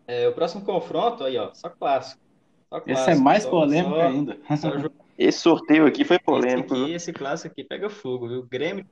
É, 0.07 0.29
o 0.29 0.35
próximo 0.35 0.63
confronto, 0.65 1.25
aí 1.25 1.39
ó, 1.39 1.53
só 1.55 1.71
clássico. 1.71 2.21
Só 2.69 2.81
clássico 2.81 3.11
esse 3.11 3.19
é 3.19 3.23
mais 3.23 3.43
só, 3.45 3.51
polêmico 3.51 3.95
só, 3.95 4.01
ainda. 4.03 4.39
Só 4.59 4.71
esse 5.17 5.39
sorteio 5.39 5.87
aqui 5.87 6.05
foi 6.05 6.19
polêmico. 6.19 6.75
Esse, 6.75 6.83
aqui, 6.83 6.93
esse 6.93 7.13
clássico 7.15 7.53
aqui 7.53 7.65
pega 7.65 7.89
fogo, 7.89 8.29
viu? 8.29 8.43
Grêmio. 8.43 8.87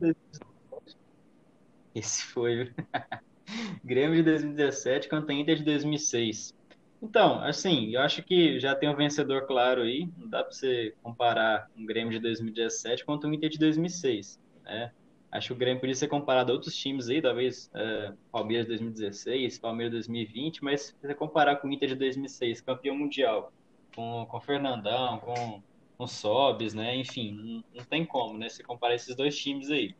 Esse 1.94 2.24
foi, 2.24 2.72
Grêmio 3.84 4.16
de 4.16 4.22
2017 4.22 5.08
contra 5.08 5.34
Inter 5.34 5.56
de 5.56 5.64
2006. 5.64 6.54
Então, 7.02 7.40
assim, 7.42 7.90
eu 7.90 8.00
acho 8.00 8.22
que 8.22 8.58
já 8.58 8.74
tem 8.74 8.88
um 8.88 8.96
vencedor 8.96 9.46
claro 9.46 9.82
aí. 9.82 10.08
Não 10.16 10.28
dá 10.28 10.42
para 10.42 10.52
você 10.52 10.94
comparar 11.02 11.70
um 11.76 11.84
Grêmio 11.84 12.12
de 12.12 12.18
2017 12.18 13.04
contra 13.04 13.28
o 13.28 13.34
Inter 13.34 13.50
de 13.50 13.58
2006, 13.58 14.40
né? 14.64 14.92
Acho 15.30 15.48
que 15.48 15.52
o 15.52 15.56
Grêmio 15.56 15.80
podia 15.80 15.94
ser 15.94 16.08
comparado 16.08 16.50
a 16.50 16.54
outros 16.54 16.74
times 16.74 17.08
aí, 17.08 17.20
talvez 17.20 17.70
é, 17.74 18.12
Palmeiras 18.32 18.66
2016, 18.68 19.58
Palmeiras 19.58 19.92
2020, 19.92 20.64
mas 20.64 20.82
se 20.82 20.94
você 21.02 21.14
comparar 21.14 21.56
com 21.56 21.68
o 21.68 21.72
Inter 21.72 21.90
de 21.90 21.94
2006, 21.96 22.62
campeão 22.62 22.96
mundial, 22.96 23.52
com, 23.94 24.24
com 24.26 24.40
Fernandão, 24.40 25.18
com 25.18 25.62
com 25.96 26.06
Sobis, 26.06 26.74
né? 26.74 26.96
Enfim, 26.96 27.32
não, 27.32 27.64
não, 27.74 27.84
tem 27.84 28.04
como, 28.04 28.38
né? 28.38 28.48
Se 28.48 28.62
comparar 28.62 28.94
esses 28.94 29.14
dois 29.16 29.36
times 29.36 29.70
aí. 29.70 29.94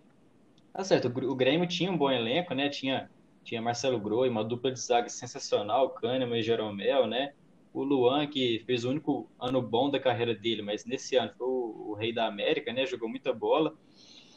Tá 0.73 0.85
certo, 0.85 1.07
o, 1.09 1.35
Grêmio 1.35 1.67
tinha 1.67 1.91
um 1.91 1.97
bom 1.97 2.11
elenco, 2.11 2.55
né? 2.55 2.69
Tinha, 2.69 3.11
tinha 3.47 3.63
Marcelo 3.63 3.99
Groi, 3.99 4.29
uma 4.29 4.45
dupla 4.45 4.73
de 4.73 4.81
zaga 4.81 5.09
sensacional, 5.09 5.91
Kahneman 5.91 6.41
e 6.41 6.43
Jeromel, 6.43 7.07
né? 7.07 7.33
O 7.73 7.85
Luan, 7.85 8.27
que 8.27 8.63
fez 8.67 8.85
o 8.85 8.91
único 8.91 9.31
ano 9.39 9.63
bom 9.63 9.89
da 9.89 10.01
carreira 10.01 10.35
dele, 10.35 10.63
mas 10.63 10.85
nesse 10.85 11.15
ano 11.17 11.33
foi 11.39 11.47
o, 11.47 11.91
o 11.91 11.95
rei 11.95 12.13
da 12.13 12.27
América, 12.27 12.73
né? 12.73 12.85
Jogou 12.85 13.09
muita 13.09 13.33
bola. 13.33 13.73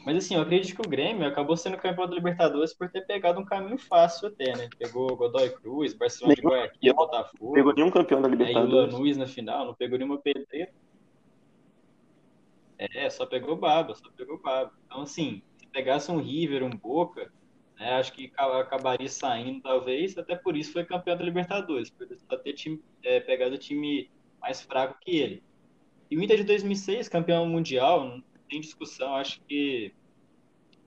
Mas 0.05 0.17
assim, 0.17 0.35
eu 0.35 0.41
acredito 0.41 0.75
que 0.75 0.87
o 0.87 0.89
Grêmio 0.89 1.27
acabou 1.27 1.57
sendo 1.57 1.75
campeão 1.77 2.07
da 2.07 2.15
Libertadores 2.15 2.73
por 2.73 2.89
ter 2.89 3.01
pegado 3.01 3.39
um 3.39 3.45
caminho 3.45 3.77
fácil 3.79 4.27
até, 4.27 4.55
né? 4.55 4.69
Pegou 4.77 5.15
Godoy 5.15 5.49
Cruz, 5.49 5.93
Barcelona 5.93 6.35
de 6.35 6.41
Guayaquil, 6.41 6.93
Botafogo. 6.93 7.53
Pegou 7.53 7.73
nenhum 7.73 7.89
campeão 7.89 8.21
da 8.21 8.27
Libertadores. 8.27 8.73
Aí 8.73 8.77
o 8.77 8.91
Lanús 8.91 9.17
na 9.17 9.25
final, 9.25 9.65
não 9.65 9.73
pegou 9.73 9.97
nenhuma 9.97 10.19
pedreira. 10.19 10.71
É, 12.77 13.09
só 13.09 13.25
pegou 13.25 13.57
baba, 13.57 13.95
só 13.95 14.09
pegou 14.15 14.39
baba. 14.39 14.71
Então, 14.85 15.01
assim, 15.01 15.41
se 15.57 15.67
pegasse 15.67 16.11
um 16.11 16.21
River, 16.21 16.63
um 16.63 16.69
Boca, 16.69 17.29
né, 17.79 17.93
acho 17.93 18.11
que 18.11 18.31
acabaria 18.35 19.07
saindo, 19.07 19.61
talvez, 19.61 20.17
até 20.17 20.35
por 20.35 20.57
isso 20.57 20.73
foi 20.73 20.83
campeão 20.83 21.17
da 21.17 21.23
Libertadores, 21.23 21.89
por 21.89 22.05
ter 22.07 22.53
time, 22.53 22.83
é, 23.01 23.21
pegado 23.21 23.55
o 23.55 23.57
time 23.57 24.11
mais 24.41 24.61
fraco 24.61 24.99
que 24.99 25.17
ele. 25.17 25.41
E 26.11 26.17
o 26.17 26.21
Inter 26.21 26.37
de 26.37 26.43
2006, 26.43 27.07
campeão 27.07 27.45
mundial, 27.45 28.03
não 28.03 28.23
tem 28.49 28.59
discussão, 28.59 29.15
acho 29.15 29.39
que 29.41 29.93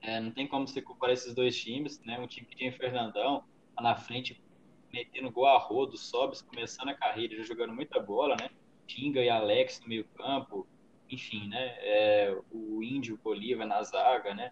é, 0.01 0.19
não 0.19 0.31
tem 0.31 0.45
como 0.45 0.67
você 0.67 0.81
comparar 0.81 1.13
esses 1.13 1.33
dois 1.33 1.59
times, 1.59 1.99
né? 2.01 2.19
Um 2.19 2.27
time 2.27 2.45
que 2.45 2.57
tinha 2.57 2.71
Fernandão 2.71 3.43
lá 3.75 3.83
na 3.83 3.95
frente, 3.95 4.39
metendo 4.91 5.31
gol 5.31 5.47
a 5.47 5.57
rodo, 5.57 5.97
Sobes 5.97 6.41
começando 6.41 6.89
a 6.89 6.93
carreira, 6.93 7.37
já 7.37 7.43
jogando 7.43 7.73
muita 7.73 7.99
bola, 7.99 8.35
né? 8.39 8.49
Tinga 8.85 9.21
e 9.21 9.29
Alex 9.29 9.79
no 9.79 9.87
meio 9.87 10.05
campo, 10.09 10.67
enfim, 11.09 11.47
né? 11.47 11.75
É, 11.79 12.37
o 12.51 12.83
Índio, 12.83 13.15
o 13.15 13.17
Bolívar 13.17 13.65
na 13.65 13.81
zaga, 13.81 14.35
né? 14.35 14.51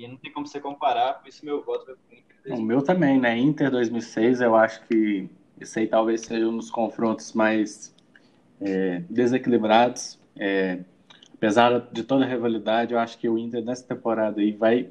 E 0.00 0.08
não 0.08 0.16
tem 0.16 0.32
como 0.32 0.46
você 0.46 0.58
comparar, 0.58 1.14
por 1.14 1.28
isso 1.28 1.44
meu 1.44 1.62
voto 1.62 1.84
vai 1.84 1.94
pro 1.94 2.16
Inter. 2.16 2.58
O 2.58 2.62
meu 2.62 2.80
também, 2.80 3.20
né? 3.20 3.36
Inter 3.36 3.70
2006, 3.70 4.40
eu 4.40 4.56
acho 4.56 4.86
que 4.86 5.28
isso 5.60 5.78
aí 5.78 5.86
talvez 5.86 6.22
seja 6.22 6.48
um 6.48 6.56
dos 6.56 6.70
confrontos 6.70 7.34
mais 7.34 7.94
é, 8.62 9.02
desequilibrados. 9.10 10.18
É, 10.34 10.78
apesar 11.34 11.78
de 11.92 12.02
toda 12.02 12.24
a 12.24 12.28
rivalidade, 12.28 12.94
eu 12.94 12.98
acho 12.98 13.18
que 13.18 13.28
o 13.28 13.36
Inter 13.36 13.62
nessa 13.62 13.86
temporada 13.86 14.40
aí 14.40 14.52
vai 14.52 14.88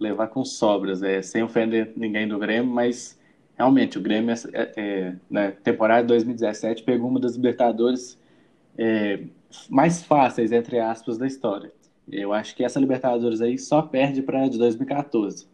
levar 0.00 0.26
com 0.26 0.44
sobras, 0.44 1.04
é, 1.04 1.22
sem 1.22 1.44
ofender 1.44 1.92
ninguém 1.94 2.26
do 2.26 2.36
Grêmio, 2.36 2.68
mas 2.68 3.16
realmente 3.56 3.96
o 3.96 4.02
Grêmio, 4.02 4.34
é, 4.52 4.72
é, 4.76 5.16
na 5.30 5.52
temporada 5.52 6.02
de 6.02 6.08
2017, 6.08 6.82
pegou 6.82 7.08
uma 7.08 7.20
das 7.20 7.36
Libertadores 7.36 8.18
é, 8.76 9.20
mais 9.70 10.02
fáceis, 10.02 10.50
entre 10.50 10.80
aspas, 10.80 11.16
da 11.16 11.28
história. 11.28 11.72
Eu 12.10 12.32
acho 12.32 12.54
que 12.54 12.64
essa 12.64 12.80
Libertadores 12.80 13.40
aí 13.40 13.58
só 13.58 13.82
perde 13.82 14.22
para 14.22 14.48
de 14.48 14.58
2014. 14.58 15.46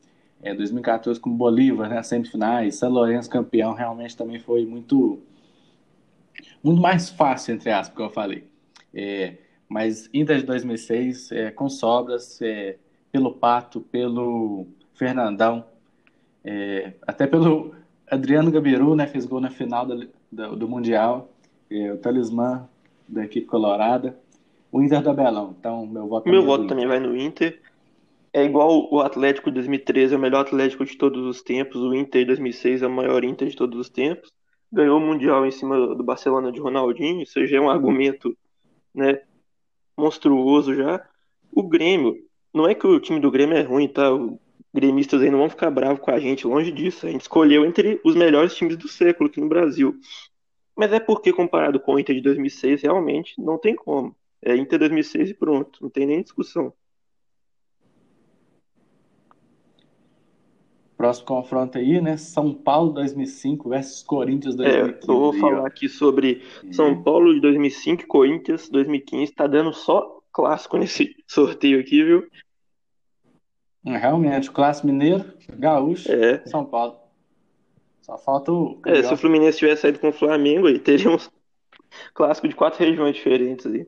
É, 0.43 0.55
2014 0.55 1.19
com 1.19 1.31
Bolívar, 1.31 1.89
né, 1.89 2.03
semifinais, 2.03 2.77
São 2.77 2.91
Lourenço 2.91 3.29
campeão, 3.29 3.75
realmente 3.75 4.17
também 4.17 4.39
foi 4.39 4.65
muito 4.65 5.21
muito 6.63 6.81
mais 6.81 7.09
fácil, 7.09 7.55
entre 7.55 7.71
aspas, 7.71 7.97
que 7.97 8.03
eu 8.03 8.11
falei. 8.11 8.45
É, 8.95 9.37
mas 9.69 10.09
Inter 10.15 10.39
de 10.39 10.45
2006, 10.45 11.33
é, 11.33 11.51
com 11.51 11.69
sobras, 11.69 12.41
é, 12.41 12.77
pelo 13.13 13.35
Pato, 13.35 13.81
pelo 13.81 14.67
Fernandão, 14.95 15.65
é, 16.45 16.95
até 17.07 17.27
pelo 17.27 17.75
Adriano 18.11 18.51
Gabiru, 18.51 18.95
né, 18.95 19.07
fez 19.07 19.27
gol 19.27 19.41
na 19.41 19.51
final 19.51 19.85
do, 19.87 20.09
do, 20.31 20.57
do 20.57 20.69
Mundial, 20.69 21.31
é, 21.71 21.93
o 21.93 21.99
talismã 21.99 22.69
da 23.07 23.25
equipe 23.25 23.47
colorada. 23.47 24.19
O 24.71 24.83
Inter 24.83 25.03
do 25.03 25.11
Abelão. 25.11 25.55
Então, 25.59 25.87
meu 25.87 26.07
voto 26.07 26.29
Meu 26.29 26.43
voto 26.43 26.67
também 26.67 26.87
vai 26.87 27.01
no 27.01 27.17
Inter. 27.17 27.61
É 28.33 28.45
igual 28.45 28.89
o 28.93 29.01
Atlético 29.01 29.51
de 29.51 29.55
2013, 29.55 30.15
é 30.15 30.17
o 30.17 30.21
melhor 30.21 30.41
Atlético 30.41 30.85
de 30.85 30.97
todos 30.97 31.25
os 31.25 31.43
tempos. 31.43 31.81
O 31.81 31.95
Inter 31.95 32.23
de 32.23 32.27
2006 32.27 32.83
é 32.83 32.87
o 32.87 32.91
maior 32.91 33.25
Inter 33.25 33.49
de 33.49 33.57
todos 33.57 33.79
os 33.79 33.89
tempos. 33.89 34.31
Ganhou 34.71 34.99
o 34.99 35.01
Mundial 35.01 35.47
em 35.47 35.51
cima 35.51 35.95
do 35.95 36.05
Barcelona 36.05 36.53
de 36.53 36.61
Ronaldinho. 36.61 37.23
Isso 37.23 37.45
já 37.47 37.57
é 37.57 37.61
um 37.61 37.71
argumento 37.71 38.37
né, 38.95 39.21
monstruoso 39.97 40.75
já. 40.75 41.03
O 41.51 41.63
Grêmio, 41.63 42.17
não 42.53 42.69
é 42.69 42.75
que 42.75 42.87
o 42.87 43.01
time 43.01 43.19
do 43.19 43.31
Grêmio 43.31 43.57
é 43.57 43.63
ruim, 43.63 43.89
tá? 43.89 44.13
Os 44.13 44.39
gremistas 44.75 45.23
aí 45.23 45.31
não 45.31 45.39
vão 45.39 45.49
ficar 45.49 45.71
bravos 45.71 46.01
com 46.01 46.11
a 46.11 46.21
gente, 46.21 46.47
longe 46.47 46.71
disso. 46.71 47.07
A 47.07 47.11
gente 47.11 47.23
escolheu 47.23 47.65
entre 47.65 47.99
os 48.05 48.15
melhores 48.15 48.55
times 48.55 48.77
do 48.77 48.89
século 48.89 49.31
aqui 49.31 49.41
no 49.41 49.49
Brasil. 49.49 49.99
Mas 50.77 50.93
é 50.93 51.01
porque, 51.01 51.33
comparado 51.33 51.81
com 51.81 51.95
o 51.95 51.99
Inter 51.99 52.15
de 52.15 52.21
2006, 52.21 52.83
realmente 52.83 53.35
não 53.41 53.59
tem 53.59 53.75
como. 53.75 54.15
É 54.43 54.57
Inter 54.57 54.79
2006 54.79 55.31
e 55.31 55.35
pronto, 55.35 55.79
não 55.83 55.91
tem 55.91 56.07
nem 56.07 56.23
discussão. 56.23 56.73
Próximo 60.97 61.27
confronto 61.27 61.79
aí, 61.79 62.01
né? 62.01 62.17
São 62.17 62.53
Paulo 62.53 62.93
2005 62.93 63.69
versus 63.69 64.03
Corinthians 64.03 64.57
2015. 64.57 64.99
É, 64.99 65.13
eu 65.13 65.21
vou 65.21 65.33
falar 65.33 65.65
aqui 65.65 65.89
sobre 65.89 66.43
São 66.73 67.01
Paulo 67.05 67.33
de 67.33 67.41
2005 67.41 68.03
e 68.03 68.07
Corinthians 68.07 68.69
2015. 68.69 69.33
Tá 69.33 69.47
dando 69.47 69.73
só 69.73 70.21
clássico 70.33 70.77
nesse 70.77 71.15
sorteio 71.27 71.79
aqui, 71.79 72.03
viu? 72.03 72.27
É, 73.87 73.97
realmente, 73.97 74.49
o 74.49 74.53
clássico 74.53 74.89
mineiro, 74.89 75.25
gaúcho, 75.51 76.11
é. 76.11 76.45
São 76.47 76.65
Paulo. 76.65 76.99
Só 78.01 78.19
falta 78.19 78.51
o. 78.51 78.81
É, 78.87 79.03
se 79.03 79.13
o 79.13 79.17
Fluminense 79.17 79.59
tivesse 79.59 79.83
saído 79.83 80.01
com 80.01 80.09
o 80.09 80.13
Flamengo, 80.13 80.67
aí 80.67 80.79
teríamos 80.79 81.31
clássico 82.13 82.49
de 82.49 82.57
quatro 82.57 82.85
regiões 82.85 83.15
diferentes 83.15 83.67
aí. 83.67 83.87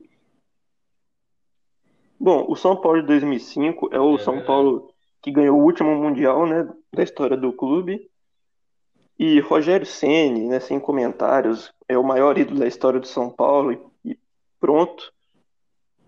Bom, 2.23 2.45
o 2.47 2.55
São 2.55 2.75
Paulo 2.75 3.01
de 3.01 3.07
2005 3.07 3.89
é 3.91 3.99
o 3.99 4.13
é 4.13 4.19
São 4.19 4.45
Paulo 4.45 4.93
que 5.23 5.31
ganhou 5.31 5.59
o 5.59 5.63
último 5.63 5.95
Mundial 5.95 6.45
né, 6.45 6.71
da 6.93 7.01
história 7.01 7.35
do 7.35 7.51
clube. 7.51 8.07
E 9.17 9.39
Rogério 9.39 9.87
Ceni, 9.87 10.47
né, 10.47 10.59
sem 10.59 10.79
comentários, 10.79 11.73
é 11.87 11.97
o 11.97 12.03
maior 12.03 12.37
ídolo 12.37 12.59
da 12.59 12.67
história 12.67 12.99
do 12.99 13.07
São 13.07 13.31
Paulo 13.31 13.71
e, 13.73 14.11
e 14.11 14.19
pronto. 14.59 15.11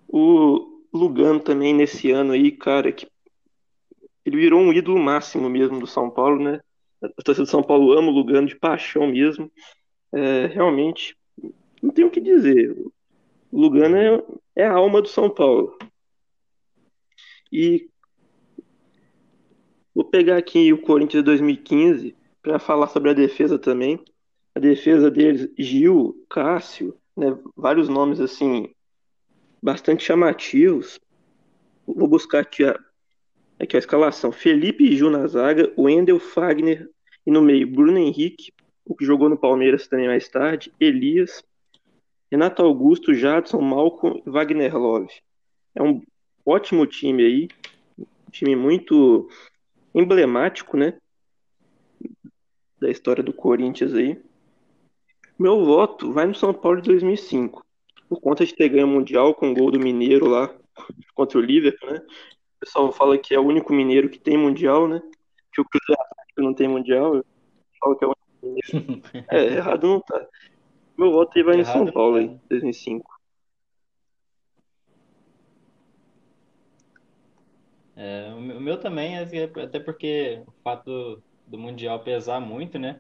O 0.08 0.84
Lugano 0.94 1.40
também 1.40 1.74
nesse 1.74 2.12
ano 2.12 2.34
aí, 2.34 2.52
cara, 2.52 2.92
que 2.92 3.08
ele 4.24 4.38
virou 4.38 4.60
um 4.60 4.72
ídolo 4.72 5.00
máximo 5.00 5.50
mesmo 5.50 5.80
do 5.80 5.88
São 5.88 6.12
Paulo, 6.12 6.44
né? 6.44 6.62
A 7.02 7.24
torcida 7.24 7.46
do 7.46 7.50
São 7.50 7.64
Paulo 7.64 7.92
ama 7.92 8.10
o 8.10 8.14
Lugano 8.14 8.46
de 8.46 8.56
paixão 8.56 9.08
mesmo. 9.08 9.52
É, 10.14 10.46
realmente, 10.46 11.18
não 11.82 11.90
tem 11.90 12.06
o 12.06 12.12
que 12.12 12.22
dizer. 12.22 12.72
O 13.52 13.60
Lugano 13.60 13.98
é, 13.98 14.24
é 14.58 14.68
a 14.68 14.74
alma 14.74 15.02
do 15.02 15.08
São 15.08 15.28
Paulo. 15.28 15.76
E 17.54 17.88
vou 19.94 20.04
pegar 20.04 20.38
aqui 20.38 20.74
o 20.74 20.82
Corinthians 20.82 21.22
de 21.22 21.26
2015 21.28 22.16
para 22.42 22.58
falar 22.58 22.88
sobre 22.88 23.12
a 23.12 23.14
defesa 23.14 23.60
também. 23.60 24.04
A 24.56 24.60
defesa 24.60 25.12
deles, 25.12 25.48
Gil, 25.56 26.26
Cássio, 26.28 26.98
né, 27.16 27.38
vários 27.56 27.88
nomes 27.88 28.20
assim 28.20 28.74
bastante 29.62 30.04
chamativos. 30.04 31.00
Vou 31.86 32.08
buscar 32.08 32.40
aqui 32.40 32.64
a, 32.64 32.80
aqui 33.60 33.76
a 33.76 33.80
escalação. 33.80 34.32
Felipe 34.32 34.84
e 34.84 34.96
Gil 34.98 35.12
na 35.12 35.28
zaga, 35.28 35.72
Wendel, 35.78 36.20
Fagner 36.20 36.90
e 37.24 37.30
no 37.30 37.42
meio 37.42 37.68
Bruno 37.68 38.00
Henrique, 38.00 38.52
o 38.84 38.96
que 38.96 39.06
jogou 39.06 39.30
no 39.30 39.38
Palmeiras 39.38 39.88
também 39.88 40.08
mais 40.08 40.28
tarde, 40.28 40.74
Elias, 40.80 41.44
Renato 42.32 42.64
Augusto, 42.64 43.14
Jadson, 43.14 43.62
Malcolm 43.62 44.24
e 44.26 44.30
Wagner 44.32 44.76
Love. 44.76 45.14
É 45.76 45.84
um 45.84 46.02
ótimo 46.46 46.86
time 46.86 47.24
aí, 47.24 47.48
um 47.98 48.32
time 48.32 48.56
muito 48.56 49.30
emblemático, 49.94 50.78
né? 50.78 50.98
Da 52.80 52.90
história 52.90 53.24
do 53.24 53.34
Corinthians 53.34 53.94
aí. 53.94 54.22
Meu 55.38 55.66
voto 55.66 56.12
vai 56.12 56.26
no 56.26 56.36
São 56.36 56.54
Paulo 56.54 56.82
de 56.82 56.90
2005. 56.90 57.66
Por 58.08 58.22
conta 58.22 58.46
de 58.46 58.54
ter 58.54 58.70
ganho 58.70 58.86
o 58.86 58.90
Mundial 58.90 59.34
com 59.34 59.52
o 59.52 59.54
gol 59.54 59.72
do 59.72 59.80
Mineiro 59.80 60.28
lá 60.28 60.54
contra 61.14 61.38
o 61.38 61.42
Liverpool, 61.42 61.92
né? 61.92 62.00
O 62.00 62.60
pessoal 62.60 62.92
fala 62.92 63.18
que 63.18 63.34
é 63.34 63.40
o 63.40 63.46
único 63.46 63.74
mineiro 63.74 64.10
que 64.10 64.20
tem 64.20 64.38
Mundial, 64.38 64.88
né? 64.88 65.02
Que 65.52 65.62
o 65.62 65.66
Cruzeiro 65.66 66.00
não 66.38 66.54
tem 66.54 66.68
Mundial. 66.68 67.16
Eu 67.16 67.26
falo 67.80 67.96
que 67.96 68.06
é 68.06 68.08
o 68.08 68.12
único 68.12 68.74
mineiro. 68.74 69.04
É, 69.30 69.46
errado 69.56 69.88
não 69.88 70.00
tá. 70.00 70.26
Meu 70.98 71.12
voto 71.12 71.38
aí 71.38 71.44
vai 71.44 71.60
errado 71.60 71.80
no 71.80 71.86
São 71.86 71.94
Paulo 71.94 72.18
aí, 72.18 72.40
2005. 72.50 73.13
É, 78.04 78.34
o 78.34 78.60
meu 78.60 78.78
também, 78.78 79.16
é 79.16 79.24
até 79.64 79.80
porque 79.80 80.44
o 80.46 80.52
fato 80.62 81.24
do, 81.48 81.58
Mundial 81.58 82.02
pesar 82.04 82.42
muito, 82.42 82.78
né? 82.78 83.00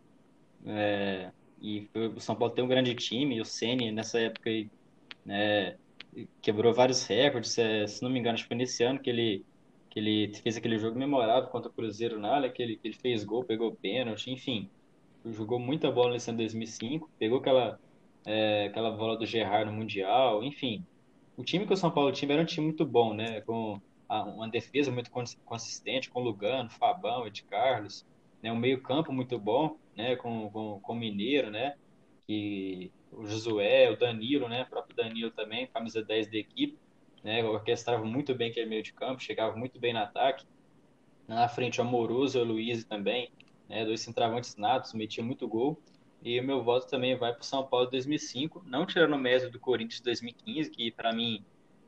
É, 0.66 1.30
e 1.62 1.89
o 1.93 2.22
São 2.22 2.34
Paulo 2.34 2.54
tem 2.54 2.64
um 2.64 2.70
grande 2.70 2.95
time, 2.95 3.41
o 3.41 3.43
Ceni 3.43 3.91
nessa 3.91 4.18
época 4.18 4.49
aí, 4.49 4.70
né, 5.26 5.76
quebrou 6.41 6.74
vários 6.74 7.06
recordes, 7.06 7.58
é, 7.58 7.86
se 7.86 8.01
não 8.01 8.10
me 8.10 8.18
engano, 8.18 8.36
acho 8.36 8.43
que 8.43 8.47
foi 8.47 8.56
nesse 8.56 8.82
ano 8.82 8.97
que 8.97 9.10
ele, 9.10 9.45
que 9.89 9.99
ele 9.99 10.34
fez 10.36 10.56
aquele 10.56 10.80
jogo 10.80 10.97
memorável 10.97 11.49
contra 11.49 11.70
o 11.70 11.74
Cruzeiro 11.74 12.18
na 12.18 12.30
área, 12.36 12.49
que 12.49 12.64
ele, 12.64 12.78
que 12.78 12.88
ele 12.88 12.95
fez 12.95 13.26
gol, 13.26 13.43
pegou 13.43 13.76
pênalti, 13.76 14.32
enfim, 14.32 14.70
jogou 15.26 15.60
muita 15.60 15.91
bola 15.91 16.14
nesse 16.14 16.30
ano 16.30 16.38
2005, 16.38 17.10
pegou 17.20 17.39
aquela, 17.39 17.78
é, 18.26 18.68
aquela 18.68 18.91
bola 18.91 19.18
do 19.18 19.26
Gerard 19.26 19.70
no 19.70 19.78
Mundial, 19.78 20.41
enfim. 20.45 20.86
O 21.36 21.43
time 21.43 21.68
que 21.68 21.74
o 21.74 21.78
São 21.78 21.91
Paulo 21.91 22.12
tinha 22.14 22.32
era 22.32 22.41
um 22.41 22.45
time 22.45 22.68
muito 22.68 22.86
bom, 22.86 23.14
né? 23.14 23.41
Com 23.41 23.82
uma 24.10 24.49
defesa 24.49 24.91
muito 24.91 25.12
consistente, 25.45 26.10
com 26.10 26.20
Lugano, 26.20 26.70
Fabão, 26.70 27.26
Ed 27.26 27.43
Carlos, 27.43 28.06
né? 28.41 28.51
um 28.51 28.58
meio 28.58 28.82
campo 28.82 29.12
muito 29.12 29.39
bom, 29.39 29.78
né? 29.95 30.16
Com, 30.16 30.49
com, 30.49 30.80
com 30.82 30.93
o 30.93 30.95
Mineiro, 30.95 31.49
né? 31.49 31.76
Que 32.28 32.91
o 33.12 33.26
Josué, 33.26 33.89
o 33.89 33.97
Danilo, 33.97 34.47
né? 34.47 34.64
O 34.64 34.70
próprio 34.70 34.95
Danilo 34.95 35.32
também, 35.32 35.68
camisa 35.68 36.04
10 36.04 36.32
da 36.32 36.38
equipe, 36.38 36.78
né? 37.24 37.43
Orquestrava 37.43 38.04
muito 38.04 38.36
bem 38.36 38.51
aquele 38.51 38.68
meio 38.68 38.84
de 38.84 38.93
campo, 38.93 39.22
chegava 39.22 39.56
muito 39.56 39.80
bem 39.80 39.93
no 39.93 39.99
ataque. 39.99 40.45
Na 41.28 41.47
frente, 41.47 41.80
o 41.80 41.84
Amoroso 41.84 42.39
o 42.39 42.43
Luiz 42.43 42.84
também, 42.84 43.32
né? 43.70 43.86
Dois 43.86 44.01
centravantes 44.01 44.56
natos, 44.58 44.93
metia 44.93 45.24
muito 45.24 45.47
gol. 45.47 45.82
E 46.22 46.39
o 46.39 46.43
meu 46.43 46.64
voto 46.64 46.88
também 46.88 47.18
vai 47.18 47.34
para 47.34 47.41
o 47.41 47.45
São 47.45 47.66
Paulo 47.66 47.89
2005, 47.89 48.64
não 48.66 48.86
tirando 48.86 49.14
o 49.14 49.18
mérito 49.18 49.49
do 49.49 49.60
Corinthians 49.60 49.99
2015, 49.99 50.72
que 50.72 50.89
para 50.89 51.12
mim 51.12 51.43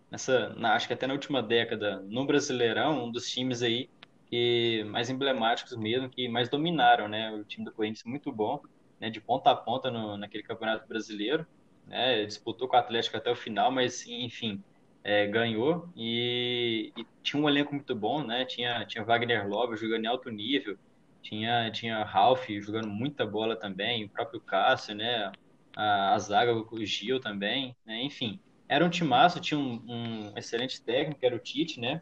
nessa, 0.09 0.49
na, 0.55 0.73
acho 0.75 0.87
que 0.87 0.93
até 0.93 1.07
na 1.07 1.13
última 1.13 1.41
década, 1.41 2.01
no 2.01 2.25
Brasileirão, 2.25 3.05
um 3.05 3.11
dos 3.11 3.29
times 3.29 3.61
aí 3.61 3.89
que 4.27 4.83
mais 4.85 5.09
emblemáticos 5.09 5.75
mesmo, 5.75 6.09
que 6.09 6.27
mais 6.27 6.49
dominaram, 6.49 7.07
né? 7.07 7.31
O 7.31 7.43
time 7.43 7.65
do 7.65 7.71
Corinthians 7.71 8.03
muito 8.05 8.31
bom, 8.31 8.61
né? 8.99 9.09
De 9.09 9.21
ponta 9.21 9.51
a 9.51 9.55
ponta 9.55 9.91
no, 9.91 10.17
naquele 10.17 10.43
Campeonato 10.43 10.87
Brasileiro, 10.87 11.45
né? 11.87 12.25
Disputou 12.25 12.67
com 12.67 12.75
o 12.75 12.79
Atlético 12.79 13.17
até 13.17 13.31
o 13.31 13.35
final, 13.35 13.71
mas 13.71 14.05
enfim, 14.07 14.63
é, 15.03 15.27
ganhou 15.27 15.87
e, 15.95 16.91
e, 16.97 17.05
tinha 17.21 17.41
um 17.41 17.47
elenco 17.47 17.73
muito 17.73 17.95
bom, 17.95 18.23
né? 18.23 18.45
Tinha 18.45 18.85
tinha 18.85 19.03
Wagner 19.03 19.47
Love 19.47 19.77
jogando 19.77 20.05
em 20.05 20.07
alto 20.07 20.29
nível, 20.31 20.77
tinha 21.21 21.71
tinha 21.71 22.03
Ralph 22.03 22.49
jogando 22.49 22.87
muita 22.87 23.25
bola 23.25 23.55
também, 23.55 24.05
o 24.05 24.09
próprio 24.09 24.41
Cássio, 24.41 24.95
né? 24.95 25.31
A, 25.75 26.13
a 26.15 26.19
zaga 26.19 26.53
o 26.55 26.85
Gil 26.85 27.19
também, 27.19 27.75
né? 27.85 28.01
Enfim, 28.03 28.39
era 28.67 28.83
um 28.83 28.89
timaço, 28.89 29.39
tinha 29.39 29.59
um, 29.59 29.81
um 29.87 30.37
excelente 30.37 30.81
técnico, 30.81 31.19
era 31.23 31.35
o 31.35 31.39
Tite, 31.39 31.79
né? 31.79 32.01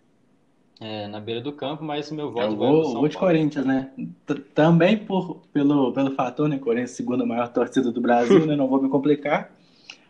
É, 0.82 1.08
na 1.08 1.20
beira 1.20 1.40
do 1.40 1.54
campo, 1.54 1.84
mas 1.84 2.10
o 2.10 2.16
meu 2.16 2.32
voto 2.32 2.54
é, 2.54 2.56
vai 2.56 2.70
o 2.70 2.94
gol 2.94 3.08
de 3.08 3.18
Corinthians, 3.18 3.66
né? 3.66 3.92
Também 4.54 4.98
por, 4.98 5.42
pelo, 5.54 5.94
pelo 5.94 6.12
fator, 6.12 6.50
né? 6.50 6.58
Corinthians, 6.58 6.92
segunda 6.92 7.26
maior 7.26 7.48
torcida 7.50 7.92
do 7.92 8.02
Brasil, 8.02 8.46
né? 8.46 8.56
Não 8.56 8.68
vou 8.68 8.82
me 8.82 8.90
complicar. 8.90 9.52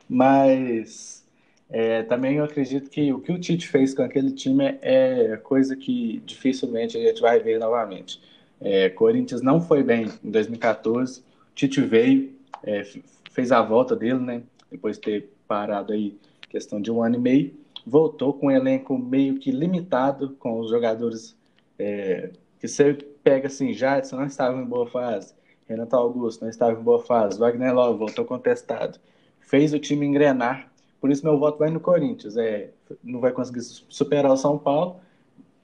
Mas 0.08 1.26
é, 1.70 2.04
também 2.04 2.38
eu 2.38 2.44
acredito 2.44 2.90
que 2.90 3.12
o 3.12 3.20
que 3.20 3.32
o 3.32 3.40
Tite 3.40 3.68
fez 3.68 3.94
com 3.94 4.04
aquele 4.04 4.32
time 4.32 4.78
é 4.82 5.38
coisa 5.38 5.76
que 5.76 6.22
dificilmente 6.26 6.98
a 6.98 7.02
gente 7.02 7.22
vai 7.22 7.40
ver 7.40 7.60
novamente. 7.60 8.22
É, 8.62 8.90
Corinthians 8.90 9.42
não 9.42 9.60
foi 9.60 9.84
bem 9.84 10.08
em 10.24 10.32
2014. 10.32 11.20
O 11.20 11.24
Tite 11.56 11.82
veio, 11.82 12.34
é, 12.64 12.84
fez 13.32 13.52
a 13.52 13.62
volta 13.62 13.96
dele, 13.96 14.20
né? 14.20 14.44
Depois 14.72 14.98
de 14.98 15.02
ter 15.02 15.34
parado 15.48 15.94
aí 15.94 16.16
questão 16.54 16.80
de 16.80 16.92
um 16.92 17.02
ano 17.02 17.16
e 17.16 17.20
meio, 17.20 17.54
voltou 17.86 18.32
com 18.32 18.46
um 18.46 18.52
elenco 18.52 18.96
meio 18.96 19.40
que 19.40 19.52
limitado, 19.52 20.36
com 20.38 20.60
os 20.60 20.70
jogadores 20.70 21.36
é, 21.80 22.30
que 22.60 22.68
você 22.68 22.94
pega 23.24 23.48
assim, 23.48 23.74
Jadson 23.74 24.18
não 24.18 24.28
estava 24.28 24.62
em 24.62 24.64
boa 24.64 24.86
fase, 24.86 25.34
Renato 25.68 25.96
Augusto 25.96 26.44
não 26.44 26.50
estava 26.50 26.80
em 26.80 26.84
boa 26.84 27.00
fase, 27.00 27.40
Wagner 27.40 27.74
Love 27.74 27.98
voltou 27.98 28.24
contestado, 28.24 29.00
fez 29.40 29.74
o 29.74 29.80
time 29.80 30.06
engrenar, 30.06 30.72
por 31.02 31.10
isso 31.10 31.26
meu 31.26 31.40
voto 31.40 31.58
vai 31.58 31.72
no 31.72 31.80
Corinthians, 31.80 32.38
é, 32.38 32.70
não 33.04 33.20
vai 33.20 33.32
conseguir 33.32 33.62
superar 33.62 34.32
o 34.32 34.38
São 34.38 34.58
Paulo, 34.58 34.98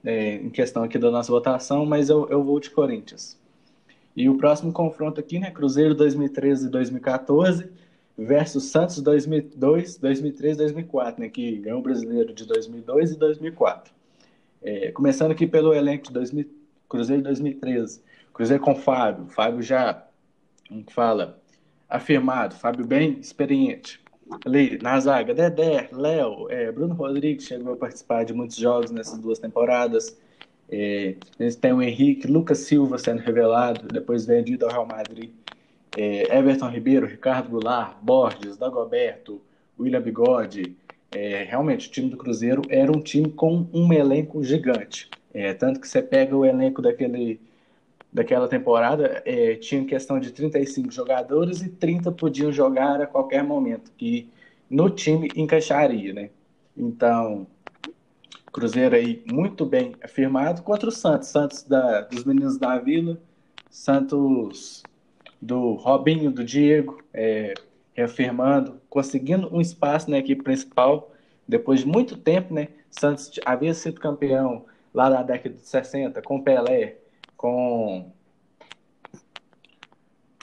é, 0.04 0.34
em 0.34 0.50
questão 0.50 0.82
aqui 0.82 0.98
da 0.98 1.10
nossa 1.10 1.30
votação, 1.30 1.86
mas 1.86 2.08
eu, 2.08 2.28
eu 2.28 2.42
vou 2.42 2.58
de 2.58 2.68
Corinthians. 2.70 3.38
E 4.16 4.28
o 4.28 4.36
próximo 4.36 4.72
confronto 4.72 5.20
aqui, 5.20 5.38
né, 5.38 5.52
Cruzeiro 5.52 5.94
2013 5.94 6.66
e 6.66 6.70
2014, 6.70 7.70
versus 8.20 8.64
Santos 8.64 9.00
2002, 9.00 9.96
2003, 9.96 10.56
2004, 10.58 11.20
né, 11.22 11.28
que 11.30 11.56
ganhou 11.56 11.80
o 11.80 11.82
brasileiro 11.82 12.34
de 12.34 12.44
2002 12.44 13.12
e 13.12 13.18
2004. 13.18 13.92
É, 14.62 14.92
começando 14.92 15.30
aqui 15.30 15.46
pelo 15.46 15.72
elenco 15.72 16.04
de 16.04 16.12
2000, 16.12 16.46
Cruzeiro 16.86 17.22
2013. 17.22 18.02
Cruzeiro 18.34 18.62
com 18.62 18.74
Fábio, 18.74 19.26
Fábio 19.28 19.62
já, 19.62 20.06
fala, 20.88 21.40
afirmado, 21.88 22.54
Fábio 22.56 22.84
bem 22.86 23.18
experiente. 23.18 23.98
Ali, 24.44 24.78
na 24.82 25.00
zaga, 25.00 25.34
Dedé, 25.34 25.88
Léo, 25.90 26.46
é, 26.50 26.70
Bruno 26.70 26.94
Rodrigues 26.94 27.46
chegou 27.46 27.72
a 27.72 27.76
participar 27.76 28.24
de 28.24 28.34
muitos 28.34 28.56
jogos 28.56 28.90
nessas 28.90 29.18
duas 29.18 29.38
temporadas. 29.38 30.16
É, 30.68 31.16
eles 31.38 31.56
têm 31.56 31.72
o 31.72 31.82
Henrique, 31.82 32.28
Lucas 32.28 32.58
Silva 32.58 32.98
sendo 32.98 33.20
revelado, 33.20 33.88
depois 33.88 34.26
vendido 34.26 34.66
ao 34.66 34.70
Real 34.70 34.86
Madrid. 34.86 35.30
É, 35.96 36.36
Everton 36.36 36.68
Ribeiro, 36.68 37.06
Ricardo 37.06 37.50
Goulart, 37.50 37.96
Borges, 38.02 38.56
Dagoberto, 38.56 39.40
William 39.78 40.00
Bigode. 40.00 40.76
É, 41.10 41.44
realmente, 41.44 41.88
o 41.88 41.90
time 41.90 42.08
do 42.08 42.16
Cruzeiro 42.16 42.62
era 42.68 42.90
um 42.92 43.00
time 43.00 43.30
com 43.30 43.66
um 43.72 43.92
elenco 43.92 44.42
gigante. 44.44 45.08
É, 45.32 45.52
tanto 45.54 45.80
que 45.80 45.88
você 45.88 46.02
pega 46.02 46.36
o 46.36 46.44
elenco 46.44 46.80
daquele, 46.82 47.40
daquela 48.12 48.48
temporada, 48.48 49.22
é, 49.24 49.54
tinha 49.56 49.84
questão 49.84 50.20
de 50.20 50.32
35 50.32 50.90
jogadores 50.90 51.62
e 51.62 51.68
30 51.68 52.12
podiam 52.12 52.52
jogar 52.52 53.00
a 53.00 53.06
qualquer 53.06 53.42
momento, 53.42 53.92
que 53.96 54.28
no 54.68 54.88
time 54.90 55.28
encaixaria, 55.34 56.12
né? 56.12 56.30
Então, 56.76 57.46
Cruzeiro 58.52 58.94
aí 58.94 59.22
muito 59.30 59.64
bem 59.64 59.94
afirmado 60.02 60.62
contra 60.62 60.88
o 60.88 60.92
Santos. 60.92 61.28
Santos 61.28 61.62
da, 61.62 62.02
dos 62.02 62.24
meninos 62.24 62.58
da 62.58 62.78
Vila, 62.78 63.18
Santos 63.68 64.82
do 65.40 65.74
Robinho, 65.74 66.30
do 66.30 66.44
Diego, 66.44 67.02
é, 67.12 67.54
reafirmando, 67.92 68.80
conseguindo 68.88 69.54
um 69.54 69.60
espaço 69.60 70.10
na 70.10 70.18
equipe 70.18 70.42
principal. 70.42 71.12
Depois 71.46 71.80
de 71.80 71.86
muito 71.86 72.16
tempo, 72.16 72.54
né? 72.54 72.68
Santos 72.90 73.30
havia 73.44 73.74
sido 73.74 74.00
campeão 74.00 74.66
lá 74.92 75.08
na 75.08 75.22
década 75.22 75.54
de 75.54 75.66
60 75.66 76.20
com 76.22 76.42
Pelé, 76.42 76.96
com 77.36 78.10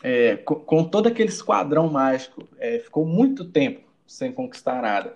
é, 0.04 0.38
com, 0.38 0.56
com, 0.56 0.84
todo 0.84 1.08
aquele 1.08 1.30
esquadrão 1.30 1.90
mágico, 1.90 2.48
é, 2.60 2.80
ficou 2.80 3.06
muito 3.06 3.46
tempo 3.46 3.82
sem 4.06 4.32
conquistar 4.32 4.82
nada 4.82 5.14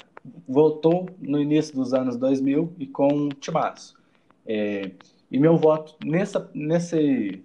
voltou 0.47 1.09
no 1.19 1.39
início 1.39 1.75
dos 1.75 1.93
anos 1.93 2.17
2000 2.17 2.73
e 2.77 2.85
com 2.85 3.07
um 3.07 3.29
timaço. 3.29 3.99
É, 4.45 4.91
e 5.29 5.39
meu 5.39 5.57
voto 5.57 5.95
nessa, 6.05 6.49
nesse, 6.53 7.43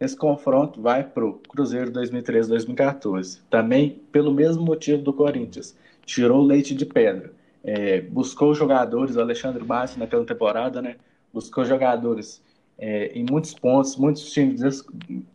nesse 0.00 0.16
confronto 0.16 0.80
vai 0.80 1.04
para 1.04 1.26
o 1.26 1.34
Cruzeiro 1.34 1.92
2013-2014. 1.92 3.40
Também 3.50 4.00
pelo 4.10 4.32
mesmo 4.32 4.64
motivo 4.64 5.02
do 5.02 5.12
Corinthians. 5.12 5.76
Tirou 6.06 6.42
leite 6.42 6.74
de 6.74 6.86
pedra. 6.86 7.32
É, 7.62 8.00
buscou 8.00 8.54
jogadores, 8.54 9.16
o 9.16 9.20
Alexandre 9.20 9.62
Bassi 9.62 9.98
naquela 9.98 10.24
temporada, 10.24 10.80
né? 10.80 10.96
Buscou 11.32 11.64
jogadores 11.66 12.42
é, 12.78 13.12
em 13.12 13.26
muitos 13.30 13.52
pontos, 13.52 13.96
muitos 13.96 14.32
times, 14.32 14.82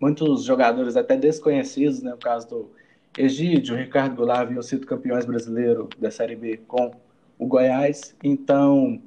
muitos 0.01 0.43
jogadores 0.43 0.97
até 0.97 1.15
desconhecidos, 1.15 2.01
né? 2.01 2.11
No 2.11 2.17
caso 2.17 2.49
do 2.49 2.71
Egídio, 3.15 3.77
Ricardo 3.77 4.15
Goulart 4.15 4.41
haviam 4.41 4.63
sido 4.63 4.87
campeões 4.87 5.25
brasileiros 5.25 5.87
da 5.99 6.09
Série 6.09 6.35
B 6.35 6.59
com 6.67 6.91
o 7.37 7.45
Goiás, 7.45 8.15
então 8.23 9.01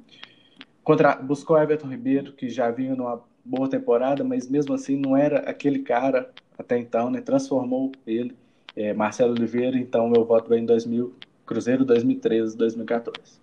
contra, 0.83 1.15
buscou 1.15 1.57
Everton 1.61 1.89
Ribeiro, 1.89 2.31
que 2.33 2.49
já 2.49 2.71
vinha 2.71 2.95
numa 2.95 3.21
boa 3.49 3.67
temporada, 3.67 4.23
mas 4.23 4.47
mesmo 4.47 4.73
assim 4.73 4.95
não 4.95 5.17
era 5.17 5.39
aquele 5.49 5.79
cara 5.79 6.29
até 6.57 6.77
então, 6.77 7.09
né? 7.09 7.19
Transformou 7.19 7.91
ele, 8.05 8.35
é, 8.75 8.93
Marcelo 8.93 9.31
Oliveira, 9.31 9.77
então 9.77 10.07
meu 10.07 10.23
voto 10.23 10.49
vai 10.49 10.59
em 10.59 10.65
2000, 10.65 11.13
Cruzeiro 11.45 11.83
2013, 11.83 12.55
2014. 12.55 13.39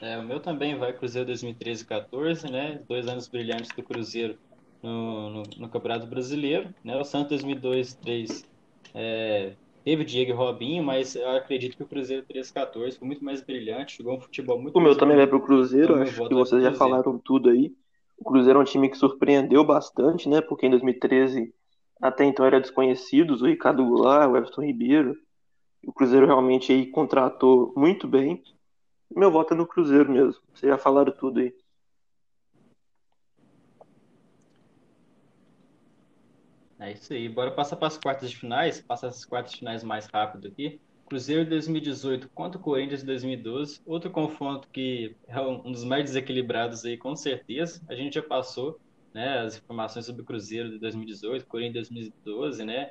É, 0.00 0.18
o 0.18 0.22
meu 0.22 0.40
também 0.40 0.76
vai 0.76 0.92
Cruzeiro 0.92 1.26
2013 1.26 1.82
e 1.82 1.86
14, 1.86 2.50
né? 2.50 2.80
Dois 2.88 3.06
anos 3.06 3.28
brilhantes 3.28 3.70
do 3.76 3.82
Cruzeiro 3.82 4.38
no, 4.82 5.30
no, 5.30 5.42
no 5.58 5.68
Campeonato 5.68 6.06
Brasileiro. 6.06 6.74
Né? 6.82 6.96
O 6.96 7.04
Santos 7.04 7.42
2002 7.42 7.94
2003 7.94 8.46
é, 8.94 9.52
teve 9.84 10.04
Diego 10.04 10.30
e 10.30 10.34
Robinho, 10.34 10.82
mas 10.82 11.14
eu 11.14 11.28
acredito 11.30 11.76
que 11.76 11.82
o 11.82 11.86
Cruzeiro 11.86 12.24
13-14 12.26 12.98
foi 12.98 13.06
muito 13.06 13.24
mais 13.24 13.42
brilhante, 13.42 13.98
jogou 13.98 14.16
um 14.16 14.20
futebol 14.20 14.58
muito 14.58 14.76
O 14.76 14.80
meu 14.80 14.96
também 14.96 15.16
vai 15.16 15.26
para 15.26 15.36
o 15.36 15.42
Cruzeiro, 15.42 15.92
então, 15.92 16.02
acho 16.02 16.28
que 16.28 16.34
vocês 16.34 16.62
já 16.62 16.72
falaram 16.72 17.18
tudo 17.18 17.50
aí. 17.50 17.72
O 18.16 18.24
Cruzeiro 18.24 18.58
é 18.58 18.62
um 18.62 18.64
time 18.64 18.88
que 18.88 18.96
surpreendeu 18.96 19.62
bastante, 19.64 20.28
né? 20.28 20.40
Porque 20.40 20.66
em 20.66 20.70
2013 20.70 21.52
até 22.00 22.24
então 22.24 22.44
era 22.44 22.60
desconhecidos, 22.60 23.42
o 23.42 23.46
Ricardo 23.46 23.84
Goulart, 23.84 24.30
o 24.30 24.36
Everton 24.36 24.62
Ribeiro. 24.62 25.16
O 25.86 25.92
Cruzeiro 25.92 26.26
realmente 26.26 26.72
aí 26.72 26.86
contratou 26.86 27.72
muito 27.76 28.08
bem. 28.08 28.42
Meu 29.14 29.30
voto 29.30 29.54
é 29.54 29.56
no 29.56 29.66
Cruzeiro 29.66 30.10
mesmo. 30.10 30.40
Vocês 30.54 30.70
já 30.70 30.78
falaram 30.78 31.12
tudo 31.12 31.40
aí. 31.40 31.54
É 36.84 36.92
isso 36.92 37.14
aí. 37.14 37.28
Bora 37.30 37.50
passar 37.50 37.76
para 37.76 37.88
as 37.88 37.96
quartas 37.96 38.30
de 38.30 38.36
finais. 38.36 38.80
Passar 38.80 39.08
as 39.08 39.24
quartas 39.24 39.52
de 39.52 39.58
finais 39.58 39.82
mais 39.82 40.06
rápido 40.06 40.48
aqui. 40.48 40.78
Cruzeiro 41.06 41.48
2018 41.48 42.28
contra 42.28 42.58
o 42.58 42.62
Corinthians 42.62 43.02
2012. 43.02 43.80
Outro 43.86 44.10
confronto 44.10 44.68
que 44.68 45.16
é 45.26 45.40
um 45.40 45.72
dos 45.72 45.82
mais 45.82 46.04
desequilibrados 46.04 46.84
aí, 46.84 46.98
com 46.98 47.16
certeza. 47.16 47.82
A 47.88 47.94
gente 47.94 48.14
já 48.14 48.22
passou 48.22 48.78
né, 49.14 49.38
as 49.38 49.56
informações 49.56 50.04
sobre 50.04 50.20
o 50.20 50.24
Cruzeiro 50.26 50.70
de 50.70 50.78
2018, 50.78 51.46
Corinthians 51.46 51.88
2012, 51.88 52.64
né? 52.66 52.90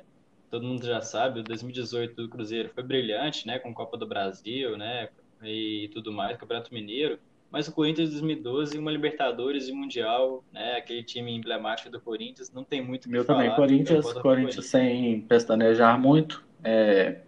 Todo 0.50 0.66
mundo 0.66 0.84
já 0.84 1.00
sabe, 1.00 1.40
o 1.40 1.44
2018 1.44 2.14
do 2.14 2.28
Cruzeiro 2.28 2.70
foi 2.74 2.82
brilhante, 2.82 3.46
né? 3.46 3.60
Com 3.60 3.72
Copa 3.72 3.96
do 3.96 4.08
Brasil, 4.08 4.76
né? 4.76 5.08
E 5.42 5.88
tudo 5.92 6.12
mais, 6.12 6.36
Campeonato 6.36 6.74
Mineiro 6.74 7.18
mas 7.54 7.68
o 7.68 7.72
Corinthians 7.72 8.08
de 8.08 8.16
2012, 8.16 8.76
uma 8.76 8.90
Libertadores 8.90 9.68
e 9.68 9.72
Mundial, 9.72 10.42
né, 10.52 10.76
aquele 10.76 11.04
time 11.04 11.32
emblemático 11.32 11.88
do 11.88 12.00
Corinthians, 12.00 12.50
não 12.52 12.64
tem 12.64 12.84
muito 12.84 13.04
o 13.04 13.04
que 13.04 13.12
Meu 13.12 13.24
falar. 13.24 13.44
também, 13.44 13.54
Corinthians, 13.54 14.04
Corinthians, 14.04 14.22
Corinthians 14.22 14.66
sem 14.66 15.20
pestanejar 15.20 15.96
muito, 15.96 16.44
é, 16.64 17.20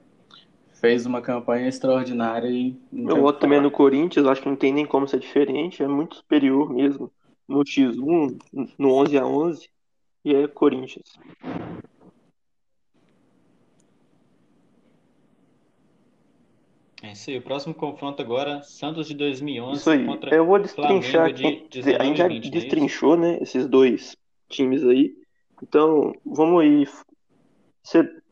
fez 0.81 1.07
uma 1.07 1.20
campanha 1.20 1.68
extraordinária 1.68 2.49
e... 2.49 2.77
Meu 2.91 3.20
voto 3.20 3.39
também 3.39 3.59
é 3.59 3.61
no 3.61 3.70
Corinthians, 3.70 4.27
acho 4.27 4.43
que 4.43 4.49
não 4.49 4.57
tem 4.57 4.72
nem 4.72 4.85
como 4.85 5.07
ser 5.07 5.20
diferente, 5.20 5.85
é 5.85 5.87
muito 5.87 6.16
superior 6.16 6.74
mesmo 6.74 7.09
no 7.47 7.61
X1, 7.61 8.37
no 8.77 8.95
11 8.95 9.18
a 9.18 9.24
11 9.24 9.70
e 10.24 10.35
é 10.35 10.49
Corinthians. 10.49 11.12
É 17.07 17.12
isso 17.12 17.30
aí. 17.30 17.38
O 17.38 17.42
próximo 17.42 17.72
confronto 17.72 18.20
agora, 18.20 18.62
Santos 18.62 19.07
de 19.07 19.14
2011 19.14 19.80
isso 19.80 19.90
aí. 19.90 20.04
contra 20.04 20.34
Eu 20.34 20.44
vou 20.44 20.59
destrinchar 20.59 21.32
de, 21.32 21.68
de 21.68 21.94
A 21.94 22.04
gente 22.04 22.18
já 22.18 22.26
20, 22.26 22.46
é 22.46 22.50
destrinchou, 22.50 23.16
né, 23.16 23.38
esses 23.40 23.66
dois 23.66 24.16
times 24.48 24.82
aí. 24.82 25.14
Então, 25.62 26.12
vamos 26.24 26.62
aí 26.62 26.88
ser 27.82 28.22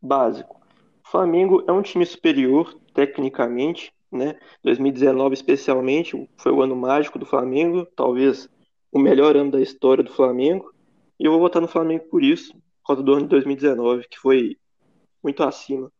básico. 0.00 0.60
O 1.04 1.10
Flamengo 1.10 1.64
é 1.66 1.72
um 1.72 1.82
time 1.82 2.06
superior 2.06 2.78
tecnicamente, 2.94 3.92
né? 4.10 4.38
2019 4.62 5.34
especialmente 5.34 6.28
foi 6.36 6.52
o 6.52 6.62
ano 6.62 6.76
mágico 6.76 7.18
do 7.18 7.26
Flamengo, 7.26 7.84
talvez 7.96 8.48
o 8.92 8.98
melhor 8.98 9.36
ano 9.36 9.50
da 9.50 9.60
história 9.60 10.04
do 10.04 10.12
Flamengo. 10.12 10.72
E 11.18 11.24
eu 11.24 11.32
vou 11.32 11.40
votar 11.40 11.60
no 11.60 11.68
Flamengo 11.68 12.04
por 12.08 12.22
isso, 12.22 12.52
por 12.52 12.86
causa 12.86 13.02
do 13.02 13.12
ano 13.12 13.22
de 13.22 13.28
2019, 13.28 14.06
que 14.08 14.18
foi 14.18 14.56
muito 15.22 15.42
acima. 15.42 15.90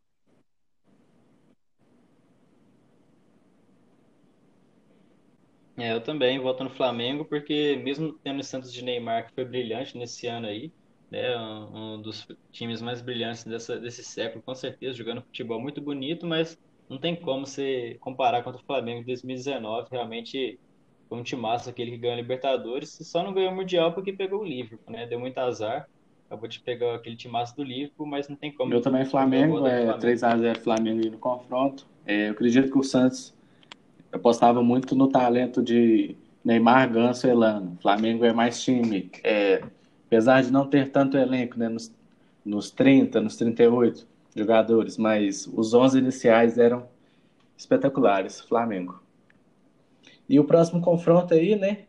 É, 5.76 5.92
eu 5.92 6.00
também 6.00 6.38
voto 6.38 6.62
no 6.62 6.70
Flamengo, 6.70 7.24
porque 7.24 7.80
mesmo 7.82 8.12
tendo 8.22 8.40
o 8.40 8.44
Santos 8.44 8.72
de 8.72 8.82
Neymar, 8.82 9.26
que 9.26 9.34
foi 9.34 9.44
brilhante 9.44 9.98
nesse 9.98 10.26
ano 10.26 10.46
aí, 10.46 10.72
né, 11.10 11.36
um, 11.36 11.94
um 11.94 12.02
dos 12.02 12.26
times 12.52 12.80
mais 12.80 13.02
brilhantes 13.02 13.44
dessa, 13.44 13.78
desse 13.78 14.04
século, 14.04 14.42
com 14.42 14.54
certeza, 14.54 14.96
jogando 14.96 15.22
futebol 15.22 15.60
muito 15.60 15.80
bonito, 15.80 16.26
mas 16.26 16.58
não 16.88 16.98
tem 16.98 17.16
como 17.16 17.46
você 17.46 17.96
comparar 18.00 18.42
contra 18.42 18.60
o 18.60 18.64
Flamengo 18.64 19.00
de 19.00 19.06
2019, 19.06 19.88
realmente 19.90 20.58
foi 21.08 21.18
um 21.18 21.22
timaço 21.22 21.68
aquele 21.68 21.92
que 21.92 21.98
ganhou 21.98 22.14
a 22.14 22.20
Libertadores, 22.20 22.96
só 23.02 23.22
não 23.22 23.34
ganhou 23.34 23.52
o 23.52 23.56
Mundial 23.56 23.92
porque 23.92 24.12
pegou 24.12 24.40
o 24.40 24.44
Liverpool, 24.44 24.92
né, 24.92 25.06
deu 25.06 25.18
muito 25.18 25.38
azar, 25.38 25.88
acabou 26.26 26.48
de 26.48 26.60
pegar 26.60 26.94
aquele 26.94 27.16
timaço 27.16 27.56
do 27.56 27.64
Liverpool, 27.64 28.06
mas 28.06 28.28
não 28.28 28.36
tem 28.36 28.52
como. 28.52 28.72
Eu 28.72 28.80
também 28.80 29.04
Flamengo, 29.04 29.66
é 29.66 29.86
3x0 29.98 30.58
Flamengo 30.58 31.02
aí 31.02 31.10
no 31.10 31.18
confronto, 31.18 31.84
é, 32.06 32.28
eu 32.28 32.32
acredito 32.32 32.70
que 32.70 32.78
o 32.78 32.82
Santos 32.82 33.33
eu 34.14 34.18
apostava 34.18 34.62
muito 34.62 34.94
no 34.94 35.08
talento 35.08 35.60
de 35.60 36.16
Neymar, 36.44 36.92
Ganso 36.92 37.26
e 37.26 37.30
Elano. 37.30 37.76
Flamengo 37.82 38.24
é 38.24 38.32
mais 38.32 38.62
time. 38.62 39.10
É, 39.24 39.60
apesar 40.06 40.40
de 40.40 40.52
não 40.52 40.68
ter 40.68 40.92
tanto 40.92 41.16
elenco, 41.16 41.58
né, 41.58 41.68
nos, 41.68 41.92
nos 42.44 42.70
30, 42.70 43.20
nos 43.20 43.36
38 43.36 44.06
jogadores, 44.36 44.96
mas 44.96 45.48
os 45.48 45.74
11 45.74 45.98
iniciais 45.98 46.58
eram 46.58 46.86
espetaculares, 47.56 48.40
Flamengo. 48.40 49.02
E 50.28 50.38
o 50.38 50.44
próximo 50.44 50.80
confronto 50.80 51.34
aí, 51.34 51.56
né? 51.56 51.86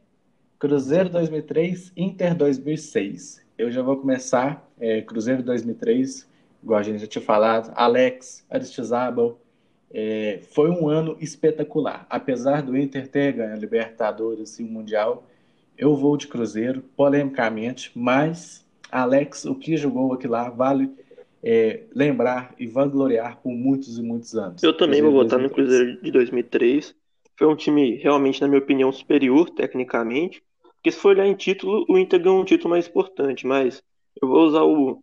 Cruzeiro 0.57 1.09
2003, 1.09 1.93
Inter 1.95 2.35
2006. 2.35 3.45
Eu 3.55 3.69
já 3.69 3.83
vou 3.83 3.97
começar, 3.97 4.67
é, 4.79 4.99
Cruzeiro 5.03 5.43
2003, 5.43 6.27
igual 6.63 6.79
a 6.79 6.83
gente 6.83 7.01
já 7.01 7.07
tinha 7.07 7.23
falado, 7.23 7.71
Alex, 7.75 8.43
Aristizábal. 8.49 9.39
É, 9.97 10.41
foi 10.51 10.69
um 10.69 10.89
ano 10.89 11.15
espetacular. 11.21 12.05
Apesar 12.09 12.61
do 12.61 12.77
Inter 12.77 13.07
ter 13.07 13.31
ganho 13.31 13.53
a 13.53 13.57
Libertadores 13.57 14.59
e 14.59 14.63
o 14.63 14.67
Mundial, 14.67 15.23
eu 15.77 15.95
vou 15.95 16.17
de 16.17 16.27
Cruzeiro, 16.27 16.83
polemicamente, 16.97 17.93
mas 17.95 18.65
Alex, 18.91 19.45
o 19.45 19.55
que 19.55 19.77
jogou 19.77 20.11
aqui 20.11 20.27
lá, 20.27 20.49
vale 20.49 20.91
é, 21.41 21.83
lembrar 21.95 22.53
e 22.59 22.67
vangloriar 22.67 23.39
por 23.41 23.53
muitos 23.53 23.97
e 23.97 24.01
muitos 24.01 24.35
anos. 24.35 24.61
Eu 24.61 24.75
também 24.75 25.01
vou 25.01 25.13
votar 25.13 25.39
no 25.39 25.49
Cruzeiro 25.49 26.01
de 26.01 26.11
2003. 26.11 26.93
Foi 27.37 27.47
um 27.47 27.55
time 27.55 27.95
realmente, 27.95 28.41
na 28.41 28.49
minha 28.49 28.59
opinião, 28.59 28.91
superior 28.91 29.49
tecnicamente. 29.49 30.43
Porque 30.75 30.91
se 30.91 30.99
for 30.99 31.15
olhar 31.15 31.25
em 31.25 31.35
título, 31.35 31.85
o 31.87 31.97
Inter 31.97 32.21
ganhou 32.21 32.41
um 32.41 32.45
título 32.45 32.71
mais 32.71 32.85
importante, 32.85 33.47
mas 33.47 33.81
eu 34.21 34.27
vou 34.27 34.45
usar 34.45 34.63
o, 34.63 35.01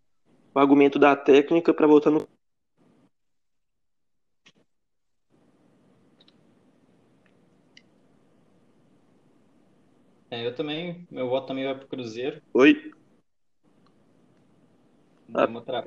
o 0.55 0.59
argumento 0.59 0.99
da 0.99 1.17
técnica 1.17 1.73
para 1.73 1.87
votar 1.87 2.13
no 2.13 2.27
É, 10.33 10.47
eu 10.47 10.55
também, 10.55 11.07
meu 11.11 11.29
voto 11.29 11.49
também 11.49 11.63
vai 11.63 11.75
pro 11.75 11.87
Cruzeiro. 11.87 12.41
Oi? 12.55 12.91
Uma 15.29 15.61
tra... 15.61 15.85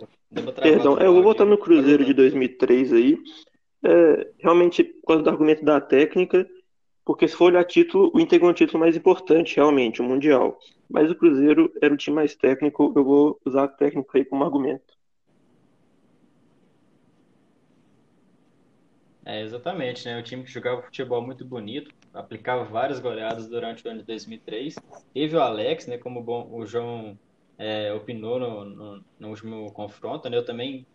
Perdão, 0.62 1.00
é, 1.00 1.08
eu 1.08 1.14
vou 1.16 1.24
votar 1.24 1.48
no 1.48 1.58
Cruzeiro 1.58 2.06
de 2.06 2.14
2003 2.14 2.94
aí. 2.94 3.18
É, 3.84 4.32
realmente, 4.38 4.84
por 4.84 5.08
causa 5.08 5.24
do 5.24 5.30
argumento 5.32 5.66
da 5.66 5.82
técnica, 5.82 6.48
porque 7.04 7.28
se 7.28 7.36
for 7.36 7.46
olhar 7.46 7.66
título, 7.66 8.12
o 8.14 8.20
Inter 8.20 8.38
ganhou 8.38 8.52
um 8.52 8.56
título 8.56 8.80
mais 8.80 8.96
importante, 8.96 9.56
realmente, 9.56 10.00
o 10.00 10.04
Mundial. 10.04 10.60
Mas 10.88 11.10
o 11.10 11.16
Cruzeiro 11.16 11.74
era 11.82 11.92
o 11.92 11.98
time 11.98 12.16
mais 12.16 12.36
técnico, 12.36 12.94
eu 12.96 13.04
vou 13.04 13.40
usar 13.44 13.64
a 13.64 13.68
técnica 13.68 14.16
aí 14.16 14.26
como 14.26 14.44
argumento. 14.44 14.95
É, 19.26 19.42
exatamente, 19.42 20.06
né? 20.06 20.20
O 20.20 20.24
time 20.24 20.44
que 20.44 20.52
jogava 20.52 20.84
futebol 20.84 21.20
muito 21.20 21.44
bonito, 21.44 21.92
aplicava 22.14 22.64
várias 22.64 23.00
goleadas 23.00 23.50
durante 23.50 23.86
o 23.86 23.90
ano 23.90 24.02
de 24.02 24.06
2003. 24.06 24.76
Teve 25.14 25.36
o 25.36 25.42
Alex, 25.42 25.88
né? 25.88 25.98
Como 25.98 26.22
bom, 26.22 26.48
o 26.52 26.64
João 26.64 27.18
é, 27.58 27.92
opinou 27.92 28.40
no, 28.40 28.66
no, 28.66 29.06
no, 29.20 29.30
último 29.30 29.72
confronto, 29.74 30.30
né? 30.30 30.38
Eu 30.38 30.46
também 30.46 30.86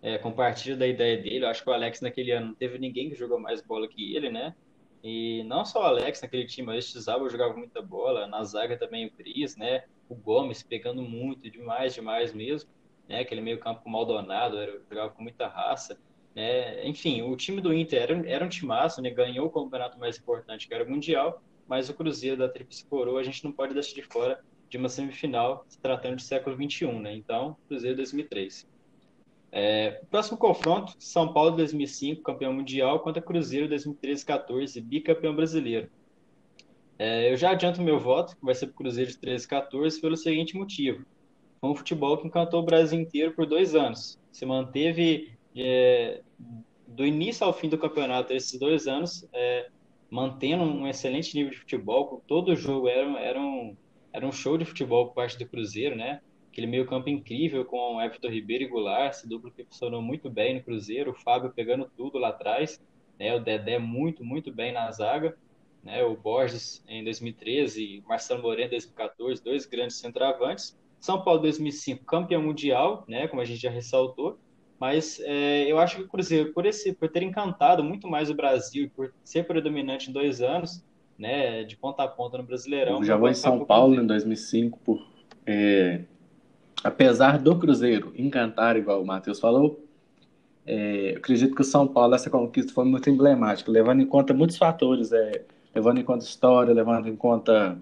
é, 0.00 0.18
compartilho 0.18 0.76
da 0.76 0.86
ideia 0.86 1.20
dele. 1.20 1.44
Eu 1.44 1.48
acho 1.48 1.64
que 1.64 1.68
o 1.68 1.72
Alex 1.72 2.00
naquele 2.00 2.30
ano 2.30 2.48
não 2.48 2.54
teve 2.54 2.78
ninguém 2.78 3.10
que 3.10 3.16
jogou 3.16 3.40
mais 3.40 3.60
bola 3.60 3.88
que 3.88 4.14
ele, 4.14 4.30
né? 4.30 4.54
E 5.02 5.42
não 5.44 5.64
só 5.64 5.80
o 5.82 5.86
Alex 5.86 6.22
naquele 6.22 6.46
time, 6.46 6.76
o 6.76 6.80
Zaba 6.80 7.28
jogava 7.28 7.56
muita 7.56 7.82
bola. 7.82 8.28
Na 8.28 8.44
zaga 8.44 8.78
também 8.78 9.06
o 9.06 9.10
Cris, 9.10 9.56
né? 9.56 9.84
O 10.08 10.14
Gomes 10.14 10.62
pegando 10.62 11.02
muito, 11.02 11.50
demais, 11.50 11.94
demais 11.94 12.32
mesmo. 12.32 12.70
Né? 13.08 13.20
Aquele 13.20 13.40
meio 13.40 13.58
campo 13.58 13.88
Maldonado, 13.90 14.58
era, 14.58 14.80
jogava 14.88 15.10
com 15.10 15.22
muita 15.22 15.48
raça. 15.48 15.98
É, 16.34 16.86
enfim, 16.88 17.22
o 17.22 17.36
time 17.36 17.60
do 17.60 17.74
Inter 17.74 18.02
era, 18.02 18.28
era 18.28 18.44
um 18.44 18.48
timaço, 18.48 19.02
né? 19.02 19.10
ganhou 19.10 19.46
o 19.46 19.50
campeonato 19.50 19.98
mais 19.98 20.18
importante, 20.18 20.68
que 20.68 20.74
era 20.74 20.84
o 20.84 20.90
Mundial, 20.90 21.42
mas 21.66 21.88
o 21.88 21.94
Cruzeiro 21.94 22.36
da 22.36 22.48
Tríplice 22.48 22.84
Coroa 22.86 23.20
a 23.20 23.24
gente 23.24 23.44
não 23.44 23.52
pode 23.52 23.74
deixar 23.74 23.94
de 23.94 24.02
fora 24.02 24.40
de 24.68 24.76
uma 24.78 24.88
semifinal 24.88 25.64
se 25.68 25.78
tratando 25.78 26.16
de 26.16 26.22
século 26.22 26.56
XXI, 26.56 26.86
né? 27.00 27.14
Então, 27.14 27.56
Cruzeiro 27.66 27.96
2003. 27.96 28.68
É, 29.52 30.00
próximo 30.08 30.38
confronto, 30.38 30.94
São 30.98 31.32
Paulo 31.32 31.50
2005, 31.56 32.22
campeão 32.22 32.52
mundial, 32.52 33.00
contra 33.00 33.20
Cruzeiro 33.20 33.68
2013-14, 33.68 34.80
bicampeão 34.80 35.34
brasileiro. 35.34 35.90
É, 36.96 37.32
eu 37.32 37.36
já 37.36 37.50
adianto 37.50 37.82
meu 37.82 37.98
voto, 37.98 38.36
que 38.36 38.44
vai 38.44 38.54
ser 38.54 38.66
para 38.66 38.74
o 38.74 38.76
Cruzeiro 38.76 39.10
de 39.10 39.18
13-14, 39.18 40.00
pelo 40.00 40.16
seguinte 40.16 40.56
motivo. 40.56 41.04
Foi 41.60 41.70
um 41.70 41.74
futebol 41.74 42.16
que 42.18 42.26
encantou 42.26 42.60
o 42.60 42.64
Brasil 42.64 43.00
inteiro 43.00 43.32
por 43.32 43.44
dois 43.46 43.74
anos. 43.74 44.20
Se 44.30 44.46
manteve 44.46 45.32
é, 45.56 46.22
do 46.86 47.06
início 47.06 47.46
ao 47.46 47.52
fim 47.52 47.68
do 47.68 47.78
campeonato, 47.78 48.32
esses 48.32 48.58
dois 48.58 48.86
anos, 48.86 49.28
é, 49.32 49.68
mantendo 50.10 50.64
um 50.64 50.86
excelente 50.86 51.34
nível 51.34 51.52
de 51.52 51.58
futebol, 51.58 52.22
todo 52.26 52.54
jogo 52.56 52.88
era, 52.88 53.18
era, 53.20 53.40
um, 53.40 53.76
era 54.12 54.26
um 54.26 54.32
show 54.32 54.58
de 54.58 54.64
futebol 54.64 55.06
por 55.06 55.14
parte 55.14 55.38
do 55.38 55.46
Cruzeiro, 55.46 55.96
né? 55.96 56.20
Aquele 56.50 56.66
meio 56.66 56.84
campo 56.84 57.08
incrível 57.08 57.64
com 57.64 57.96
o 57.96 58.02
Everton 58.02 58.28
Ribeiro 58.28 58.64
e 58.64 58.66
Goulart, 58.66 59.14
esse 59.14 59.28
duplo 59.28 59.52
que 59.52 59.64
funcionou 59.64 60.02
muito 60.02 60.28
bem 60.28 60.56
no 60.56 60.64
Cruzeiro, 60.64 61.12
o 61.12 61.14
Fábio 61.14 61.52
pegando 61.52 61.88
tudo 61.96 62.18
lá 62.18 62.30
atrás, 62.30 62.82
né? 63.18 63.34
O 63.34 63.40
Dedé 63.40 63.78
muito, 63.78 64.24
muito 64.24 64.52
bem 64.52 64.72
na 64.72 64.90
zaga, 64.90 65.36
né? 65.84 66.02
O 66.02 66.16
Borges 66.16 66.84
em 66.88 67.04
2013, 67.04 68.02
Marcelo 68.06 68.42
Moreno 68.42 68.66
em 68.66 68.70
2014, 68.70 69.44
dois 69.44 69.64
grandes 69.66 69.96
centroavantes. 69.98 70.76
São 70.98 71.22
Paulo 71.22 71.40
2005, 71.40 72.04
campeão 72.04 72.42
mundial, 72.42 73.04
né? 73.06 73.28
Como 73.28 73.40
a 73.40 73.44
gente 73.44 73.60
já 73.60 73.70
ressaltou, 73.70 74.38
mas 74.80 75.20
é, 75.24 75.70
eu 75.70 75.78
acho 75.78 75.96
que 75.96 76.02
o 76.04 76.08
Cruzeiro, 76.08 76.54
por, 76.54 76.64
esse, 76.64 76.94
por 76.94 77.10
ter 77.10 77.22
encantado 77.22 77.84
muito 77.84 78.08
mais 78.08 78.30
o 78.30 78.34
Brasil, 78.34 78.90
por 78.96 79.12
ser 79.22 79.46
predominante 79.46 80.08
em 80.08 80.12
dois 80.12 80.40
anos, 80.40 80.82
né, 81.18 81.62
de 81.64 81.76
ponta 81.76 82.02
a 82.02 82.08
ponta 82.08 82.38
no 82.38 82.44
Brasileirão. 82.44 82.96
Eu 82.96 83.04
já 83.04 83.14
vou 83.14 83.28
em 83.28 83.34
São 83.34 83.62
Paulo 83.62 83.94
em 84.00 84.06
2005, 84.06 84.78
por, 84.78 85.06
é, 85.44 86.00
apesar 86.82 87.38
do 87.38 87.58
Cruzeiro 87.58 88.14
encantar, 88.16 88.74
igual 88.78 89.02
o 89.02 89.06
Matheus 89.06 89.38
falou, 89.38 89.84
é, 90.66 91.14
acredito 91.18 91.54
que 91.54 91.60
o 91.60 91.64
São 91.64 91.86
Paulo, 91.86 92.14
essa 92.14 92.30
conquista 92.30 92.72
foi 92.72 92.86
muito 92.86 93.10
emblemática, 93.10 93.70
levando 93.70 94.00
em 94.00 94.06
conta 94.06 94.32
muitos 94.32 94.56
fatores, 94.56 95.12
é, 95.12 95.44
levando 95.74 96.00
em 96.00 96.04
conta 96.04 96.24
história, 96.24 96.72
levando 96.72 97.06
em 97.06 97.16
conta 97.16 97.76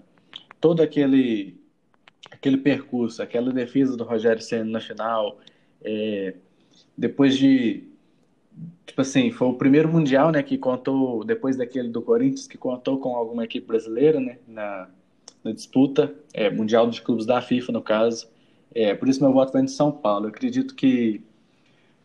todo 0.59 0.81
aquele, 0.81 1.57
aquele 2.29 2.57
percurso, 2.57 3.23
aquela 3.23 3.53
defesa 3.53 3.95
do 3.95 4.03
Rogério 4.03 4.41
Senna 4.41 4.71
na 4.71 4.79
final, 4.81 5.37
é, 5.81 6.35
depois 6.99 7.37
de 7.37 7.83
tipo 8.85 9.01
assim, 9.01 9.31
foi 9.31 9.47
o 9.47 9.53
primeiro 9.53 9.87
mundial, 9.87 10.31
né, 10.31 10.43
que 10.43 10.57
contou 10.57 11.23
depois 11.23 11.55
daquele 11.55 11.87
do 11.87 12.01
Corinthians 12.01 12.47
que 12.47 12.57
contou 12.57 12.99
com 12.99 13.15
alguma 13.15 13.45
equipe 13.45 13.65
brasileira, 13.65 14.19
né, 14.19 14.37
na, 14.45 14.89
na 15.43 15.51
disputa, 15.53 16.13
é, 16.33 16.49
mundial 16.49 16.85
dos 16.85 16.99
clubes 16.99 17.25
da 17.25 17.41
FIFA 17.41 17.71
no 17.71 17.81
caso. 17.81 18.27
É, 18.75 18.93
por 18.93 19.07
isso 19.07 19.23
meu 19.23 19.31
voto 19.31 19.53
vai 19.53 19.63
de 19.63 19.71
São 19.71 19.91
Paulo. 19.91 20.25
Eu 20.25 20.29
acredito 20.29 20.75
que 20.75 21.23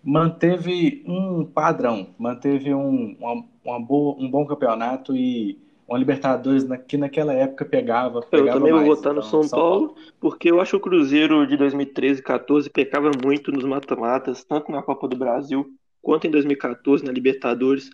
manteve 0.03 1.03
um 1.07 1.45
padrão, 1.45 2.09
manteve 2.17 2.73
um, 2.73 3.17
uma, 3.19 3.45
uma 3.65 3.81
boa, 3.81 4.17
um 4.17 4.31
bom 4.31 4.47
campeonato 4.47 5.17
e 5.17 5.59
uma 5.87 5.99
Libertadores 5.99 6.65
na, 6.65 6.79
que 6.79 6.97
naquela 6.97 7.33
época 7.33 7.65
pegava. 7.65 8.23
pegava 8.23 8.49
eu 8.49 8.55
também 8.55 8.73
mais, 8.73 8.87
vou 8.87 8.97
votar 8.97 9.13
no 9.13 9.21
então, 9.21 9.31
São, 9.31 9.43
São 9.43 9.59
Paulo, 9.59 9.89
Paulo, 9.89 10.13
porque 10.21 10.51
eu 10.51 10.61
acho 10.61 10.73
que 10.73 10.77
o 10.77 10.81
Cruzeiro 10.81 11.47
de 11.47 11.57
2013 11.57 12.21
e 12.21 12.23
14 12.23 12.71
pecava 12.71 13.11
muito 13.23 13.53
nos 13.53 13.65
mata-matas, 13.65 14.45
tanto 14.45 14.73
na 14.73 14.83
Copa 14.83 15.07
do 15.07 15.17
Brasil 15.17 15.67
quanto 16.03 16.27
em 16.27 16.31
2014 16.31 17.05
na 17.05 17.13
Libertadores, 17.13 17.91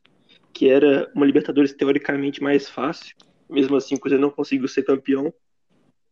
que 0.53 0.68
era 0.68 1.11
uma 1.14 1.26
Libertadores 1.26 1.72
teoricamente 1.72 2.43
mais 2.43 2.68
fácil. 2.68 3.14
Mesmo 3.49 3.76
assim, 3.76 3.95
o 3.95 4.01
Cruzeiro 4.01 4.22
não 4.22 4.30
conseguiu 4.30 4.68
ser 4.68 4.82
campeão. 4.82 5.32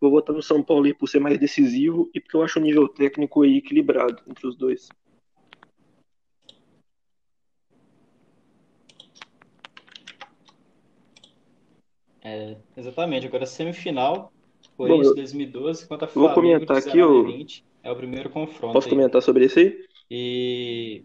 Vou 0.01 0.11
votar 0.11 0.35
no 0.35 0.43
São 0.43 0.63
Paulo 0.63 0.93
por 0.95 1.09
ser 1.09 1.19
mais 1.19 1.39
decisivo 1.39 2.09
e 2.15 2.21
porque 2.21 2.37
eu 2.37 2.43
acho 2.43 2.59
o 2.59 2.63
nível 2.63 2.89
técnico 2.89 3.43
aí 3.43 3.59
equilibrado 3.59 4.23
entre 4.29 4.47
os 4.47 4.57
dois. 4.57 4.89
É, 12.23 12.57
exatamente. 12.77 13.27
Agora, 13.27 13.47
semifinal, 13.47 14.33
Corinthians 14.77 15.15
2012 15.15 15.87
contra 15.87 16.09
Flamengo 16.09 16.35
vou 16.35 16.43
comentar 16.43 16.77
aqui, 16.77 17.03
o... 17.03 17.27
É 17.83 17.91
o 17.91 17.97
primeiro 17.97 18.29
confronto. 18.29 18.73
Posso 18.73 18.89
aí. 18.89 18.95
comentar 18.95 19.23
sobre 19.23 19.45
isso 19.47 19.59
aí? 19.59 19.79
E... 20.11 21.03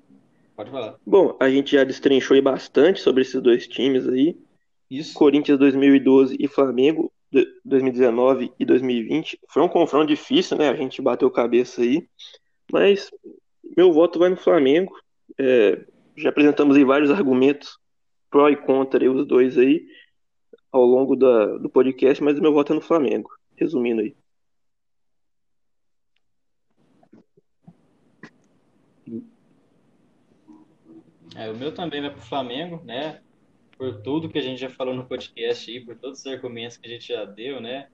Pode 0.56 0.70
falar. 0.70 0.96
Bom, 1.06 1.36
a 1.40 1.50
gente 1.50 1.72
já 1.72 1.84
destrinchou 1.84 2.36
aí 2.36 2.42
bastante 2.42 3.00
sobre 3.00 3.22
esses 3.22 3.42
dois 3.42 3.68
times 3.68 4.08
aí. 4.08 4.38
Isso. 4.90 5.14
Corinthians 5.14 5.58
2012 5.58 6.36
e 6.40 6.48
Flamengo 6.48 7.12
2019 7.66 8.52
e 8.60 8.66
2020. 8.66 9.40
Foi 9.50 9.64
um 9.64 9.68
confronto 9.68 10.08
difícil, 10.08 10.58
né? 10.58 10.70
A 10.70 10.76
gente 10.76 11.02
bateu 11.02 11.30
cabeça 11.32 11.82
aí. 11.82 12.08
Mas 12.72 13.10
meu 13.76 13.92
voto 13.92 14.20
vai 14.20 14.30
no 14.30 14.38
Flamengo. 14.38 14.94
É, 15.40 15.84
já 16.16 16.30
apresentamos 16.30 16.76
aí 16.76 16.84
vários 16.84 17.10
argumentos 17.10 17.78
pró 18.30 18.50
e 18.50 18.56
contra 18.56 19.04
aí, 19.04 19.10
os 19.10 19.26
dois 19.28 19.58
aí 19.58 19.86
ao 20.74 20.84
longo 20.84 21.16
da, 21.16 21.58
do 21.58 21.70
podcast, 21.70 22.22
mas 22.24 22.38
o 22.38 22.42
meu 22.42 22.52
voto 22.52 22.74
é 22.74 22.76
no 22.76 22.82
Flamengo. 22.82 23.30
Resumindo 23.56 24.02
aí. 24.02 24.16
É, 31.36 31.50
o 31.50 31.56
meu 31.56 31.74
também 31.74 32.02
vai 32.02 32.10
para 32.10 32.20
o 32.20 32.24
Flamengo, 32.24 32.82
né? 32.84 33.22
Por 33.78 34.02
tudo 34.02 34.30
que 34.30 34.40
a 34.40 34.42
gente 34.42 34.60
já 34.60 34.70
falou 34.70 34.96
no 34.96 35.06
podcast 35.06 35.70
aí, 35.70 35.80
por 35.80 35.96
todos 35.96 36.20
os 36.20 36.26
argumentos 36.26 36.78
que 36.78 36.88
a 36.88 36.90
gente 36.90 37.08
já 37.08 37.24
deu, 37.24 37.62
né? 37.62 37.88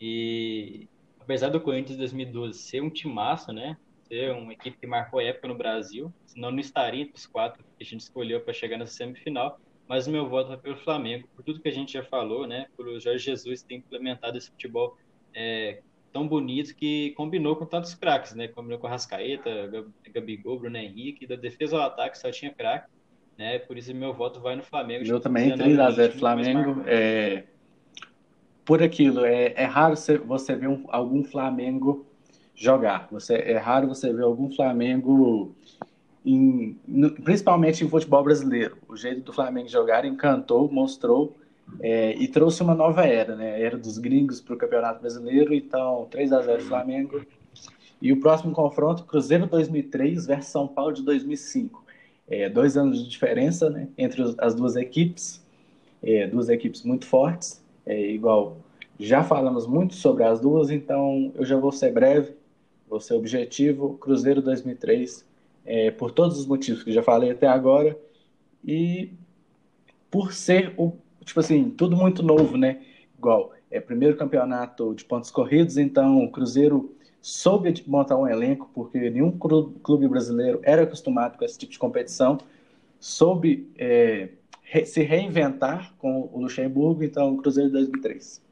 E 0.00 0.88
apesar 1.20 1.50
do 1.50 1.60
Corinthians 1.60 1.96
2012 1.96 2.58
ser 2.58 2.82
um 2.82 2.90
timaço, 2.90 3.52
né? 3.52 3.76
Ser 4.08 4.32
uma 4.32 4.52
equipe 4.52 4.76
que 4.76 4.86
marcou 4.86 5.20
época 5.20 5.46
no 5.46 5.54
Brasil, 5.54 6.12
senão 6.26 6.50
não 6.50 6.58
estaria 6.58 7.02
entre 7.02 7.16
os 7.16 7.26
quatro 7.26 7.62
que 7.62 7.82
a 7.82 7.86
gente 7.86 8.00
escolheu 8.00 8.40
para 8.40 8.52
chegar 8.52 8.76
nessa 8.76 8.94
semifinal 8.94 9.60
mas 9.88 10.06
o 10.06 10.10
meu 10.10 10.28
voto 10.28 10.48
vai 10.48 10.56
pelo 10.56 10.76
Flamengo, 10.76 11.28
por 11.34 11.42
tudo 11.42 11.60
que 11.60 11.68
a 11.68 11.72
gente 11.72 11.92
já 11.92 12.02
falou, 12.02 12.46
né? 12.46 12.66
Por 12.76 12.88
o 12.88 12.98
Jorge 12.98 13.24
Jesus 13.24 13.62
ter 13.62 13.76
implementado 13.76 14.38
esse 14.38 14.50
futebol 14.50 14.96
é, 15.34 15.80
tão 16.12 16.26
bonito 16.26 16.74
que 16.74 17.10
combinou 17.16 17.56
com 17.56 17.66
tantos 17.66 17.94
craques, 17.94 18.34
né? 18.34 18.48
Combinou 18.48 18.78
com 18.78 18.86
Rascaeta, 18.86 19.50
Gabigol, 20.12 20.58
Bruno 20.58 20.76
Henrique, 20.76 21.26
da 21.26 21.36
defesa 21.36 21.76
ao 21.76 21.82
ataque 21.82 22.18
só 22.18 22.30
tinha 22.30 22.52
craque, 22.52 22.88
né? 23.36 23.58
Por 23.58 23.76
isso 23.76 23.94
meu 23.94 24.14
voto 24.14 24.40
vai 24.40 24.56
no 24.56 24.62
Flamengo. 24.62 25.04
Eu 25.04 25.20
também, 25.20 25.50
3x0 25.50 26.12
Flamengo. 26.12 26.82
É... 26.86 27.44
Por 28.64 28.82
aquilo, 28.82 29.26
é, 29.26 29.52
é 29.54 29.64
raro 29.64 29.94
você 30.24 30.56
ver 30.56 30.68
um, 30.68 30.84
algum 30.88 31.22
Flamengo 31.22 32.06
jogar. 32.54 33.08
Você, 33.10 33.34
é 33.34 33.58
raro 33.58 33.88
você 33.88 34.12
ver 34.12 34.22
algum 34.22 34.50
Flamengo, 34.50 35.54
em, 36.24 36.76
principalmente 37.22 37.84
em 37.84 37.88
futebol 37.88 38.22
brasileiro. 38.24 38.76
O 38.88 38.96
jeito 38.96 39.20
do 39.20 39.32
Flamengo 39.32 39.68
jogar 39.68 40.04
encantou, 40.04 40.70
mostrou 40.70 41.36
é, 41.80 42.14
e 42.16 42.28
trouxe 42.28 42.62
uma 42.62 42.74
nova 42.74 43.04
era, 43.04 43.34
né? 43.36 43.60
Era 43.60 43.76
dos 43.76 43.98
gringos 43.98 44.40
para 44.40 44.54
o 44.54 44.58
Campeonato 44.58 45.00
Brasileiro, 45.00 45.52
então 45.52 46.06
3 46.10 46.32
a 46.32 46.42
0 46.42 46.62
Flamengo. 46.62 47.20
E 48.00 48.12
o 48.12 48.20
próximo 48.20 48.52
confronto, 48.52 49.04
Cruzeiro 49.04 49.46
2003 49.46 50.26
versus 50.26 50.50
São 50.50 50.68
Paulo 50.68 50.92
de 50.92 51.02
2005. 51.02 51.84
É, 52.26 52.48
dois 52.48 52.76
anos 52.76 53.02
de 53.02 53.08
diferença 53.08 53.68
né, 53.68 53.88
entre 53.98 54.22
as 54.38 54.54
duas 54.54 54.76
equipes, 54.76 55.44
é, 56.02 56.26
duas 56.26 56.48
equipes 56.48 56.82
muito 56.82 57.06
fortes, 57.06 57.62
é, 57.84 58.10
igual 58.10 58.56
já 58.98 59.22
falamos 59.22 59.66
muito 59.66 59.94
sobre 59.94 60.24
as 60.24 60.40
duas, 60.40 60.70
então 60.70 61.32
eu 61.34 61.44
já 61.44 61.56
vou 61.56 61.72
ser 61.72 61.92
breve, 61.92 62.34
vou 62.88 63.00
ser 63.00 63.14
objetivo. 63.14 63.98
Cruzeiro 63.98 64.40
2003, 64.40 65.24
é, 65.64 65.90
por 65.90 66.10
todos 66.10 66.38
os 66.38 66.46
motivos 66.46 66.82
que 66.82 66.92
já 66.92 67.02
falei 67.02 67.30
até 67.30 67.46
agora, 67.46 67.98
e 68.64 69.12
por 70.10 70.32
ser 70.32 70.72
o 70.76 70.96
tipo 71.24 71.40
assim, 71.40 71.70
tudo 71.70 71.96
muito 71.96 72.22
novo, 72.22 72.56
né? 72.56 72.82
Igual, 73.18 73.52
é 73.70 73.80
primeiro 73.80 74.16
campeonato 74.16 74.94
de 74.94 75.04
pontos 75.04 75.30
corridos, 75.30 75.76
então 75.76 76.22
o 76.22 76.30
Cruzeiro 76.30 76.94
soube 77.20 77.82
montar 77.86 78.16
um 78.16 78.28
elenco, 78.28 78.70
porque 78.74 79.10
nenhum 79.10 79.30
clube 79.38 80.06
brasileiro 80.06 80.60
era 80.62 80.82
acostumado 80.82 81.38
com 81.38 81.44
esse 81.44 81.58
tipo 81.58 81.72
de 81.72 81.78
competição, 81.78 82.38
soube 83.00 83.70
é, 83.78 84.28
se 84.84 85.02
reinventar 85.02 85.94
com 85.98 86.28
o 86.32 86.40
Luxemburgo, 86.40 87.02
então 87.02 87.34
o 87.34 87.38
Cruzeiro 87.38 87.70
2003. 87.70 88.44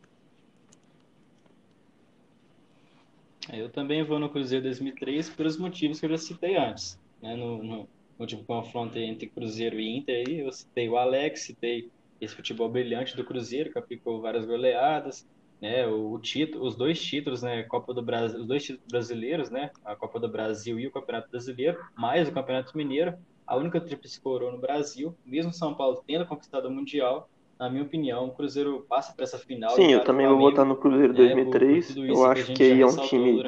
Eu 3.52 3.68
também 3.68 4.02
vou 4.04 4.18
no 4.18 4.30
Cruzeiro 4.30 4.64
2003 4.64 5.28
pelos 5.30 5.58
motivos 5.58 6.00
que 6.00 6.06
eu 6.06 6.10
já 6.10 6.18
citei 6.18 6.56
antes. 6.56 6.98
Né? 7.22 7.36
No, 7.36 7.62
no 7.62 7.88
último 8.18 8.44
confronto 8.44 8.98
entre 8.98 9.28
Cruzeiro 9.30 9.78
e 9.80 9.96
Inter, 9.96 10.24
aí, 10.26 10.40
eu 10.40 10.52
citei 10.52 10.88
o 10.88 10.96
Alex, 10.96 11.42
citei 11.42 11.90
esse 12.20 12.34
futebol 12.34 12.68
brilhante 12.68 13.16
do 13.16 13.24
Cruzeiro, 13.24 13.72
que 13.72 13.78
aplicou 13.78 14.20
várias 14.20 14.44
goleadas, 14.44 15.26
né, 15.60 15.86
o, 15.86 16.12
o 16.12 16.20
título, 16.20 16.66
os 16.66 16.76
dois 16.76 17.00
títulos, 17.00 17.42
né, 17.42 17.62
Copa 17.64 17.94
do 17.94 18.02
Brasil, 18.02 18.40
os 18.40 18.46
dois 18.46 18.62
títulos 18.64 18.86
brasileiros, 18.88 19.50
né, 19.50 19.70
a 19.84 19.94
Copa 19.94 20.18
do 20.18 20.28
Brasil 20.28 20.78
e 20.78 20.86
o 20.86 20.90
Campeonato 20.90 21.30
Brasileiro, 21.30 21.78
mais 21.96 22.28
o 22.28 22.32
Campeonato 22.32 22.76
Mineiro, 22.76 23.14
a 23.46 23.56
única 23.56 23.80
tríplice 23.80 24.20
coroa 24.20 24.52
no 24.52 24.58
Brasil, 24.58 25.16
mesmo 25.24 25.52
São 25.52 25.74
Paulo 25.74 26.02
tendo 26.06 26.26
conquistado 26.26 26.66
o 26.66 26.70
Mundial, 26.70 27.28
na 27.58 27.70
minha 27.70 27.84
opinião, 27.84 28.26
o 28.26 28.32
Cruzeiro 28.32 28.84
passa 28.88 29.12
para 29.12 29.24
essa 29.24 29.38
final. 29.38 29.70
Sim, 29.76 29.92
eu 29.92 30.04
também 30.04 30.26
vou 30.26 30.38
votar 30.38 30.64
no 30.64 30.76
Cruzeiro 30.76 31.14
2003. 31.16 31.96
Né, 31.96 32.08
eu 32.08 32.24
acho 32.24 32.46
que, 32.46 32.52
que 32.54 32.62
aí 32.64 32.80
é 32.80 32.86
um 32.86 32.96
time 32.96 33.42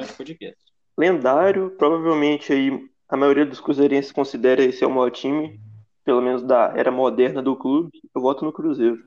lendário, 0.97 1.71
provavelmente 1.71 2.53
aí 2.53 2.89
a 3.07 3.17
maioria 3.17 3.45
dos 3.45 3.59
cruzeirenses 3.59 4.11
considera 4.11 4.63
esse 4.63 4.83
é 4.83 4.87
o 4.87 4.91
maior 4.91 5.11
time 5.11 5.59
pelo 6.05 6.21
menos 6.21 6.43
da 6.43 6.71
era 6.77 6.91
moderna 6.91 7.41
do 7.41 7.55
clube, 7.55 7.99
eu 8.13 8.21
voto 8.21 8.45
no 8.45 8.53
Cruzeiro. 8.53 9.03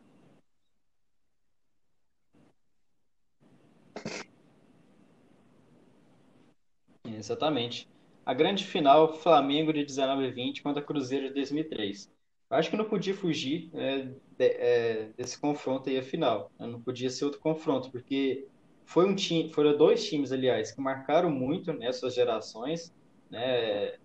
Exatamente. 7.05 7.89
A 8.27 8.35
grande 8.35 8.65
final, 8.65 9.15
Flamengo 9.15 9.73
de 9.73 9.85
19 9.85 10.25
e 10.25 10.31
20 10.31 10.63
contra 10.63 10.83
Cruzeiro 10.83 11.29
de 11.29 11.35
2003. 11.35 12.11
Eu 12.51 12.57
acho 12.57 12.71
que 12.71 12.77
não 12.77 12.85
podia 12.85 13.15
fugir 13.15 13.71
é, 13.75 14.09
de, 14.37 14.45
é, 14.45 15.11
desse 15.17 15.41
confronto 15.41 15.89
aí 15.89 15.99
a 15.99 16.03
final. 16.03 16.51
Não 16.59 16.81
podia 16.81 17.11
ser 17.11 17.25
outro 17.27 17.41
confronto, 17.41 17.91
porque 17.91 18.47
foi 18.85 19.07
um 19.07 19.15
time, 19.15 19.53
foram 19.53 19.77
dois 19.77 20.07
times, 20.07 20.33
aliás, 20.33 20.73
que 20.73 20.81
marcaram 20.81 21.31
muito 21.31 21.73
nessas 21.73 22.15
gerações, 22.15 22.93
né? 23.31 23.99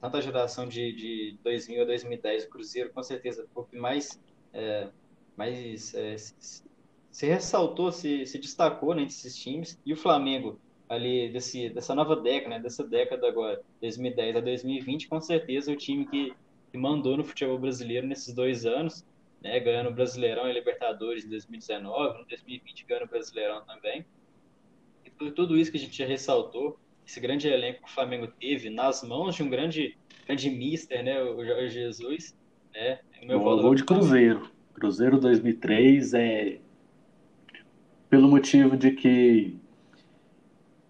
tanto 0.00 0.16
a 0.16 0.20
geração 0.20 0.66
de, 0.66 0.92
de 0.92 1.38
2000 1.42 1.82
a 1.82 1.84
2010, 1.84 2.44
o 2.44 2.48
Cruzeiro 2.48 2.90
com 2.90 3.02
certeza 3.02 3.46
foi 3.52 3.62
o 3.62 3.66
que 3.66 3.76
mais, 3.76 4.20
é, 4.52 4.88
mais 5.36 5.94
é, 5.94 6.16
se, 6.16 6.64
se, 7.10 7.26
ressaltou, 7.26 7.92
se, 7.92 8.26
se 8.26 8.38
destacou 8.38 8.94
né, 8.94 9.04
esses 9.04 9.36
times, 9.36 9.80
e 9.86 9.92
o 9.92 9.96
Flamengo 9.96 10.60
ali 10.88 11.30
desse, 11.30 11.68
dessa 11.70 11.94
nova 11.94 12.16
década, 12.16 12.56
né, 12.56 12.60
dessa 12.60 12.82
década 12.82 13.28
agora, 13.28 13.62
2010 13.80 14.36
a 14.36 14.40
2020, 14.40 15.08
com 15.08 15.20
certeza 15.20 15.70
é 15.70 15.74
o 15.74 15.76
time 15.76 16.06
que, 16.06 16.34
que 16.72 16.78
mandou 16.78 17.16
no 17.16 17.24
futebol 17.24 17.58
brasileiro 17.58 18.06
nesses 18.06 18.34
dois 18.34 18.64
anos, 18.66 19.04
né, 19.40 19.60
ganhando 19.60 19.90
o 19.90 19.94
Brasileirão 19.94 20.48
e 20.48 20.52
Libertadores 20.52 21.24
em 21.24 21.28
2019, 21.28 22.22
em 22.22 22.24
2020 22.26 22.84
ganhando 22.86 23.04
o 23.04 23.08
Brasileirão 23.08 23.64
também. 23.64 24.04
E 25.04 25.30
tudo 25.30 25.56
isso 25.56 25.70
que 25.70 25.76
a 25.76 25.80
gente 25.80 25.96
já 25.96 26.06
ressaltou, 26.06 26.78
esse 27.08 27.20
grande 27.20 27.48
elenco 27.48 27.84
que 27.84 27.90
o 27.90 27.94
Flamengo 27.94 28.26
teve 28.26 28.68
nas 28.68 29.02
mãos 29.02 29.34
de 29.34 29.42
um 29.42 29.48
grande, 29.48 29.96
grande 30.26 30.50
mister, 30.50 31.02
né, 31.02 31.18
o 31.22 31.42
Jorge 31.42 31.70
Jesus, 31.70 32.36
né? 32.74 32.98
O 33.22 33.26
meu 33.26 33.40
Bom, 33.40 33.62
gol 33.62 33.74
de 33.74 33.82
Cruzeiro. 33.82 34.50
Cruzeiro 34.74 35.18
2003 35.18 36.12
é 36.12 36.58
pelo 38.10 38.28
motivo 38.28 38.76
de 38.76 38.90
que 38.90 39.56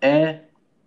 é, 0.01 0.41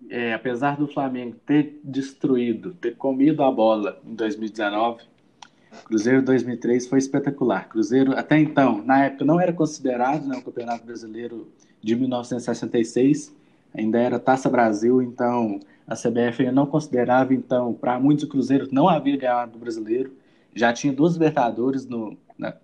é, 0.09 0.33
apesar 0.33 0.75
do 0.75 0.85
Flamengo 0.85 1.37
ter 1.45 1.79
destruído, 1.81 2.73
ter 2.73 2.97
comido 2.97 3.41
a 3.41 3.49
bola 3.49 4.01
em 4.05 4.13
2019, 4.13 5.03
Cruzeiro 5.85 6.21
2003 6.21 6.87
foi 6.87 6.99
espetacular. 6.99 7.69
Cruzeiro 7.69 8.11
até 8.17 8.37
então, 8.37 8.83
na 8.83 9.05
época 9.05 9.23
não 9.23 9.39
era 9.39 9.53
considerado 9.53 10.27
né, 10.27 10.37
o 10.37 10.41
Campeonato 10.41 10.85
Brasileiro 10.85 11.49
de 11.81 11.95
1966, 11.95 13.33
ainda 13.73 13.99
era 13.99 14.19
Taça 14.19 14.49
Brasil, 14.49 15.01
então 15.01 15.59
a 15.87 15.95
CBF 15.95 16.49
não 16.51 16.65
considerava, 16.65 17.33
então, 17.33 17.73
para 17.73 17.99
muitos 17.99 18.25
o 18.25 18.27
Cruzeiro 18.27 18.67
não 18.71 18.87
havia 18.87 19.17
ganhado 19.17 19.57
o 19.57 19.59
brasileiro, 19.59 20.11
já 20.53 20.71
tinha 20.73 20.93
duas 20.93 21.13
Libertadores 21.13 21.85
no, 21.85 22.17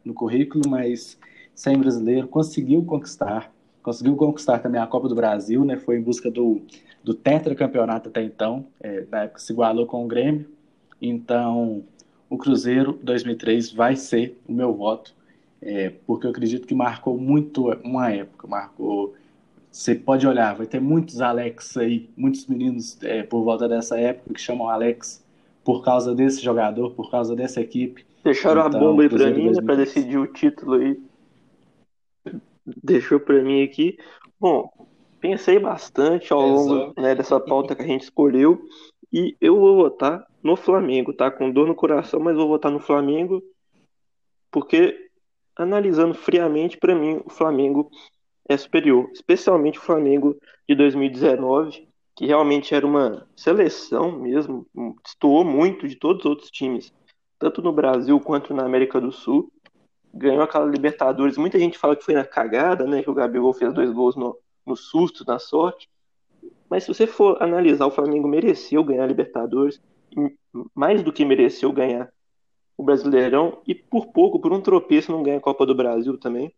no 0.04 0.14
currículo, 0.14 0.70
mas 0.70 1.18
sem 1.56 1.78
brasileiro, 1.78 2.28
conseguiu 2.28 2.84
conquistar, 2.84 3.52
conseguiu 3.82 4.16
conquistar 4.16 4.60
também 4.60 4.80
a 4.80 4.88
Copa 4.88 5.08
do 5.08 5.16
Brasil, 5.16 5.66
né, 5.66 5.78
foi 5.78 5.98
em 5.98 6.02
busca 6.02 6.30
do, 6.30 6.62
do 7.04 7.14
tetracampeonato 7.14 8.10
até 8.10 8.22
então, 8.24 8.66
é, 8.80 9.06
na 9.10 9.24
época 9.24 9.40
se 9.40 9.52
igualou 9.52 9.86
com 9.86 10.06
o 10.06 10.08
Grêmio, 10.08 10.46
então 11.02 11.84
o 12.30 12.38
Cruzeiro 12.38 13.00
2003 13.02 13.72
vai 13.72 13.96
ser 13.96 14.38
o 14.48 14.52
meu 14.52 14.74
voto, 14.74 15.16
é, 15.62 15.92
porque 16.06 16.28
eu 16.28 16.32
acredito 16.32 16.68
que 16.68 16.76
marcou 16.76 17.18
muito 17.18 17.72
uma 17.84 18.12
época, 18.12 18.48
marcou 18.48 19.16
você 19.78 19.94
pode 19.94 20.26
olhar, 20.26 20.56
vai 20.56 20.66
ter 20.66 20.82
muitos 20.82 21.22
Alex 21.22 21.78
aí, 21.78 22.10
muitos 22.18 22.48
meninos 22.48 22.98
é, 23.04 23.22
por 23.22 23.44
volta 23.44 23.70
dessa 23.70 23.96
época 24.00 24.34
que 24.34 24.42
chamam 24.42 24.68
Alex 24.68 25.24
por 25.64 25.84
causa 25.84 26.16
desse 26.16 26.42
jogador, 26.42 26.96
por 26.96 27.12
causa 27.12 27.36
dessa 27.36 27.62
equipe. 27.62 28.04
Deixaram 28.24 28.66
então, 28.66 28.82
a 28.82 28.84
bomba 28.84 29.04
aí 29.04 29.10
pra 29.10 29.30
mim, 29.30 29.52
né, 29.52 29.62
pra 29.62 29.76
decidir 29.76 30.18
o 30.18 30.26
título 30.26 30.74
aí. 30.74 31.00
Deixou 32.66 33.20
pra 33.20 33.40
mim 33.44 33.62
aqui. 33.62 34.00
Bom, 34.40 34.68
pensei 35.20 35.60
bastante 35.60 36.34
ao 36.34 36.42
longo 36.42 37.00
né, 37.00 37.14
dessa 37.14 37.40
pauta 37.40 37.76
que 37.76 37.84
a 37.84 37.88
gente 37.88 38.02
escolheu 38.02 38.60
e 39.14 39.38
eu 39.40 39.60
vou 39.60 39.76
votar 39.76 40.26
no 40.42 40.56
Flamengo, 40.56 41.14
tá? 41.14 41.30
Com 41.30 41.52
dor 41.52 41.68
no 41.68 41.76
coração, 41.76 42.20
mas 42.20 42.36
vou 42.36 42.48
votar 42.48 42.72
no 42.72 42.80
Flamengo 42.80 43.44
porque 44.50 45.12
analisando 45.56 46.16
friamente, 46.16 46.78
para 46.78 46.96
mim, 46.96 47.22
o 47.24 47.30
Flamengo 47.30 47.92
é 48.48 48.58
superior, 48.58 49.10
especialmente 49.14 49.78
o 49.78 49.82
Flamengo 49.82 50.38
de 50.68 50.76
2019, 50.76 51.88
que 52.16 52.26
realmente 52.26 52.74
era 52.74 52.86
uma 52.86 53.28
seleção 53.36 54.12
mesmo, 54.12 54.66
destoou 55.04 55.44
muito 55.44 55.88
de 55.88 55.96
todos 55.96 56.26
os 56.26 56.30
outros 56.30 56.52
times, 56.52 56.94
tanto 57.38 57.62
no 57.62 57.72
Brasil 57.72 58.20
quanto 58.20 58.54
na 58.54 58.66
América 58.66 59.00
do 59.00 59.12
Sul. 59.12 59.52
Ganhou 60.14 60.42
aquela 60.42 60.66
Libertadores. 60.66 61.38
Muita 61.38 61.60
gente 61.60 61.78
fala 61.78 61.96
que 61.96 62.04
foi 62.04 62.16
na 62.16 62.26
cagada, 62.26 62.88
né? 62.88 63.04
Que 63.04 63.10
o 63.10 63.14
Gabigol 63.14 63.54
fez 63.54 63.72
dois 63.72 63.92
gols 63.92 64.16
no, 64.16 64.36
no 64.66 64.76
susto, 64.76 65.24
na 65.28 65.38
sorte. 65.38 65.88
Mas 66.68 66.84
se 66.84 66.94
você 66.94 67.06
for 67.06 67.42
analisar, 67.42 67.86
o 67.86 67.92
Flamengo 67.92 68.28
mereceu 68.28 68.84
ganhar 68.84 69.04
a 69.04 69.08
Libertadores, 69.08 69.80
mais 70.74 71.04
do 71.04 71.14
que 71.14 71.24
mereceu 71.24 71.72
ganhar 71.72 72.12
o 72.76 72.84
Brasileirão, 72.84 73.62
e 73.68 73.76
por 73.76 74.08
pouco, 74.08 74.40
por 74.40 74.52
um 74.52 74.62
tropeço, 74.62 75.12
não 75.12 75.22
ganha 75.22 75.38
a 75.38 75.42
Copa 75.42 75.66
do 75.66 75.76
Brasil 75.76 76.18
também 76.18 76.52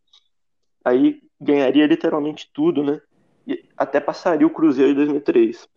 aí 0.84 1.22
ganharia 1.40 1.88
literalmente 1.88 2.50
tudo, 2.54 2.84
né? 2.84 3.02
E 3.48 3.64
até 3.78 4.00
passaria 4.00 4.46
o 4.46 4.50
Cruzeiro 4.54 4.92
de 4.92 4.96
2003. 4.98 5.68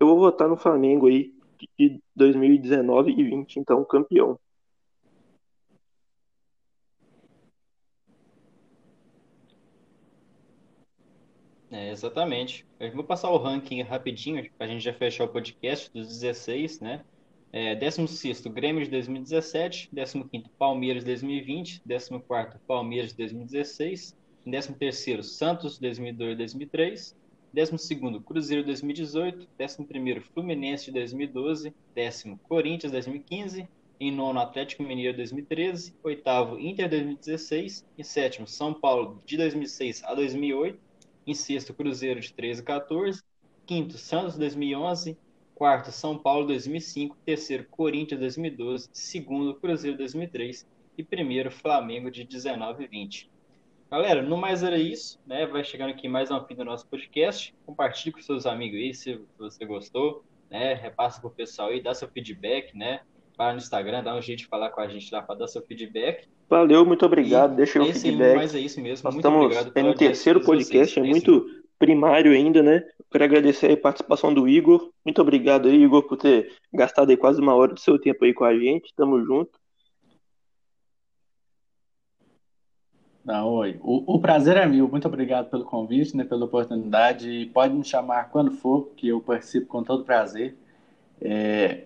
Eu 0.00 0.06
vou 0.06 0.18
votar 0.18 0.48
no 0.48 0.56
Flamengo 0.56 1.08
aí 1.08 1.32
de 1.78 2.00
2019 2.14 3.12
e 3.12 3.24
20, 3.24 3.56
então 3.58 3.84
campeão. 3.84 4.38
É, 11.70 11.90
Exatamente. 11.90 12.66
Eu 12.80 12.92
vou 12.92 13.04
passar 13.04 13.30
o 13.30 13.36
ranking 13.36 13.82
rapidinho, 13.82 14.48
a 14.58 14.66
gente 14.66 14.82
já 14.82 14.92
fechar 14.92 15.24
o 15.24 15.28
podcast 15.28 15.90
dos 15.92 16.08
16, 16.08 16.80
né? 16.80 17.04
É, 17.52 17.74
16 17.74 18.40
Grêmio 18.48 18.84
de 18.84 18.90
2017, 18.90 19.90
15 19.90 20.50
Palmeiras 20.58 21.02
de 21.02 21.10
2020, 21.10 21.82
14 21.86 22.58
Palmeiras 22.66 23.10
de 23.10 23.16
2016, 23.18 24.17
13 24.50 25.22
Santos 25.22 25.78
2002 25.78 26.36
2003, 26.36 27.16
12 27.52 28.20
Cruzeiro 28.24 28.64
2018, 28.64 29.48
11 29.60 30.20
Fluminense 30.32 30.86
de 30.86 30.92
2012, 30.92 31.74
10 31.94 32.24
Corinthians 32.48 32.92
2015, 32.92 33.68
em 34.00 34.12
nono 34.12 34.40
Atlético 34.40 34.82
Mineiro 34.82 35.16
2013, 35.16 35.94
oitavo 36.02 36.58
Inter 36.58 36.88
2016, 36.88 37.86
em 37.98 38.02
sétimo 38.02 38.46
São 38.46 38.72
Paulo 38.72 39.20
de 39.26 39.36
2006 39.36 40.02
a 40.04 40.14
2008, 40.14 40.78
em 41.26 41.34
sexto 41.34 41.74
Cruzeiro 41.74 42.20
de 42.20 42.32
13 42.32 42.62
a 42.62 42.64
14, 42.64 43.22
quinto 43.66 43.98
Santos 43.98 44.38
2011, 44.38 45.16
quarto 45.54 45.90
São 45.90 46.16
Paulo 46.16 46.46
2005, 46.46 47.16
terceiro 47.24 47.66
Corinthians 47.68 48.20
2012, 48.20 48.88
segundo 48.92 49.54
Cruzeiro 49.54 49.98
2003 49.98 50.66
e 50.96 51.02
primeiro 51.02 51.50
Flamengo 51.50 52.10
de 52.10 52.24
19 52.24 52.84
e 52.84 52.86
20. 52.86 53.37
Galera, 53.90 54.20
no 54.20 54.36
mais 54.36 54.62
era 54.62 54.76
isso, 54.76 55.18
né? 55.26 55.46
Vai 55.46 55.64
chegando 55.64 55.88
aqui 55.88 56.06
mais 56.06 56.30
um 56.30 56.44
fim 56.44 56.54
do 56.54 56.62
nosso 56.62 56.86
podcast. 56.86 57.54
Compartilhe 57.64 58.12
com 58.12 58.20
seus 58.20 58.44
amigos 58.44 58.78
aí 58.78 58.92
se 58.92 59.18
você 59.38 59.64
gostou, 59.64 60.22
né? 60.50 60.74
Repassa 60.74 61.18
pro 61.22 61.30
pessoal 61.30 61.70
aí, 61.70 61.82
dá 61.82 61.94
seu 61.94 62.06
feedback, 62.06 62.76
né? 62.76 63.00
Vai 63.36 63.52
no 63.52 63.58
Instagram, 63.58 64.02
dá 64.02 64.14
um 64.14 64.20
jeito 64.20 64.40
de 64.40 64.46
falar 64.46 64.68
com 64.70 64.82
a 64.82 64.88
gente 64.88 65.10
lá 65.10 65.22
para 65.22 65.36
dar 65.36 65.48
seu 65.48 65.62
feedback. 65.62 66.28
Valeu, 66.50 66.84
muito 66.84 67.06
obrigado. 67.06 67.54
E 67.54 67.56
Deixa 67.56 67.82
o 67.82 67.86
feedback. 67.86 68.36
Mas 68.36 68.54
é 68.54 68.60
isso 68.60 68.78
mesmo. 68.78 69.04
Nós 69.04 69.14
muito 69.14 69.26
estamos 69.26 69.56
obrigado 69.56 69.82
no 69.82 69.94
terceiro 69.94 70.42
podcast, 70.42 71.00
é 71.00 71.02
muito 71.02 71.46
primário 71.78 72.32
ainda, 72.32 72.62
né? 72.62 72.84
Quero 73.10 73.24
agradecer 73.24 73.72
a 73.72 73.76
participação 73.76 74.34
do 74.34 74.46
Igor. 74.46 74.90
Muito 75.02 75.22
obrigado 75.22 75.66
aí, 75.66 75.82
Igor, 75.82 76.02
por 76.02 76.18
ter 76.18 76.52
gastado 76.74 77.08
aí 77.08 77.16
quase 77.16 77.40
uma 77.40 77.54
hora 77.54 77.72
do 77.72 77.80
seu 77.80 77.98
tempo 77.98 78.22
aí 78.26 78.34
com 78.34 78.44
a 78.44 78.54
gente. 78.54 78.92
Tamo 78.94 79.24
junto. 79.24 79.58
Não, 83.28 83.46
oi. 83.46 83.78
O, 83.82 84.14
o, 84.14 84.18
prazer 84.18 84.56
é 84.56 84.64
meu. 84.64 84.88
Muito 84.88 85.06
obrigado 85.06 85.50
pelo 85.50 85.62
convite, 85.62 86.16
né, 86.16 86.24
pela 86.24 86.46
oportunidade. 86.46 87.50
Pode 87.52 87.74
me 87.74 87.84
chamar 87.84 88.30
quando 88.30 88.52
for, 88.52 88.88
que 88.96 89.06
eu 89.06 89.20
participo 89.20 89.66
com 89.66 89.82
todo 89.82 90.02
prazer. 90.02 90.56
É, 91.20 91.82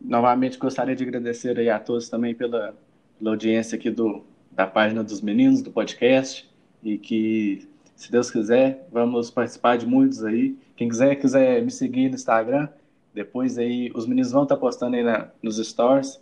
novamente 0.00 0.58
gostaria 0.58 0.96
de 0.96 1.04
agradecer 1.04 1.56
aí 1.56 1.70
a 1.70 1.78
todos 1.78 2.08
também 2.08 2.34
pela, 2.34 2.76
pela 3.16 3.30
audiência 3.30 3.76
aqui 3.76 3.88
do, 3.88 4.24
da 4.50 4.66
página 4.66 5.04
dos 5.04 5.20
meninos, 5.20 5.62
do 5.62 5.70
podcast. 5.70 6.50
E 6.82 6.98
que 6.98 7.68
se 7.94 8.10
Deus 8.10 8.28
quiser, 8.28 8.88
vamos 8.90 9.30
participar 9.30 9.78
de 9.78 9.86
muitos 9.86 10.24
aí. 10.24 10.58
Quem 10.74 10.88
quiser, 10.88 11.14
quiser 11.14 11.62
me 11.62 11.70
seguir 11.70 12.08
no 12.08 12.16
Instagram, 12.16 12.68
depois 13.14 13.58
aí 13.58 13.92
os 13.94 14.08
meninos 14.08 14.32
vão 14.32 14.42
estar 14.42 14.56
postando 14.56 14.96
aí 14.96 15.04
na, 15.04 15.28
nos 15.40 15.64
stories. 15.64 16.20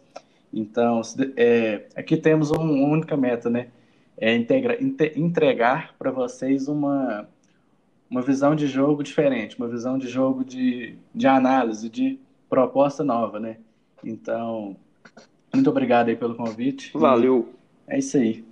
Então, 0.53 1.01
é, 1.39 1.87
aqui 1.97 2.18
temos 2.18 2.51
um, 2.51 2.61
uma 2.61 2.89
única 2.89 3.16
meta, 3.16 3.49
né? 3.49 3.68
É 4.19 4.35
integra, 4.35 4.79
entregar 5.14 5.95
para 5.99 6.11
vocês 6.11 6.69
uma, 6.69 7.29
uma 8.11 8.23
visão 8.23 8.55
de 8.55 8.67
jogo 8.67 9.03
diferente, 9.03 9.59
uma 9.59 9.69
visão 9.69 9.99
de 9.99 10.09
jogo 10.09 10.45
de, 10.45 10.97
de 11.14 11.27
análise, 11.27 11.91
de 11.91 12.19
proposta 12.49 13.05
nova, 13.05 13.39
né? 13.39 13.59
Então, 14.03 14.77
muito 15.53 15.69
obrigado 15.69 16.09
aí 16.09 16.17
pelo 16.17 16.35
convite. 16.35 16.93
Valeu. 16.95 17.53
É 17.87 17.99
isso 17.99 18.17
aí. 18.17 18.46